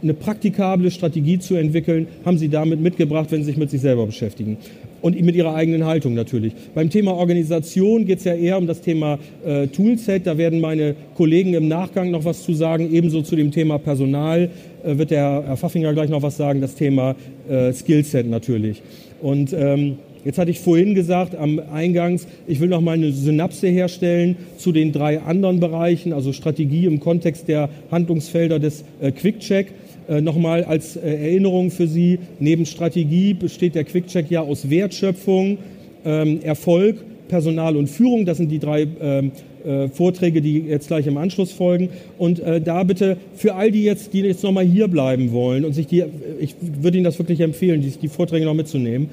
eine 0.03 0.15
praktikable 0.15 0.91
Strategie 0.91 1.39
zu 1.39 1.57
entwickeln, 1.57 2.09
haben 2.25 2.39
Sie 2.39 2.49
damit 2.49 2.81
mitgebracht, 2.81 3.31
wenn 3.31 3.41
Sie 3.41 3.51
sich 3.51 3.57
mit 3.57 3.71
sich 3.71 3.81
selber 3.81 4.07
beschäftigen 4.07 4.57
und 5.03 5.21
mit 5.21 5.35
ihrer 5.35 5.55
eigenen 5.55 5.85
Haltung 5.85 6.15
natürlich. 6.15 6.53
Beim 6.75 6.91
Thema 6.91 7.13
Organisation 7.13 8.05
geht 8.05 8.19
es 8.19 8.25
ja 8.25 8.35
eher 8.35 8.59
um 8.59 8.67
das 8.67 8.81
Thema 8.81 9.19
äh, 9.45 9.67
Toolset. 9.69 10.27
Da 10.27 10.39
werden 10.39 10.61
meine 10.61 10.95
Kollegen 11.15 11.55
im 11.55 11.69
Nachgang 11.69 12.11
noch 12.11 12.25
was 12.25 12.43
zu 12.43 12.55
sagen. 12.55 12.93
Ebenso 12.93 13.23
zu 13.23 13.37
dem 13.37 13.51
Thema 13.51 13.79
Personal 13.79 14.51
äh, 14.85 14.99
wird 14.99 15.11
der 15.11 15.45
Herr 15.47 15.57
Pfaffinger 15.57 15.93
gleich 15.93 16.11
noch 16.11 16.23
was 16.23 16.37
sagen. 16.37 16.61
Das 16.61 16.75
Thema 16.75 17.17
äh, 17.49 17.73
Skillset 17.73 18.29
natürlich. 18.29 18.83
Und 19.21 19.53
ähm, 19.53 19.99
Jetzt 20.25 20.39
hatte 20.39 20.51
ich 20.51 20.61
vorhin 20.61 20.95
gesagt 20.95 21.35
am 21.35 21.61
Eingangs, 21.73 22.27
ich 22.47 22.61
will 22.61 22.69
noch 22.69 22.83
mal 22.83 22.93
eine 22.93 23.11
Synapse 23.11 23.69
herstellen 23.69 24.37
zu 24.59 24.71
den 24.71 24.93
drei 24.93 25.21
anderen 25.21 25.61
Bereichen, 25.61 26.13
also 26.13 26.35
Strategie 26.35 26.85
im 26.85 27.01
Kontext 27.01 27.49
der 27.49 27.71
Handlungsfelder 27.91 28.59
des 28.59 28.85
äh, 29.01 29.13
Quick 29.13 29.41
Check. 29.41 29.73
Äh, 30.11 30.21
Nochmal 30.21 30.65
als 30.65 30.97
äh, 30.97 31.09
Erinnerung 31.09 31.71
für 31.71 31.87
Sie, 31.87 32.19
neben 32.41 32.67
Strategie 32.67 33.33
besteht 33.33 33.77
der 33.77 33.85
Quickcheck 33.85 34.29
ja 34.29 34.41
aus 34.41 34.69
Wertschöpfung, 34.69 35.59
ähm, 36.05 36.41
Erfolg, 36.43 36.97
Personal 37.29 37.77
und 37.77 37.87
Führung. 37.87 38.27
Das 38.27 38.39
sind 38.39 38.51
die 38.51 38.59
drei 38.59 38.89
ähm, 39.01 39.31
äh, 39.65 39.87
Vorträge, 39.89 40.43
die 40.43 40.63
jetzt 40.63 40.89
gleich 40.89 41.07
im 41.07 41.17
Anschluss 41.17 41.53
folgen. 41.53 41.91
Und 42.19 42.43
da 42.65 42.83
bitte 42.83 43.19
für 43.37 43.55
all 43.55 43.71
die 43.71 43.85
jetzt, 43.85 44.13
die 44.13 44.21
jetzt 44.21 44.43
nochmal 44.43 44.65
hier 44.65 44.89
bleiben 44.89 45.31
wollen 45.31 45.65
und 45.65 45.75
sich 45.75 45.87
die, 45.87 46.03
ich 46.41 46.57
würde 46.61 46.99
Ihnen 46.99 47.05
das 47.05 47.19
wirklich 47.19 47.41
empfehlen, 47.41 47.81
die, 47.81 47.91
die 47.91 48.09
Vorträge 48.09 48.47
noch 48.47 48.55
mitzunehmen. 48.55 49.11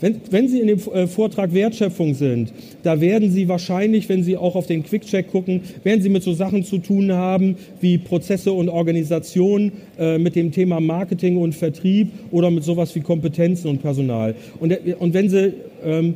Wenn, 0.00 0.20
wenn, 0.30 0.48
Sie 0.48 0.60
in 0.60 0.66
dem 0.66 0.78
äh, 0.92 1.06
Vortrag 1.06 1.54
Wertschöpfung 1.54 2.14
sind, 2.14 2.52
da 2.82 3.00
werden 3.00 3.30
Sie 3.30 3.48
wahrscheinlich, 3.48 4.08
wenn 4.08 4.22
Sie 4.22 4.36
auch 4.36 4.54
auf 4.54 4.66
den 4.66 4.82
Quick-Check 4.82 5.30
gucken, 5.30 5.62
werden 5.84 6.02
Sie 6.02 6.10
mit 6.10 6.22
so 6.22 6.34
Sachen 6.34 6.64
zu 6.64 6.78
tun 6.78 7.12
haben 7.12 7.56
wie 7.80 7.96
Prozesse 7.96 8.52
und 8.52 8.68
Organisation, 8.68 9.72
äh, 9.98 10.18
mit 10.18 10.36
dem 10.36 10.52
Thema 10.52 10.80
Marketing 10.80 11.38
und 11.38 11.54
Vertrieb 11.54 12.08
oder 12.30 12.50
mit 12.50 12.64
sowas 12.64 12.94
wie 12.94 13.00
Kompetenzen 13.00 13.68
und 13.68 13.80
Personal. 13.80 14.34
Und, 14.60 14.72
äh, 14.72 14.94
und 14.98 15.14
wenn 15.14 15.30
Sie, 15.30 15.54
ähm, 15.82 16.14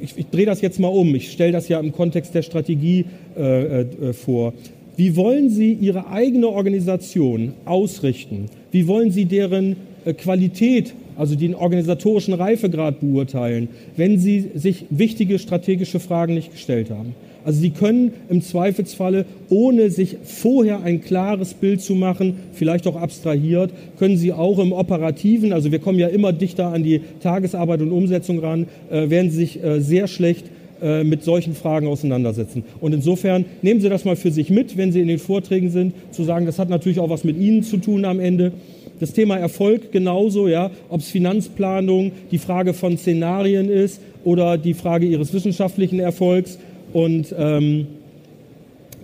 ich, 0.00 0.16
ich 0.16 0.26
drehe 0.26 0.46
das 0.46 0.60
jetzt 0.60 0.80
mal 0.80 0.88
um, 0.88 1.14
ich 1.14 1.30
stelle 1.30 1.52
das 1.52 1.68
ja 1.68 1.78
im 1.78 1.92
Kontext 1.92 2.34
der 2.34 2.42
Strategie 2.42 3.04
äh, 3.36 3.82
äh, 3.82 4.12
vor. 4.12 4.54
Wie 4.96 5.14
wollen 5.14 5.50
Sie 5.50 5.72
Ihre 5.74 6.08
eigene 6.10 6.48
Organisation 6.48 7.52
ausrichten? 7.64 8.46
Wie 8.72 8.88
wollen 8.88 9.12
Sie 9.12 9.26
deren 9.26 9.76
äh, 10.04 10.12
Qualität 10.12 10.94
also 11.18 11.34
den 11.34 11.54
organisatorischen 11.54 12.32
Reifegrad 12.32 13.00
beurteilen, 13.00 13.68
wenn 13.96 14.18
sie 14.18 14.50
sich 14.54 14.86
wichtige 14.88 15.38
strategische 15.38 16.00
Fragen 16.00 16.34
nicht 16.34 16.52
gestellt 16.52 16.90
haben. 16.90 17.14
Also 17.44 17.60
sie 17.60 17.70
können 17.70 18.12
im 18.28 18.42
Zweifelsfalle, 18.42 19.24
ohne 19.48 19.90
sich 19.90 20.18
vorher 20.22 20.82
ein 20.82 21.00
klares 21.00 21.54
Bild 21.54 21.80
zu 21.80 21.94
machen, 21.94 22.36
vielleicht 22.52 22.86
auch 22.86 22.96
abstrahiert, 22.96 23.72
können 23.98 24.16
sie 24.16 24.32
auch 24.32 24.58
im 24.58 24.72
operativen, 24.72 25.52
also 25.52 25.72
wir 25.72 25.78
kommen 25.78 25.98
ja 25.98 26.08
immer 26.08 26.32
dichter 26.32 26.68
an 26.72 26.82
die 26.82 27.00
Tagesarbeit 27.20 27.80
und 27.80 27.90
Umsetzung 27.90 28.38
ran, 28.40 28.66
äh, 28.90 29.10
werden 29.10 29.30
sie 29.30 29.38
sich 29.38 29.62
äh, 29.62 29.80
sehr 29.80 30.08
schlecht 30.08 30.46
äh, 30.82 31.04
mit 31.04 31.22
solchen 31.24 31.54
Fragen 31.54 31.86
auseinandersetzen. 31.86 32.64
Und 32.80 32.92
insofern 32.92 33.44
nehmen 33.62 33.80
Sie 33.80 33.88
das 33.88 34.04
mal 34.04 34.16
für 34.16 34.30
sich 34.30 34.50
mit, 34.50 34.76
wenn 34.76 34.92
Sie 34.92 35.00
in 35.00 35.08
den 35.08 35.18
Vorträgen 35.18 35.70
sind, 35.70 35.94
zu 36.12 36.24
sagen, 36.24 36.46
das 36.46 36.58
hat 36.58 36.68
natürlich 36.68 37.00
auch 37.00 37.10
was 37.10 37.24
mit 37.24 37.38
Ihnen 37.38 37.62
zu 37.62 37.78
tun 37.78 38.04
am 38.04 38.20
Ende. 38.20 38.52
Das 39.00 39.12
Thema 39.12 39.36
Erfolg 39.36 39.92
genauso, 39.92 40.48
ja, 40.48 40.70
ob 40.88 41.00
es 41.00 41.08
Finanzplanung, 41.08 42.12
die 42.30 42.38
Frage 42.38 42.74
von 42.74 42.98
Szenarien 42.98 43.70
ist 43.70 44.00
oder 44.24 44.58
die 44.58 44.74
Frage 44.74 45.06
ihres 45.06 45.32
wissenschaftlichen 45.32 46.00
Erfolgs. 46.00 46.58
Und 46.92 47.34
ähm, 47.38 47.86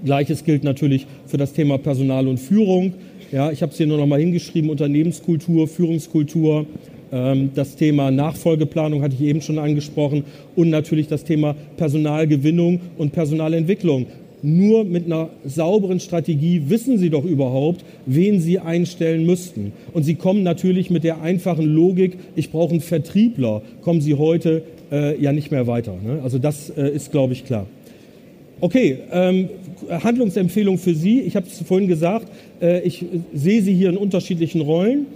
gleiches 0.04 0.44
gilt 0.44 0.64
natürlich 0.64 1.06
für 1.26 1.36
das 1.36 1.52
Thema 1.52 1.78
Personal 1.78 2.26
und 2.26 2.38
Führung. 2.38 2.94
Ja, 3.30 3.50
ich 3.50 3.62
habe 3.62 3.72
es 3.72 3.78
hier 3.78 3.86
nur 3.86 3.98
noch 3.98 4.06
mal 4.06 4.20
hingeschrieben: 4.20 4.70
Unternehmenskultur, 4.70 5.68
Führungskultur. 5.68 6.66
Ähm, 7.14 7.50
das 7.54 7.76
Thema 7.76 8.10
Nachfolgeplanung 8.10 9.02
hatte 9.02 9.14
ich 9.14 9.22
eben 9.22 9.40
schon 9.40 9.58
angesprochen 9.58 10.24
und 10.56 10.68
natürlich 10.68 11.06
das 11.06 11.22
Thema 11.22 11.54
Personalgewinnung 11.76 12.80
und 12.98 13.12
Personalentwicklung 13.12 14.06
nur 14.42 14.84
mit 14.84 15.06
einer 15.06 15.30
sauberen 15.46 16.00
Strategie 16.00 16.64
wissen 16.68 16.98
Sie 16.98 17.08
doch 17.08 17.24
überhaupt, 17.24 17.82
wen 18.04 18.40
Sie 18.40 18.58
einstellen 18.58 19.24
müssten. 19.24 19.72
Und 19.94 20.02
Sie 20.02 20.16
kommen 20.16 20.42
natürlich 20.42 20.90
mit 20.90 21.02
der 21.02 21.22
einfachen 21.22 21.64
Logik, 21.64 22.18
ich 22.36 22.50
brauche 22.50 22.72
einen 22.72 22.82
Vertriebler, 22.82 23.62
kommen 23.80 24.02
Sie 24.02 24.14
heute 24.14 24.62
äh, 24.92 25.18
ja 25.18 25.32
nicht 25.32 25.50
mehr 25.50 25.66
weiter. 25.66 25.94
Ne? 26.04 26.20
Also 26.22 26.38
das 26.38 26.68
äh, 26.68 26.90
ist, 26.90 27.10
glaube 27.10 27.32
ich, 27.32 27.46
klar. 27.46 27.66
Okay, 28.60 28.98
ähm, 29.10 29.48
Handlungsempfehlung 29.88 30.76
für 30.76 30.94
Sie. 30.94 31.20
Ich 31.22 31.36
habe 31.36 31.46
es 31.46 31.62
vorhin 31.62 31.88
gesagt, 31.88 32.28
äh, 32.60 32.80
ich 32.82 33.02
sehe 33.32 33.62
Sie 33.62 33.72
hier 33.74 33.88
in 33.88 33.96
unterschiedlichen 33.96 34.60
Rollen. 34.60 35.06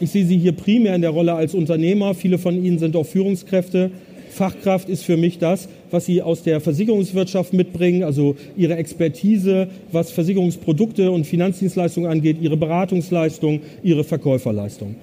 Ich 0.00 0.10
sehe 0.10 0.26
Sie 0.26 0.38
hier 0.38 0.52
primär 0.52 0.94
in 0.96 1.02
der 1.02 1.10
Rolle 1.10 1.34
als 1.34 1.54
Unternehmer. 1.54 2.14
Viele 2.14 2.38
von 2.38 2.62
Ihnen 2.62 2.78
sind 2.78 2.96
auch 2.96 3.06
Führungskräfte. 3.06 3.92
Fachkraft 4.30 4.88
ist 4.88 5.04
für 5.04 5.16
mich 5.16 5.38
das, 5.38 5.68
was 5.92 6.06
Sie 6.06 6.20
aus 6.20 6.42
der 6.42 6.60
Versicherungswirtschaft 6.60 7.52
mitbringen, 7.52 8.02
also 8.02 8.34
Ihre 8.56 8.76
Expertise, 8.76 9.68
was 9.92 10.10
Versicherungsprodukte 10.10 11.12
und 11.12 11.24
Finanzdienstleistungen 11.24 12.10
angeht, 12.10 12.38
Ihre 12.40 12.56
Beratungsleistung, 12.56 13.60
Ihre 13.84 14.02
Verkäuferleistung. 14.02 14.96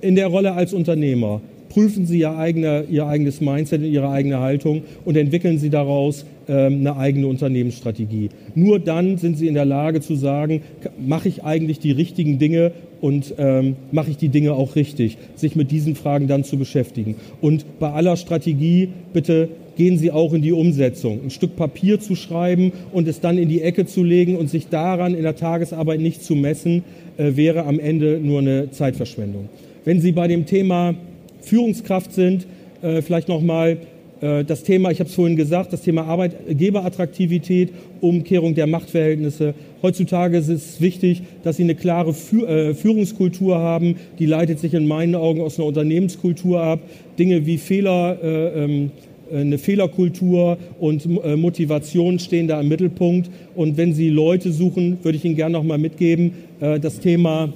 In 0.00 0.16
der 0.16 0.26
Rolle 0.26 0.52
als 0.54 0.72
Unternehmer 0.72 1.40
prüfen 1.68 2.06
Sie 2.06 2.18
Ihr, 2.18 2.36
eigene, 2.36 2.86
Ihr 2.90 3.06
eigenes 3.06 3.40
Mindset 3.40 3.82
und 3.82 3.92
Ihre 3.92 4.10
eigene 4.10 4.40
Haltung 4.40 4.82
und 5.04 5.16
entwickeln 5.16 5.58
Sie 5.58 5.70
daraus 5.70 6.24
ähm, 6.48 6.80
eine 6.80 6.96
eigene 6.96 7.28
Unternehmensstrategie. 7.28 8.30
Nur 8.56 8.80
dann 8.80 9.18
sind 9.18 9.38
Sie 9.38 9.46
in 9.46 9.54
der 9.54 9.64
Lage 9.64 10.00
zu 10.00 10.16
sagen, 10.16 10.62
mache 10.98 11.28
ich 11.28 11.44
eigentlich 11.44 11.78
die 11.78 11.92
richtigen 11.92 12.40
Dinge 12.40 12.72
und 13.00 13.34
ähm, 13.38 13.76
mache 13.92 14.10
ich 14.10 14.16
die 14.16 14.28
Dinge 14.28 14.52
auch 14.54 14.76
richtig, 14.76 15.18
sich 15.34 15.56
mit 15.56 15.70
diesen 15.70 15.94
Fragen 15.94 16.28
dann 16.28 16.44
zu 16.44 16.56
beschäftigen. 16.56 17.16
Und 17.40 17.64
bei 17.78 17.90
aller 17.90 18.16
Strategie 18.16 18.88
bitte 19.12 19.48
gehen 19.76 19.96
Sie 19.96 20.10
auch 20.10 20.34
in 20.34 20.42
die 20.42 20.52
Umsetzung. 20.52 21.20
Ein 21.24 21.30
Stück 21.30 21.56
Papier 21.56 22.00
zu 22.00 22.14
schreiben 22.14 22.72
und 22.92 23.08
es 23.08 23.20
dann 23.20 23.38
in 23.38 23.48
die 23.48 23.62
Ecke 23.62 23.86
zu 23.86 24.04
legen 24.04 24.36
und 24.36 24.50
sich 24.50 24.68
daran 24.68 25.14
in 25.14 25.22
der 25.22 25.36
Tagesarbeit 25.36 26.00
nicht 26.00 26.22
zu 26.22 26.34
messen, 26.34 26.84
äh, 27.16 27.36
wäre 27.36 27.64
am 27.64 27.78
Ende 27.78 28.20
nur 28.22 28.40
eine 28.40 28.70
Zeitverschwendung. 28.70 29.48
Wenn 29.84 30.00
Sie 30.00 30.12
bei 30.12 30.28
dem 30.28 30.44
Thema 30.44 30.94
Führungskraft 31.40 32.12
sind, 32.12 32.46
äh, 32.82 33.00
vielleicht 33.00 33.28
nochmal 33.28 33.78
das 34.20 34.64
Thema, 34.64 34.90
ich 34.90 35.00
habe 35.00 35.08
es 35.08 35.14
vorhin 35.14 35.36
gesagt, 35.36 35.72
das 35.72 35.80
Thema 35.80 36.04
Arbeitgeberattraktivität, 36.04 37.70
Umkehrung 38.02 38.54
der 38.54 38.66
Machtverhältnisse. 38.66 39.54
Heutzutage 39.82 40.36
ist 40.36 40.48
es 40.48 40.80
wichtig, 40.80 41.22
dass 41.42 41.56
Sie 41.56 41.62
eine 41.62 41.74
klare 41.74 42.10
äh, 42.10 42.74
Führungskultur 42.74 43.58
haben. 43.58 43.96
Die 44.18 44.26
leitet 44.26 44.58
sich 44.58 44.74
in 44.74 44.86
meinen 44.86 45.14
Augen 45.14 45.40
aus 45.40 45.58
einer 45.58 45.68
Unternehmenskultur 45.68 46.60
ab. 46.60 46.80
Dinge 47.18 47.46
wie 47.46 47.56
Fehler, 47.56 48.18
äh, 48.22 48.64
ähm, 48.64 48.90
eine 49.32 49.58
Fehlerkultur 49.58 50.58
und 50.80 51.06
Motivation 51.36 52.18
stehen 52.18 52.48
da 52.48 52.60
im 52.60 52.66
Mittelpunkt. 52.66 53.30
Und 53.54 53.76
wenn 53.76 53.94
Sie 53.94 54.08
Leute 54.08 54.50
suchen, 54.50 54.98
würde 55.04 55.16
ich 55.16 55.24
Ihnen 55.24 55.36
gerne 55.36 55.52
noch 55.52 55.62
mal 55.62 55.78
mitgeben, 55.78 56.32
das 56.58 56.98
Thema 56.98 57.52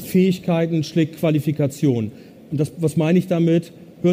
Fähigkeiten 0.00 0.82
schlägt 0.82 1.20
Qualifikation. 1.20 2.10
Und 2.50 2.58
das, 2.58 2.72
was 2.78 2.96
meine 2.96 3.20
ich 3.20 3.28
damit? 3.28 3.72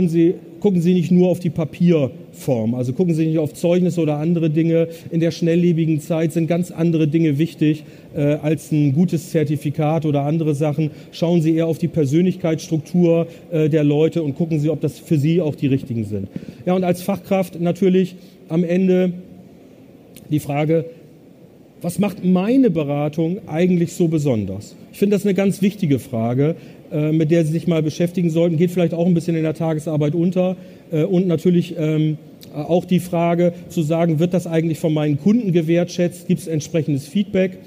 Sie, 0.09 0.35
gucken 0.59 0.81
Sie 0.81 0.93
nicht 0.93 1.11
nur 1.11 1.29
auf 1.29 1.39
die 1.39 1.49
Papierform, 1.49 2.75
also 2.75 2.93
gucken 2.93 3.13
Sie 3.13 3.27
nicht 3.27 3.37
auf 3.37 3.53
Zeugnisse 3.53 4.01
oder 4.01 4.17
andere 4.17 4.49
Dinge. 4.49 4.87
In 5.11 5.19
der 5.19 5.31
schnelllebigen 5.31 5.99
Zeit 5.99 6.33
sind 6.33 6.47
ganz 6.47 6.71
andere 6.71 7.07
Dinge 7.07 7.37
wichtig 7.37 7.83
äh, 8.15 8.21
als 8.35 8.71
ein 8.71 8.93
gutes 8.93 9.29
Zertifikat 9.31 10.05
oder 10.05 10.23
andere 10.23 10.55
Sachen. 10.55 10.91
Schauen 11.11 11.41
Sie 11.41 11.55
eher 11.55 11.67
auf 11.67 11.77
die 11.77 11.87
Persönlichkeitsstruktur 11.87 13.27
äh, 13.51 13.69
der 13.69 13.83
Leute 13.83 14.23
und 14.23 14.35
gucken 14.35 14.59
Sie, 14.59 14.69
ob 14.69 14.81
das 14.81 14.99
für 14.99 15.17
Sie 15.17 15.41
auch 15.41 15.55
die 15.55 15.67
richtigen 15.67 16.05
sind. 16.05 16.27
Ja, 16.65 16.73
und 16.73 16.83
als 16.83 17.01
Fachkraft 17.01 17.59
natürlich 17.61 18.15
am 18.49 18.63
Ende 18.63 19.13
die 20.29 20.39
Frage, 20.39 20.85
was 21.81 21.99
macht 21.99 22.23
meine 22.23 22.69
Beratung 22.69 23.39
eigentlich 23.45 23.93
so 23.93 24.07
besonders? 24.07 24.75
Ich 24.93 24.99
finde 24.99 25.17
das 25.17 25.25
eine 25.25 25.33
ganz 25.33 25.61
wichtige 25.61 25.99
Frage, 25.99 26.55
mit 27.11 27.31
der 27.31 27.45
Sie 27.45 27.51
sich 27.51 27.67
mal 27.67 27.81
beschäftigen 27.81 28.29
sollten. 28.29 28.57
Geht 28.57 28.71
vielleicht 28.71 28.93
auch 28.93 29.05
ein 29.05 29.13
bisschen 29.13 29.35
in 29.35 29.43
der 29.43 29.53
Tagesarbeit 29.53 30.15
unter. 30.15 30.55
Äh, 30.91 31.03
und 31.03 31.27
natürlich 31.27 31.75
ähm, 31.77 32.17
auch 32.53 32.85
die 32.85 32.99
Frage 32.99 33.53
zu 33.69 33.81
sagen, 33.81 34.19
wird 34.19 34.33
das 34.33 34.47
eigentlich 34.47 34.79
von 34.79 34.93
meinen 34.93 35.19
Kunden 35.19 35.51
gewertschätzt? 35.51 36.27
Gibt 36.27 36.41
es 36.41 36.47
entsprechendes 36.47 37.07
Feedback? 37.07 37.57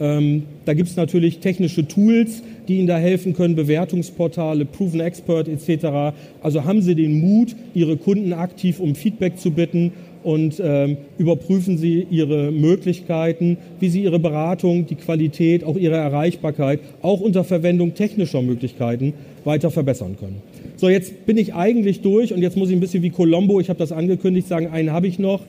Ähm, 0.00 0.42
da 0.64 0.74
gibt 0.74 0.88
es 0.88 0.96
natürlich 0.96 1.38
technische 1.38 1.86
Tools, 1.86 2.42
die 2.66 2.78
Ihnen 2.78 2.86
da 2.86 2.98
helfen 2.98 3.34
können, 3.34 3.54
Bewertungsportale, 3.54 4.64
Proven 4.64 5.00
Expert 5.00 5.48
etc. 5.48 6.16
Also 6.42 6.64
haben 6.64 6.82
Sie 6.82 6.94
den 6.94 7.20
Mut, 7.20 7.54
Ihre 7.74 7.96
Kunden 7.96 8.32
aktiv 8.32 8.80
um 8.80 8.94
Feedback 8.94 9.38
zu 9.38 9.52
bitten 9.52 9.92
und 10.24 10.60
ähm, 10.64 10.96
überprüfen 11.18 11.78
Sie 11.78 12.06
Ihre 12.10 12.50
Möglichkeiten, 12.50 13.58
wie 13.78 13.88
Sie 13.88 14.02
Ihre 14.02 14.18
Beratung, 14.18 14.86
die 14.86 14.96
Qualität, 14.96 15.62
auch 15.64 15.76
Ihre 15.76 15.96
Erreichbarkeit, 15.96 16.80
auch 17.02 17.20
unter 17.20 17.44
Verwendung 17.44 17.94
technischer 17.94 18.42
Möglichkeiten 18.42 19.12
weiter 19.44 19.70
verbessern 19.70 20.16
können. 20.18 20.42
So, 20.76 20.88
jetzt 20.88 21.26
bin 21.26 21.36
ich 21.36 21.54
eigentlich 21.54 22.00
durch 22.00 22.32
und 22.32 22.42
jetzt 22.42 22.56
muss 22.56 22.70
ich 22.70 22.76
ein 22.76 22.80
bisschen 22.80 23.02
wie 23.02 23.10
Colombo, 23.10 23.60
ich 23.60 23.68
habe 23.68 23.78
das 23.78 23.92
angekündigt, 23.92 24.48
sagen, 24.48 24.68
einen 24.68 24.90
habe 24.90 25.06
ich 25.06 25.18
noch, 25.18 25.42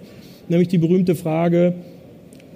nämlich 0.49 0.67
die 0.67 0.77
berühmte 0.77 1.15
Frage, 1.15 1.73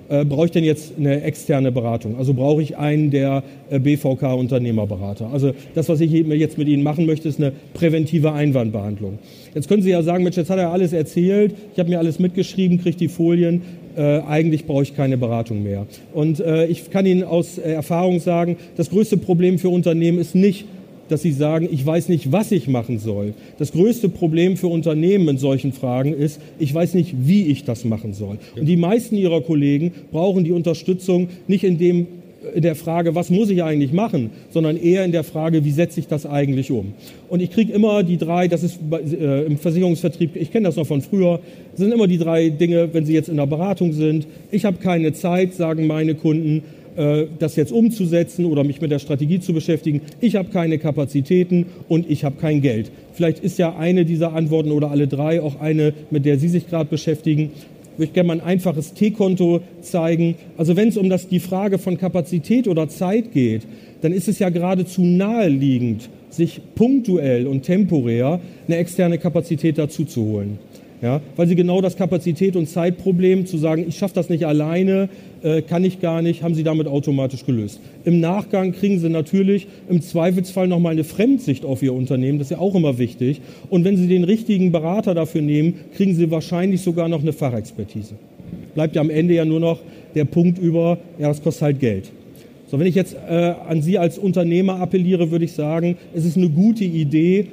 äh, 0.09 0.25
brauche 0.25 0.45
ich 0.45 0.51
denn 0.51 0.63
jetzt 0.63 0.93
eine 0.97 1.21
externe 1.21 1.71
Beratung? 1.71 2.17
Also 2.17 2.33
brauche 2.33 2.61
ich 2.61 2.77
einen 2.77 3.11
der 3.11 3.43
äh, 3.69 3.79
BVK 3.79 4.33
Unternehmerberater? 4.33 5.29
Also 5.31 5.53
das, 5.75 5.87
was 5.89 6.01
ich 6.01 6.11
jetzt 6.11 6.57
mit 6.57 6.67
Ihnen 6.67 6.83
machen 6.83 7.05
möchte, 7.05 7.29
ist 7.29 7.39
eine 7.39 7.53
präventive 7.73 8.33
Einwandbehandlung. 8.33 9.19
Jetzt 9.53 9.67
können 9.69 9.81
Sie 9.81 9.91
ja 9.91 10.03
sagen, 10.03 10.23
Mensch, 10.23 10.37
jetzt 10.37 10.49
hat 10.49 10.59
er 10.59 10.71
alles 10.71 10.93
erzählt, 10.93 11.53
ich 11.73 11.79
habe 11.79 11.89
mir 11.89 11.99
alles 11.99 12.19
mitgeschrieben, 12.19 12.81
kriege 12.81 12.97
die 12.97 13.07
Folien, 13.07 13.61
äh, 13.95 14.19
eigentlich 14.21 14.65
brauche 14.65 14.83
ich 14.83 14.95
keine 14.95 15.17
Beratung 15.17 15.63
mehr. 15.63 15.85
Und 16.13 16.39
äh, 16.39 16.65
ich 16.65 16.89
kann 16.89 17.05
Ihnen 17.05 17.23
aus 17.23 17.57
Erfahrung 17.57 18.19
sagen, 18.19 18.57
das 18.77 18.89
größte 18.89 19.17
Problem 19.17 19.59
für 19.59 19.69
Unternehmen 19.69 20.19
ist 20.19 20.35
nicht, 20.35 20.65
dass 21.09 21.21
sie 21.21 21.31
sagen, 21.31 21.67
ich 21.71 21.85
weiß 21.85 22.09
nicht, 22.09 22.31
was 22.31 22.51
ich 22.51 22.67
machen 22.67 22.99
soll. 22.99 23.33
Das 23.57 23.71
größte 23.71 24.09
Problem 24.09 24.57
für 24.57 24.67
Unternehmen 24.67 25.27
in 25.27 25.37
solchen 25.37 25.73
Fragen 25.73 26.13
ist, 26.13 26.39
ich 26.59 26.73
weiß 26.73 26.93
nicht, 26.93 27.15
wie 27.19 27.47
ich 27.47 27.65
das 27.65 27.85
machen 27.85 28.13
soll. 28.13 28.37
Und 28.55 28.65
die 28.65 28.77
meisten 28.77 29.15
ihrer 29.15 29.41
Kollegen 29.41 29.91
brauchen 30.11 30.43
die 30.43 30.51
Unterstützung 30.51 31.29
nicht 31.47 31.63
in 31.63 31.77
dem 31.77 32.07
in 32.53 32.61
der 32.61 32.75
Frage, 32.75 33.15
was 33.15 33.29
muss 33.29 33.49
ich 33.49 33.63
eigentlich 33.63 33.91
machen, 33.91 34.29
sondern 34.49 34.77
eher 34.77 35.03
in 35.03 35.11
der 35.11 35.23
Frage, 35.23 35.65
wie 35.65 35.71
setze 35.71 35.99
ich 35.99 36.07
das 36.07 36.25
eigentlich 36.25 36.71
um. 36.71 36.93
Und 37.27 37.41
ich 37.41 37.51
kriege 37.51 37.73
immer 37.73 38.03
die 38.03 38.17
drei, 38.17 38.47
das 38.47 38.63
ist 38.63 38.79
äh, 38.91 39.45
im 39.45 39.57
Versicherungsvertrieb, 39.57 40.35
ich 40.35 40.51
kenne 40.51 40.67
das 40.67 40.75
noch 40.75 40.87
von 40.87 41.01
früher, 41.01 41.41
sind 41.75 41.91
immer 41.91 42.07
die 42.07 42.17
drei 42.17 42.49
Dinge, 42.49 42.93
wenn 42.93 43.05
Sie 43.05 43.13
jetzt 43.13 43.29
in 43.29 43.37
der 43.37 43.45
Beratung 43.45 43.93
sind. 43.93 44.27
Ich 44.51 44.65
habe 44.65 44.77
keine 44.77 45.13
Zeit, 45.13 45.53
sagen 45.53 45.87
meine 45.87 46.15
Kunden, 46.15 46.63
das 47.39 47.55
jetzt 47.55 47.71
umzusetzen 47.71 48.45
oder 48.45 48.65
mich 48.65 48.81
mit 48.81 48.91
der 48.91 48.99
Strategie 48.99 49.39
zu 49.39 49.53
beschäftigen. 49.53 50.01
Ich 50.19 50.35
habe 50.35 50.49
keine 50.49 50.79
Kapazitäten 50.79 51.67
und 51.87 52.09
ich 52.09 52.25
habe 52.25 52.35
kein 52.35 52.61
Geld. 52.61 52.91
Vielleicht 53.13 53.39
ist 53.39 53.57
ja 53.57 53.75
eine 53.77 54.03
dieser 54.03 54.33
Antworten 54.33 54.71
oder 54.71 54.91
alle 54.91 55.07
drei 55.07 55.41
auch 55.41 55.61
eine, 55.61 55.93
mit 56.11 56.25
der 56.25 56.37
Sie 56.39 56.49
sich 56.49 56.67
gerade 56.69 56.89
beschäftigen. 56.89 57.51
Ich 57.93 57.99
würde 57.99 58.13
gerne 58.13 58.27
mal 58.27 58.33
ein 58.33 58.45
einfaches 58.45 58.93
T-Konto 58.93 59.61
zeigen. 59.81 60.35
Also 60.57 60.75
wenn 60.75 60.89
es 60.89 60.97
um 60.97 61.09
das, 61.09 61.27
die 61.27 61.39
Frage 61.39 61.77
von 61.77 61.97
Kapazität 61.97 62.67
oder 62.67 62.89
Zeit 62.89 63.33
geht, 63.33 63.63
dann 64.01 64.13
ist 64.13 64.27
es 64.27 64.39
ja 64.39 64.49
geradezu 64.49 65.01
naheliegend, 65.01 66.09
sich 66.29 66.61
punktuell 66.75 67.47
und 67.47 67.63
temporär 67.63 68.39
eine 68.67 68.77
externe 68.77 69.17
Kapazität 69.17 69.77
dazu 69.77 70.05
zu 70.05 70.23
holen. 70.23 70.59
Ja, 71.01 71.21
weil 71.37 71.47
sie 71.47 71.55
genau 71.55 71.79
das 71.79 71.95
Kapazität- 71.95 72.57
und 72.57 72.67
Zeitproblem 72.67 73.45
zu 73.45 73.57
sagen, 73.57 73.85
ich 73.87 73.97
schaffe 73.97 74.15
das 74.15 74.27
nicht 74.27 74.45
alleine, 74.45 75.07
äh, 75.43 75.61
kann 75.61 75.85
ich 75.85 76.01
gar 76.01 76.21
nicht, 76.21 76.43
haben 76.43 76.55
sie 76.55 76.63
damit 76.63 76.87
automatisch 76.87 77.45
gelöst. 77.45 77.79
Im 78.03 78.19
Nachgang 78.19 78.73
kriegen 78.73 78.99
sie 78.99 79.07
natürlich 79.07 79.67
im 79.89 80.01
Zweifelsfall 80.01 80.67
nochmal 80.67 80.91
eine 80.91 81.05
Fremdsicht 81.05 81.63
auf 81.63 81.81
ihr 81.81 81.93
Unternehmen, 81.93 82.37
das 82.37 82.47
ist 82.47 82.51
ja 82.51 82.59
auch 82.59 82.75
immer 82.75 82.97
wichtig. 82.97 83.39
Und 83.69 83.85
wenn 83.85 83.95
sie 83.95 84.07
den 84.07 84.25
richtigen 84.25 84.73
Berater 84.73 85.13
dafür 85.13 85.41
nehmen, 85.41 85.75
kriegen 85.95 86.15
sie 86.15 86.31
wahrscheinlich 86.31 86.81
sogar 86.81 87.07
noch 87.07 87.21
eine 87.21 87.31
Fachexpertise. 87.31 88.15
Bleibt 88.75 88.97
ja 88.97 89.01
am 89.01 89.09
Ende 89.09 89.35
ja 89.35 89.45
nur 89.45 89.61
noch 89.61 89.79
der 90.15 90.25
Punkt 90.25 90.59
über, 90.59 90.97
ja, 91.17 91.29
das 91.29 91.41
kostet 91.41 91.61
halt 91.61 91.79
Geld. 91.79 92.11
So, 92.69 92.77
wenn 92.77 92.87
ich 92.87 92.95
jetzt 92.95 93.15
äh, 93.15 93.53
an 93.67 93.81
Sie 93.81 93.97
als 93.97 94.19
Unternehmer 94.19 94.79
appelliere, 94.79 95.31
würde 95.31 95.45
ich 95.45 95.53
sagen, 95.53 95.97
es 96.13 96.23
ist 96.23 96.37
eine 96.37 96.49
gute 96.49 96.83
Idee, 96.83 97.47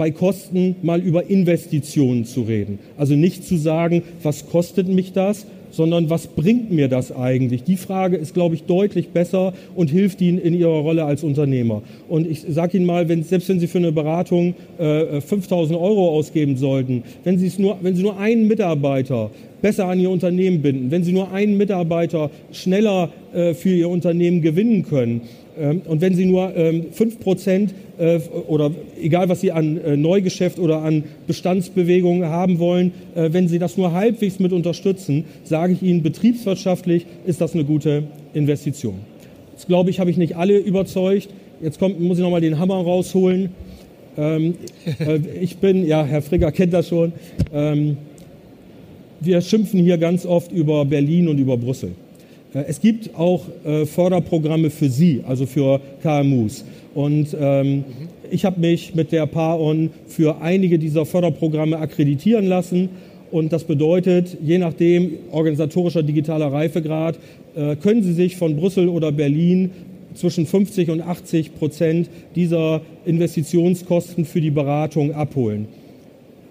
bei 0.00 0.10
Kosten 0.12 0.76
mal 0.80 1.02
über 1.02 1.28
Investitionen 1.28 2.24
zu 2.24 2.40
reden. 2.40 2.78
Also 2.96 3.16
nicht 3.16 3.44
zu 3.44 3.58
sagen, 3.58 4.02
was 4.22 4.48
kostet 4.48 4.88
mich 4.88 5.12
das, 5.12 5.44
sondern 5.72 6.08
was 6.08 6.26
bringt 6.26 6.72
mir 6.72 6.88
das 6.88 7.14
eigentlich? 7.14 7.64
Die 7.64 7.76
Frage 7.76 8.16
ist, 8.16 8.32
glaube 8.32 8.54
ich, 8.54 8.62
deutlich 8.62 9.10
besser 9.10 9.52
und 9.74 9.90
hilft 9.90 10.22
Ihnen 10.22 10.38
in 10.38 10.54
Ihrer 10.54 10.80
Rolle 10.80 11.04
als 11.04 11.22
Unternehmer. 11.22 11.82
Und 12.08 12.26
ich 12.26 12.46
sage 12.48 12.78
Ihnen 12.78 12.86
mal, 12.86 13.10
wenn, 13.10 13.24
selbst 13.24 13.50
wenn 13.50 13.60
Sie 13.60 13.66
für 13.66 13.76
eine 13.76 13.92
Beratung 13.92 14.54
äh, 14.78 15.20
5000 15.20 15.78
Euro 15.78 16.08
ausgeben 16.08 16.56
sollten, 16.56 17.02
wenn 17.24 17.38
Sie, 17.38 17.48
es 17.48 17.58
nur, 17.58 17.76
wenn 17.82 17.94
Sie 17.94 18.02
nur 18.02 18.18
einen 18.18 18.48
Mitarbeiter 18.48 19.30
besser 19.60 19.84
an 19.84 20.00
Ihr 20.00 20.08
Unternehmen 20.08 20.62
binden, 20.62 20.90
wenn 20.90 21.04
Sie 21.04 21.12
nur 21.12 21.30
einen 21.30 21.58
Mitarbeiter 21.58 22.30
schneller 22.52 23.10
äh, 23.34 23.52
für 23.52 23.68
Ihr 23.68 23.90
Unternehmen 23.90 24.40
gewinnen 24.40 24.84
können, 24.84 25.20
und 25.56 26.00
wenn 26.00 26.14
Sie 26.14 26.24
nur 26.24 26.54
ähm, 26.56 26.86
fünf 26.92 27.20
Prozent 27.20 27.74
äh, 27.98 28.18
oder 28.46 28.70
egal 29.00 29.28
was 29.28 29.40
Sie 29.40 29.52
an 29.52 29.78
äh, 29.78 29.96
Neugeschäft 29.96 30.58
oder 30.58 30.82
an 30.82 31.04
Bestandsbewegungen 31.26 32.28
haben 32.28 32.58
wollen, 32.58 32.92
äh, 33.14 33.30
wenn 33.32 33.48
Sie 33.48 33.58
das 33.58 33.76
nur 33.76 33.92
halbwegs 33.92 34.38
mit 34.38 34.52
unterstützen, 34.52 35.24
sage 35.44 35.72
ich 35.72 35.82
Ihnen, 35.82 36.02
betriebswirtschaftlich 36.02 37.06
ist 37.26 37.40
das 37.40 37.54
eine 37.54 37.64
gute 37.64 38.04
Investition. 38.32 39.00
Jetzt 39.52 39.66
glaube 39.66 39.90
ich, 39.90 40.00
habe 40.00 40.10
ich 40.10 40.16
nicht 40.16 40.36
alle 40.36 40.56
überzeugt. 40.56 41.28
Jetzt 41.60 41.78
kommt, 41.78 42.00
muss 42.00 42.18
ich 42.18 42.24
nochmal 42.24 42.40
den 42.40 42.58
Hammer 42.58 42.76
rausholen. 42.76 43.50
Ähm, 44.16 44.54
ich 45.40 45.58
bin, 45.58 45.86
ja, 45.86 46.04
Herr 46.04 46.22
Frigger 46.22 46.52
kennt 46.52 46.72
das 46.72 46.88
schon. 46.88 47.12
wir 49.20 49.40
schimpfen 49.42 49.80
hier 49.80 49.98
ganz 49.98 50.24
oft 50.24 50.52
über 50.52 50.84
Berlin 50.84 51.28
und 51.28 51.38
über 51.38 51.56
Brüssel. 51.58 51.92
Äh, 52.54 52.64
es 52.68 52.80
gibt 52.80 53.14
auch 53.14 53.46
äh, 53.64 53.86
Förderprogramme 53.86 54.70
für 54.70 54.88
Sie, 54.88 55.22
also 55.26 55.46
für 55.46 55.80
KMUs. 56.02 56.64
Und 56.94 57.36
ähm, 57.38 57.84
ich 58.30 58.44
habe 58.44 58.60
mich 58.60 58.94
mit 58.94 59.12
der 59.12 59.26
PAON 59.26 59.90
für 60.06 60.40
einige 60.40 60.78
dieser 60.78 61.06
Förderprogramme 61.06 61.78
akkreditieren 61.78 62.46
lassen. 62.46 62.88
Und 63.30 63.52
das 63.52 63.64
bedeutet, 63.64 64.36
je 64.42 64.58
nachdem 64.58 65.12
organisatorischer 65.30 66.02
digitaler 66.02 66.52
Reifegrad, 66.52 67.18
äh, 67.54 67.76
können 67.76 68.02
Sie 68.02 68.12
sich 68.12 68.36
von 68.36 68.56
Brüssel 68.56 68.88
oder 68.88 69.12
Berlin 69.12 69.70
zwischen 70.14 70.46
50 70.46 70.90
und 70.90 71.00
80 71.02 71.54
Prozent 71.54 72.10
dieser 72.34 72.80
Investitionskosten 73.04 74.24
für 74.24 74.40
die 74.40 74.50
Beratung 74.50 75.14
abholen. 75.14 75.68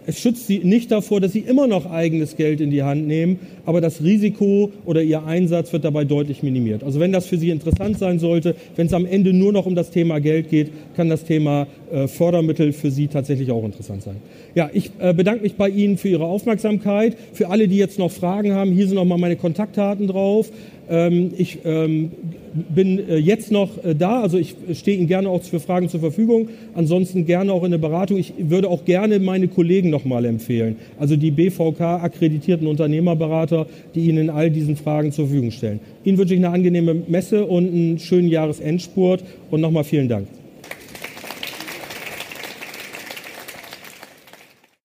Es 0.05 0.19
schützt 0.19 0.47
sie 0.47 0.59
nicht 0.59 0.91
davor, 0.91 1.21
dass 1.21 1.33
sie 1.33 1.39
immer 1.39 1.67
noch 1.67 1.89
eigenes 1.89 2.35
Geld 2.35 2.61
in 2.61 2.71
die 2.71 2.83
Hand 2.83 3.07
nehmen, 3.07 3.39
aber 3.65 3.81
das 3.81 4.01
Risiko 4.01 4.71
oder 4.85 5.03
ihr 5.03 5.23
Einsatz 5.25 5.71
wird 5.71 5.85
dabei 5.85 6.05
deutlich 6.05 6.41
minimiert. 6.41 6.83
Also 6.83 6.99
wenn 6.99 7.11
das 7.11 7.27
für 7.27 7.37
Sie 7.37 7.49
interessant 7.49 7.99
sein 7.99 8.17
sollte, 8.17 8.55
wenn 8.75 8.87
es 8.87 8.93
am 8.93 9.05
Ende 9.05 9.33
nur 9.33 9.53
noch 9.53 9.65
um 9.65 9.75
das 9.75 9.91
Thema 9.91 10.19
Geld 10.19 10.49
geht, 10.49 10.71
kann 10.95 11.09
das 11.09 11.25
Thema 11.25 11.67
äh, 11.91 12.07
Fördermittel 12.07 12.73
für 12.73 12.91
Sie 12.91 13.07
tatsächlich 13.07 13.51
auch 13.51 13.63
interessant 13.63 14.03
sein. 14.03 14.15
Ja, 14.55 14.69
ich 14.73 14.91
äh, 14.99 15.13
bedanke 15.13 15.43
mich 15.43 15.55
bei 15.55 15.69
Ihnen 15.69 15.97
für 15.97 16.09
Ihre 16.09 16.25
Aufmerksamkeit. 16.25 17.15
Für 17.33 17.49
alle, 17.49 17.67
die 17.67 17.77
jetzt 17.77 17.99
noch 17.99 18.11
Fragen 18.11 18.53
haben, 18.53 18.71
hier 18.71 18.87
sind 18.87 18.95
noch 18.95 19.05
mal 19.05 19.17
meine 19.17 19.35
Kontaktdaten 19.35 20.07
drauf. 20.07 20.51
Ähm, 20.89 21.31
ich 21.37 21.59
ähm, 21.65 22.11
bin 22.53 23.07
äh, 23.07 23.17
jetzt 23.17 23.51
noch 23.51 23.83
äh, 23.83 23.93
da, 23.93 24.21
also 24.21 24.37
ich 24.37 24.55
stehe 24.73 24.97
Ihnen 24.97 25.07
gerne 25.07 25.29
auch 25.29 25.43
für 25.43 25.59
Fragen 25.59 25.87
zur 25.87 25.99
Verfügung. 25.99 26.49
Ansonsten 26.73 27.25
gerne 27.25 27.53
auch 27.53 27.63
in 27.63 27.71
der 27.71 27.77
Beratung. 27.77 28.17
Ich 28.17 28.33
würde 28.37 28.69
auch 28.69 28.85
gerne 28.85 29.19
meine 29.19 29.47
Kollegen 29.47 29.89
noch 29.91 30.05
mal 30.05 30.25
empfehlen, 30.25 30.77
also 30.99 31.15
die 31.15 31.31
BVK 31.31 31.81
akkreditierten 31.81 32.67
Unternehmerberater, 32.67 33.67
die 33.93 34.07
Ihnen 34.07 34.17
in 34.17 34.29
all 34.29 34.49
diesen 34.49 34.75
Fragen 34.75 35.11
zur 35.11 35.27
Verfügung 35.27 35.51
stellen. 35.51 35.79
Ihnen 36.03 36.17
wünsche 36.17 36.33
ich 36.33 36.39
eine 36.39 36.49
angenehme 36.49 36.95
Messe 37.07 37.45
und 37.45 37.67
einen 37.67 37.99
schönen 37.99 38.27
Jahresendspurt 38.27 39.23
und 39.51 39.61
nochmal 39.61 39.83
vielen 39.83 40.09
Dank. 40.09 40.27